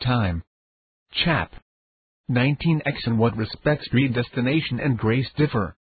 time. 0.00 0.42
Chap. 1.12 1.54
19x 2.30 3.06
In 3.06 3.18
what 3.18 3.36
respects 3.36 3.88
predestination 3.88 4.80
and 4.80 4.98
grace 4.98 5.28
differ. 5.36 5.76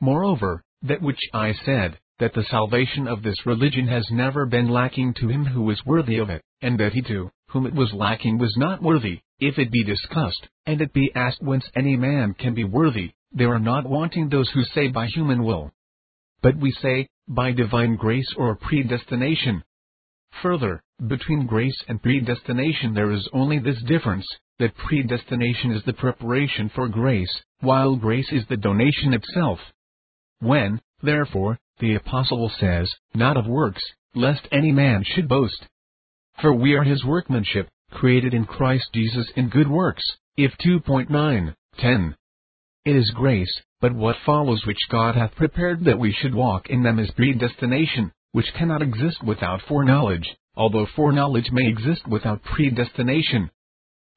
Moreover, 0.00 0.62
that 0.82 1.02
which 1.02 1.20
I 1.32 1.52
said, 1.64 1.98
that 2.18 2.34
the 2.34 2.44
salvation 2.44 3.08
of 3.08 3.22
this 3.22 3.46
religion 3.46 3.88
has 3.88 4.06
never 4.10 4.44
been 4.46 4.68
lacking 4.68 5.14
to 5.14 5.28
him 5.28 5.44
who 5.46 5.70
is 5.70 5.84
worthy 5.86 6.18
of 6.18 6.28
it, 6.30 6.42
and 6.60 6.78
that 6.78 6.92
he 6.92 7.00
too, 7.00 7.30
whom 7.50 7.66
it 7.66 7.74
was 7.74 7.92
lacking 7.92 8.38
was 8.38 8.54
not 8.56 8.82
worthy, 8.82 9.20
if 9.38 9.58
it 9.58 9.70
be 9.70 9.84
discussed, 9.84 10.48
and 10.66 10.80
it 10.80 10.92
be 10.92 11.10
asked 11.14 11.42
whence 11.42 11.68
any 11.74 11.96
man 11.96 12.34
can 12.34 12.54
be 12.54 12.64
worthy, 12.64 13.12
there 13.32 13.52
are 13.52 13.60
not 13.60 13.88
wanting 13.88 14.28
those 14.28 14.50
who 14.50 14.62
say 14.64 14.88
by 14.88 15.06
human 15.06 15.42
will. 15.42 15.70
But 16.42 16.56
we 16.56 16.72
say, 16.72 17.08
by 17.28 17.52
divine 17.52 17.96
grace 17.96 18.32
or 18.36 18.56
predestination. 18.56 19.62
Further, 20.42 20.82
between 21.06 21.46
grace 21.46 21.76
and 21.88 22.02
predestination 22.02 22.94
there 22.94 23.10
is 23.10 23.28
only 23.32 23.58
this 23.58 23.82
difference, 23.82 24.26
that 24.58 24.76
predestination 24.76 25.72
is 25.72 25.82
the 25.84 25.92
preparation 25.92 26.70
for 26.74 26.88
grace, 26.88 27.42
while 27.60 27.96
grace 27.96 28.30
is 28.30 28.44
the 28.48 28.56
donation 28.56 29.12
itself. 29.12 29.58
When, 30.38 30.80
therefore, 31.02 31.58
the 31.78 31.94
Apostle 31.96 32.50
says, 32.60 32.90
Not 33.14 33.36
of 33.36 33.46
works, 33.46 33.82
lest 34.14 34.46
any 34.52 34.70
man 34.70 35.02
should 35.04 35.28
boast. 35.28 35.66
For 36.40 36.54
we 36.54 36.74
are 36.74 36.84
his 36.84 37.04
workmanship, 37.04 37.68
created 37.90 38.32
in 38.32 38.46
Christ 38.46 38.84
Jesus 38.94 39.30
in 39.36 39.50
good 39.50 39.68
works, 39.68 40.02
Eph. 40.38 40.56
2.9, 40.64 41.54
10. 41.78 42.16
It 42.86 42.96
is 42.96 43.10
grace, 43.10 43.60
but 43.80 43.94
what 43.94 44.16
follows 44.24 44.64
which 44.64 44.88
God 44.90 45.16
hath 45.16 45.34
prepared 45.34 45.84
that 45.84 45.98
we 45.98 46.12
should 46.12 46.34
walk 46.34 46.70
in 46.70 46.82
them 46.82 46.98
is 46.98 47.10
predestination, 47.10 48.12
which 48.32 48.54
cannot 48.56 48.80
exist 48.80 49.22
without 49.22 49.60
foreknowledge, 49.68 50.34
although 50.56 50.86
foreknowledge 50.96 51.50
may 51.52 51.68
exist 51.68 52.08
without 52.08 52.42
predestination. 52.42 53.50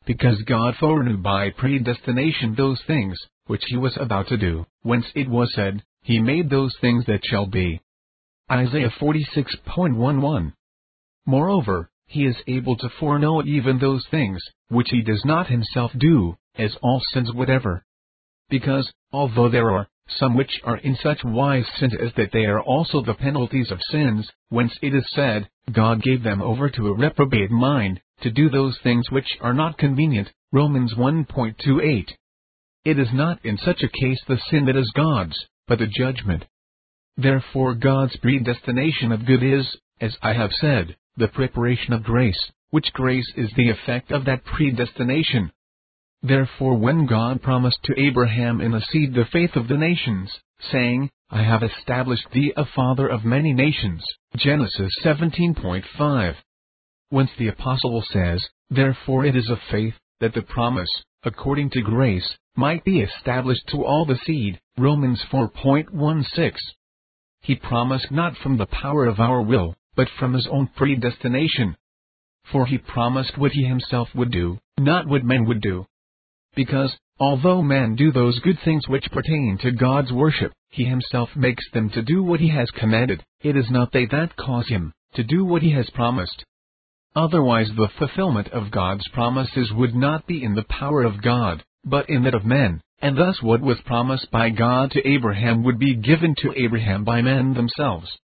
Because 0.05 0.41
God 0.43 0.75
foreknew 0.79 1.17
by 1.17 1.49
predestination 1.49 2.55
those 2.55 2.81
things, 2.87 3.17
which 3.47 3.63
he 3.67 3.75
was 3.75 3.97
about 3.99 4.29
to 4.29 4.37
do, 4.37 4.65
whence 4.81 5.05
it 5.13 5.27
was 5.27 5.53
said, 5.53 5.83
He 6.01 6.19
made 6.19 6.49
those 6.49 6.73
things 6.79 7.05
that 7.07 7.25
shall 7.25 7.47
be. 7.47 7.81
Isaiah 8.49 8.93
46.11. 8.97 10.53
Moreover, 11.25 11.89
he 12.13 12.25
is 12.25 12.37
able 12.45 12.77
to 12.77 12.89
foreknow 12.99 13.43
even 13.43 13.79
those 13.79 14.05
things, 14.11 14.39
which 14.67 14.89
he 14.91 15.01
does 15.01 15.23
not 15.25 15.47
himself 15.47 15.91
do, 15.97 16.35
as 16.55 16.77
all 16.83 17.01
sins 17.11 17.33
whatever. 17.33 17.83
Because, 18.51 18.93
although 19.11 19.49
there 19.49 19.71
are 19.71 19.87
some 20.07 20.35
which 20.35 20.61
are 20.63 20.77
in 20.77 20.95
such 21.01 21.23
wise 21.23 21.65
sins 21.79 21.95
as 21.99 22.13
that 22.15 22.31
they 22.31 22.45
are 22.45 22.61
also 22.61 23.01
the 23.01 23.15
penalties 23.15 23.71
of 23.71 23.81
sins, 23.89 24.29
whence 24.49 24.77
it 24.83 24.93
is 24.93 25.09
said, 25.15 25.49
God 25.71 26.03
gave 26.03 26.21
them 26.21 26.39
over 26.39 26.69
to 26.69 26.89
a 26.89 26.93
reprobate 26.93 27.49
mind, 27.49 27.99
to 28.21 28.29
do 28.29 28.47
those 28.47 28.77
things 28.83 29.09
which 29.09 29.37
are 29.41 29.55
not 29.55 29.79
convenient, 29.79 30.31
Romans 30.51 30.93
1.28. 30.93 32.09
It 32.85 32.99
is 32.99 33.09
not 33.11 33.43
in 33.43 33.57
such 33.57 33.81
a 33.81 33.87
case 33.87 34.21
the 34.27 34.37
sin 34.51 34.65
that 34.65 34.75
is 34.75 34.91
God's, 34.95 35.47
but 35.67 35.79
the 35.79 35.87
judgment. 35.87 36.45
Therefore 37.17 37.73
God's 37.73 38.15
predestination 38.17 39.11
of 39.11 39.25
good 39.25 39.41
is, 39.41 39.65
as 39.99 40.15
I 40.21 40.33
have 40.33 40.51
said, 40.61 40.95
the 41.15 41.27
preparation 41.27 41.93
of 41.93 42.03
grace, 42.03 42.51
which 42.71 42.91
grace 42.93 43.31
is 43.35 43.51
the 43.55 43.69
effect 43.69 44.11
of 44.11 44.25
that 44.25 44.43
predestination. 44.43 45.51
Therefore 46.21 46.75
when 46.75 47.05
God 47.05 47.41
promised 47.41 47.83
to 47.83 47.99
Abraham 47.99 48.61
in 48.61 48.73
a 48.73 48.81
seed 48.81 49.13
the 49.13 49.25
faith 49.25 49.55
of 49.55 49.67
the 49.67 49.77
nations, 49.77 50.31
saying, 50.71 51.09
I 51.29 51.43
have 51.43 51.63
established 51.63 52.31
thee 52.31 52.53
a 52.55 52.65
father 52.65 53.07
of 53.07 53.25
many 53.25 53.53
nations, 53.53 54.03
Genesis 54.35 54.91
17.5. 55.03 56.35
Whence 57.09 57.31
the 57.37 57.49
apostle 57.49 58.03
says, 58.11 58.47
Therefore 58.69 59.25
it 59.25 59.35
is 59.35 59.49
of 59.49 59.59
faith, 59.69 59.95
that 60.19 60.33
the 60.33 60.41
promise, 60.41 60.89
according 61.23 61.69
to 61.71 61.81
grace, 61.81 62.37
might 62.55 62.83
be 62.83 63.01
established 63.01 63.67
to 63.67 63.83
all 63.83 64.05
the 64.05 64.19
seed, 64.25 64.59
Romans 64.77 65.21
4.16. 65.31 66.53
He 67.41 67.55
promised 67.55 68.09
not 68.11 68.37
from 68.37 68.57
the 68.57 68.65
power 68.65 69.05
of 69.05 69.19
our 69.19 69.41
will, 69.41 69.75
but 69.95 70.09
from 70.19 70.33
his 70.33 70.47
own 70.47 70.67
predestination. 70.75 71.75
For 72.51 72.65
he 72.65 72.77
promised 72.77 73.37
what 73.37 73.51
he 73.51 73.63
himself 73.63 74.09
would 74.15 74.31
do, 74.31 74.59
not 74.77 75.07
what 75.07 75.23
men 75.23 75.45
would 75.45 75.61
do. 75.61 75.85
Because, 76.55 76.95
although 77.19 77.61
men 77.61 77.95
do 77.95 78.11
those 78.11 78.39
good 78.39 78.59
things 78.63 78.87
which 78.87 79.11
pertain 79.11 79.57
to 79.61 79.71
God's 79.71 80.11
worship, 80.11 80.51
he 80.69 80.85
himself 80.85 81.29
makes 81.35 81.63
them 81.71 81.89
to 81.91 82.01
do 82.01 82.23
what 82.23 82.39
he 82.39 82.49
has 82.49 82.69
commanded, 82.71 83.23
it 83.41 83.55
is 83.55 83.69
not 83.69 83.91
they 83.91 84.05
that 84.07 84.35
cause 84.35 84.67
him 84.67 84.93
to 85.13 85.23
do 85.23 85.45
what 85.45 85.61
he 85.61 85.71
has 85.71 85.89
promised. 85.91 86.43
Otherwise 87.15 87.69
the 87.75 87.89
fulfillment 87.99 88.47
of 88.49 88.71
God's 88.71 89.07
promises 89.09 89.71
would 89.71 89.93
not 89.93 90.25
be 90.25 90.43
in 90.43 90.55
the 90.55 90.63
power 90.63 91.03
of 91.03 91.21
God, 91.21 91.63
but 91.85 92.09
in 92.09 92.23
that 92.23 92.33
of 92.33 92.45
men, 92.45 92.81
and 93.01 93.17
thus 93.17 93.41
what 93.41 93.61
was 93.61 93.79
promised 93.85 94.31
by 94.31 94.49
God 94.49 94.91
to 94.91 95.07
Abraham 95.07 95.63
would 95.63 95.77
be 95.77 95.95
given 95.95 96.33
to 96.39 96.53
Abraham 96.55 97.03
by 97.03 97.21
men 97.21 97.53
themselves. 97.53 98.17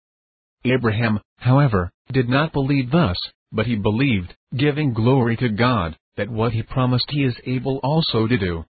Abraham, 0.65 1.19
however, 1.37 1.91
did 2.11 2.29
not 2.29 2.53
believe 2.53 2.91
thus, 2.91 3.17
but 3.51 3.65
he 3.65 3.75
believed, 3.75 4.35
giving 4.55 4.93
glory 4.93 5.37
to 5.37 5.49
God, 5.49 5.97
that 6.15 6.29
what 6.29 6.53
he 6.53 6.63
promised 6.63 7.09
he 7.09 7.23
is 7.23 7.35
able 7.45 7.77
also 7.83 8.27
to 8.27 8.37
do. 8.37 8.65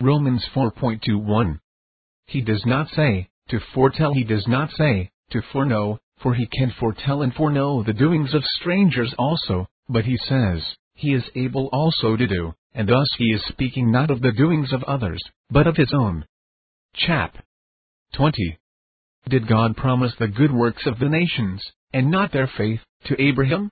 Romans 0.00 0.44
4.21. 0.54 1.58
He 2.26 2.40
does 2.40 2.64
not 2.66 2.88
say, 2.90 3.28
to 3.48 3.60
foretell 3.74 4.12
he 4.12 4.24
does 4.24 4.46
not 4.46 4.70
say, 4.72 5.10
to 5.30 5.42
foreknow, 5.52 5.98
for 6.18 6.34
he 6.34 6.46
can 6.46 6.72
foretell 6.78 7.22
and 7.22 7.34
foreknow 7.34 7.82
the 7.82 7.92
doings 7.92 8.34
of 8.34 8.44
strangers 8.60 9.14
also, 9.18 9.66
but 9.88 10.04
he 10.04 10.16
says, 10.16 10.62
he 10.94 11.12
is 11.12 11.24
able 11.34 11.68
also 11.72 12.16
to 12.16 12.26
do, 12.26 12.54
and 12.72 12.88
thus 12.88 13.08
he 13.18 13.32
is 13.32 13.44
speaking 13.48 13.90
not 13.90 14.10
of 14.10 14.20
the 14.20 14.32
doings 14.32 14.72
of 14.72 14.82
others, 14.84 15.20
but 15.50 15.66
of 15.66 15.76
his 15.76 15.92
own. 15.92 16.24
Chap. 16.94 17.36
20. 18.14 18.58
Did 19.28 19.46
God 19.48 19.76
promise 19.76 20.14
the 20.18 20.28
good 20.28 20.52
works 20.52 20.86
of 20.86 20.98
the 20.98 21.08
nations, 21.08 21.62
and 21.92 22.10
not 22.10 22.32
their 22.32 22.46
faith, 22.46 22.80
to 23.06 23.20
Abraham? 23.20 23.70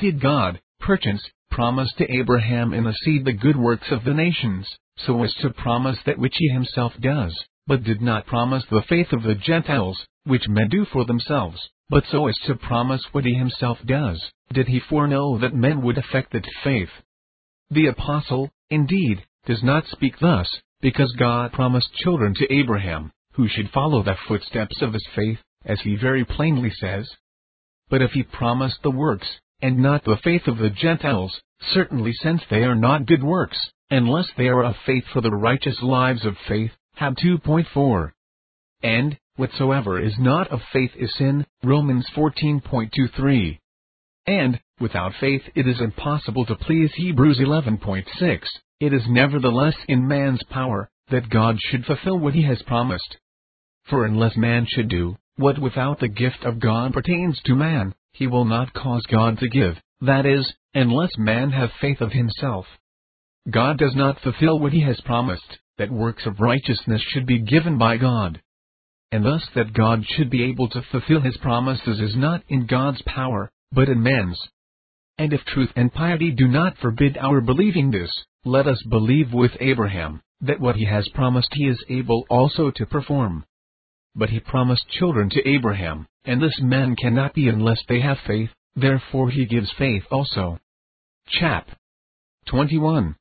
Did 0.00 0.20
God, 0.20 0.60
perchance, 0.80 1.22
promise 1.52 1.92
to 1.98 2.10
Abraham 2.10 2.74
in 2.74 2.84
the 2.84 2.92
seed 3.04 3.24
the 3.24 3.32
good 3.32 3.56
works 3.56 3.90
of 3.92 4.02
the 4.04 4.14
nations, 4.14 4.66
so 4.96 5.22
as 5.22 5.32
to 5.34 5.50
promise 5.50 5.98
that 6.04 6.18
which 6.18 6.34
he 6.36 6.48
himself 6.48 6.92
does, 7.00 7.38
but 7.66 7.84
did 7.84 8.00
not 8.00 8.26
promise 8.26 8.64
the 8.70 8.82
faith 8.88 9.12
of 9.12 9.22
the 9.22 9.36
Gentiles, 9.36 10.04
which 10.24 10.48
men 10.48 10.68
do 10.68 10.84
for 10.86 11.04
themselves, 11.04 11.60
but 11.88 12.04
so 12.10 12.26
as 12.26 12.36
to 12.46 12.56
promise 12.56 13.04
what 13.12 13.24
he 13.24 13.34
himself 13.34 13.78
does, 13.86 14.20
did 14.52 14.66
he 14.66 14.80
foreknow 14.80 15.38
that 15.38 15.54
men 15.54 15.82
would 15.82 15.98
affect 15.98 16.32
that 16.32 16.46
faith? 16.64 16.90
The 17.70 17.86
apostle, 17.86 18.50
indeed, 18.68 19.24
does 19.46 19.62
not 19.62 19.86
speak 19.86 20.18
thus, 20.18 20.48
because 20.80 21.12
God 21.12 21.52
promised 21.52 21.94
children 21.94 22.34
to 22.34 22.52
Abraham, 22.52 23.12
who 23.32 23.48
should 23.48 23.70
follow 23.70 24.02
the 24.02 24.16
footsteps 24.28 24.82
of 24.82 24.92
his 24.92 25.06
faith, 25.14 25.38
as 25.64 25.80
he 25.80 25.96
very 25.96 26.24
plainly 26.24 26.70
says. 26.70 27.08
But 27.88 28.02
if 28.02 28.12
he 28.12 28.22
promised 28.22 28.82
the 28.82 28.90
works, 28.90 29.28
and 29.60 29.78
not 29.78 30.04
the 30.04 30.18
faith 30.24 30.46
of 30.48 30.58
the 30.58 30.70
Gentiles, 30.70 31.40
certainly 31.72 32.12
since 32.12 32.42
they 32.50 32.64
are 32.64 32.74
not 32.74 33.06
good 33.06 33.22
works, 33.22 33.58
unless 33.90 34.26
they 34.36 34.48
are 34.48 34.64
of 34.64 34.74
faith 34.84 35.04
for 35.12 35.20
the 35.20 35.30
righteous 35.30 35.80
lives 35.82 36.24
of 36.24 36.36
faith, 36.48 36.72
Hab. 36.94 37.16
2.4. 37.16 38.12
And, 38.82 39.18
whatsoever 39.36 40.00
is 40.00 40.14
not 40.18 40.48
of 40.48 40.60
faith 40.72 40.90
is 40.96 41.14
sin, 41.16 41.46
Romans 41.62 42.06
14.23. 42.16 43.58
And, 44.26 44.60
without 44.80 45.12
faith 45.20 45.42
it 45.54 45.66
is 45.66 45.80
impossible 45.80 46.44
to 46.46 46.56
please 46.56 46.90
Hebrews 46.94 47.38
11.6, 47.38 48.40
it 48.80 48.92
is 48.92 49.02
nevertheless 49.08 49.76
in 49.88 50.08
man's 50.08 50.42
power, 50.44 50.90
that 51.12 51.30
God 51.30 51.56
should 51.60 51.84
fulfill 51.86 52.18
what 52.18 52.34
he 52.34 52.42
has 52.42 52.60
promised. 52.62 53.16
For 53.88 54.04
unless 54.04 54.36
man 54.36 54.66
should 54.68 54.88
do, 54.88 55.16
what 55.36 55.58
without 55.58 56.00
the 56.00 56.08
gift 56.08 56.44
of 56.44 56.60
God 56.60 56.92
pertains 56.92 57.40
to 57.44 57.54
man, 57.54 57.94
he 58.12 58.26
will 58.26 58.44
not 58.44 58.74
cause 58.74 59.02
God 59.10 59.38
to 59.38 59.48
give, 59.48 59.76
that 60.00 60.26
is, 60.26 60.52
unless 60.74 61.16
man 61.16 61.50
have 61.50 61.70
faith 61.80 62.00
of 62.00 62.12
himself. 62.12 62.66
God 63.50 63.78
does 63.78 63.94
not 63.94 64.20
fulfill 64.20 64.58
what 64.58 64.72
he 64.72 64.82
has 64.82 65.00
promised, 65.00 65.58
that 65.78 65.90
works 65.90 66.26
of 66.26 66.40
righteousness 66.40 67.02
should 67.08 67.26
be 67.26 67.40
given 67.40 67.78
by 67.78 67.96
God. 67.96 68.40
And 69.10 69.24
thus 69.24 69.42
that 69.54 69.74
God 69.74 70.04
should 70.06 70.30
be 70.30 70.44
able 70.44 70.68
to 70.70 70.82
fulfill 70.90 71.20
his 71.20 71.36
promises 71.38 72.00
is 72.00 72.16
not 72.16 72.42
in 72.48 72.66
God's 72.66 73.02
power, 73.02 73.50
but 73.72 73.88
in 73.88 74.02
man's. 74.02 74.38
And 75.18 75.32
if 75.32 75.44
truth 75.44 75.70
and 75.76 75.92
piety 75.92 76.30
do 76.30 76.48
not 76.48 76.78
forbid 76.78 77.18
our 77.18 77.40
believing 77.40 77.90
this, 77.90 78.10
let 78.44 78.66
us 78.66 78.82
believe 78.88 79.32
with 79.32 79.52
Abraham, 79.60 80.22
that 80.42 80.60
what 80.60 80.76
he 80.76 80.84
has 80.84 81.08
promised 81.14 81.48
he 81.52 81.66
is 81.66 81.82
able 81.88 82.26
also 82.28 82.70
to 82.72 82.86
perform. 82.86 83.44
But 84.14 84.30
he 84.30 84.40
promised 84.40 84.88
children 84.90 85.30
to 85.30 85.48
Abraham, 85.48 86.06
and 86.24 86.42
this 86.42 86.60
man 86.60 86.96
cannot 86.96 87.34
be 87.34 87.48
unless 87.48 87.80
they 87.88 88.00
have 88.00 88.18
faith, 88.26 88.50
therefore 88.76 89.30
he 89.30 89.46
gives 89.46 89.72
faith 89.78 90.04
also. 90.10 90.58
Chap. 91.28 91.70
21. 92.46 93.16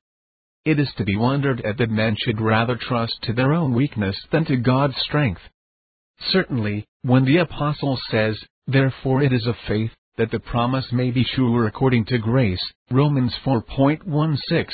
It 0.65 0.79
is 0.79 0.91
to 0.97 1.03
be 1.03 1.15
wondered 1.15 1.61
at 1.61 1.77
that 1.77 1.89
men 1.89 2.15
should 2.17 2.41
rather 2.41 2.75
trust 2.75 3.19
to 3.23 3.33
their 3.33 3.53
own 3.53 3.73
weakness 3.73 4.17
than 4.31 4.45
to 4.45 4.57
God's 4.57 4.97
strength. 5.01 5.41
Certainly, 6.31 6.85
when 7.03 7.25
the 7.25 7.37
Apostle 7.37 7.99
says, 8.09 8.37
Therefore 8.67 9.23
it 9.23 9.33
is 9.33 9.47
of 9.47 9.55
faith, 9.67 9.91
that 10.17 10.29
the 10.29 10.39
promise 10.39 10.91
may 10.91 11.09
be 11.09 11.23
sure 11.23 11.65
according 11.65 12.05
to 12.05 12.17
grace, 12.17 12.63
Romans 12.91 13.33
4.16. 13.43 14.69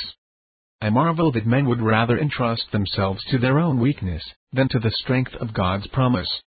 I 0.80 0.90
marvel 0.90 1.32
that 1.32 1.44
men 1.44 1.66
would 1.66 1.82
rather 1.82 2.16
entrust 2.16 2.70
themselves 2.70 3.24
to 3.30 3.38
their 3.38 3.58
own 3.58 3.80
weakness, 3.80 4.22
than 4.52 4.68
to 4.68 4.78
the 4.78 4.92
strength 4.92 5.34
of 5.34 5.52
God's 5.52 5.88
promise. 5.88 6.40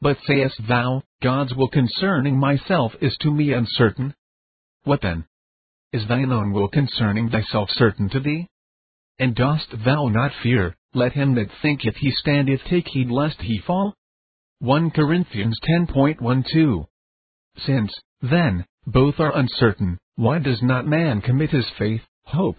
But 0.00 0.18
sayest 0.24 0.68
thou, 0.68 1.02
God's 1.20 1.52
will 1.52 1.68
concerning 1.68 2.38
myself 2.38 2.94
is 3.00 3.16
to 3.18 3.30
me 3.32 3.52
uncertain? 3.52 4.14
What 4.84 5.02
then? 5.02 5.24
Is 5.92 6.06
thine 6.06 6.30
own 6.30 6.52
will 6.52 6.68
concerning 6.68 7.28
thyself 7.28 7.70
certain 7.70 8.08
to 8.10 8.20
thee? 8.20 8.46
And 9.18 9.34
dost 9.34 9.84
thou 9.84 10.06
not 10.08 10.32
fear, 10.42 10.76
let 10.94 11.14
him 11.14 11.34
that 11.34 11.50
thinketh 11.60 11.96
he 11.96 12.12
standeth 12.12 12.62
take 12.64 12.86
heed 12.86 13.10
lest 13.10 13.40
he 13.40 13.58
fall? 13.58 13.94
1 14.60 14.92
Corinthians 14.92 15.58
10.12 15.68 16.86
Since, 17.56 18.00
then, 18.22 18.64
both 18.86 19.18
are 19.18 19.36
uncertain, 19.36 19.98
why 20.14 20.38
does 20.38 20.62
not 20.62 20.86
man 20.86 21.20
commit 21.20 21.50
his 21.50 21.68
faith, 21.76 22.02
hope, 22.24 22.58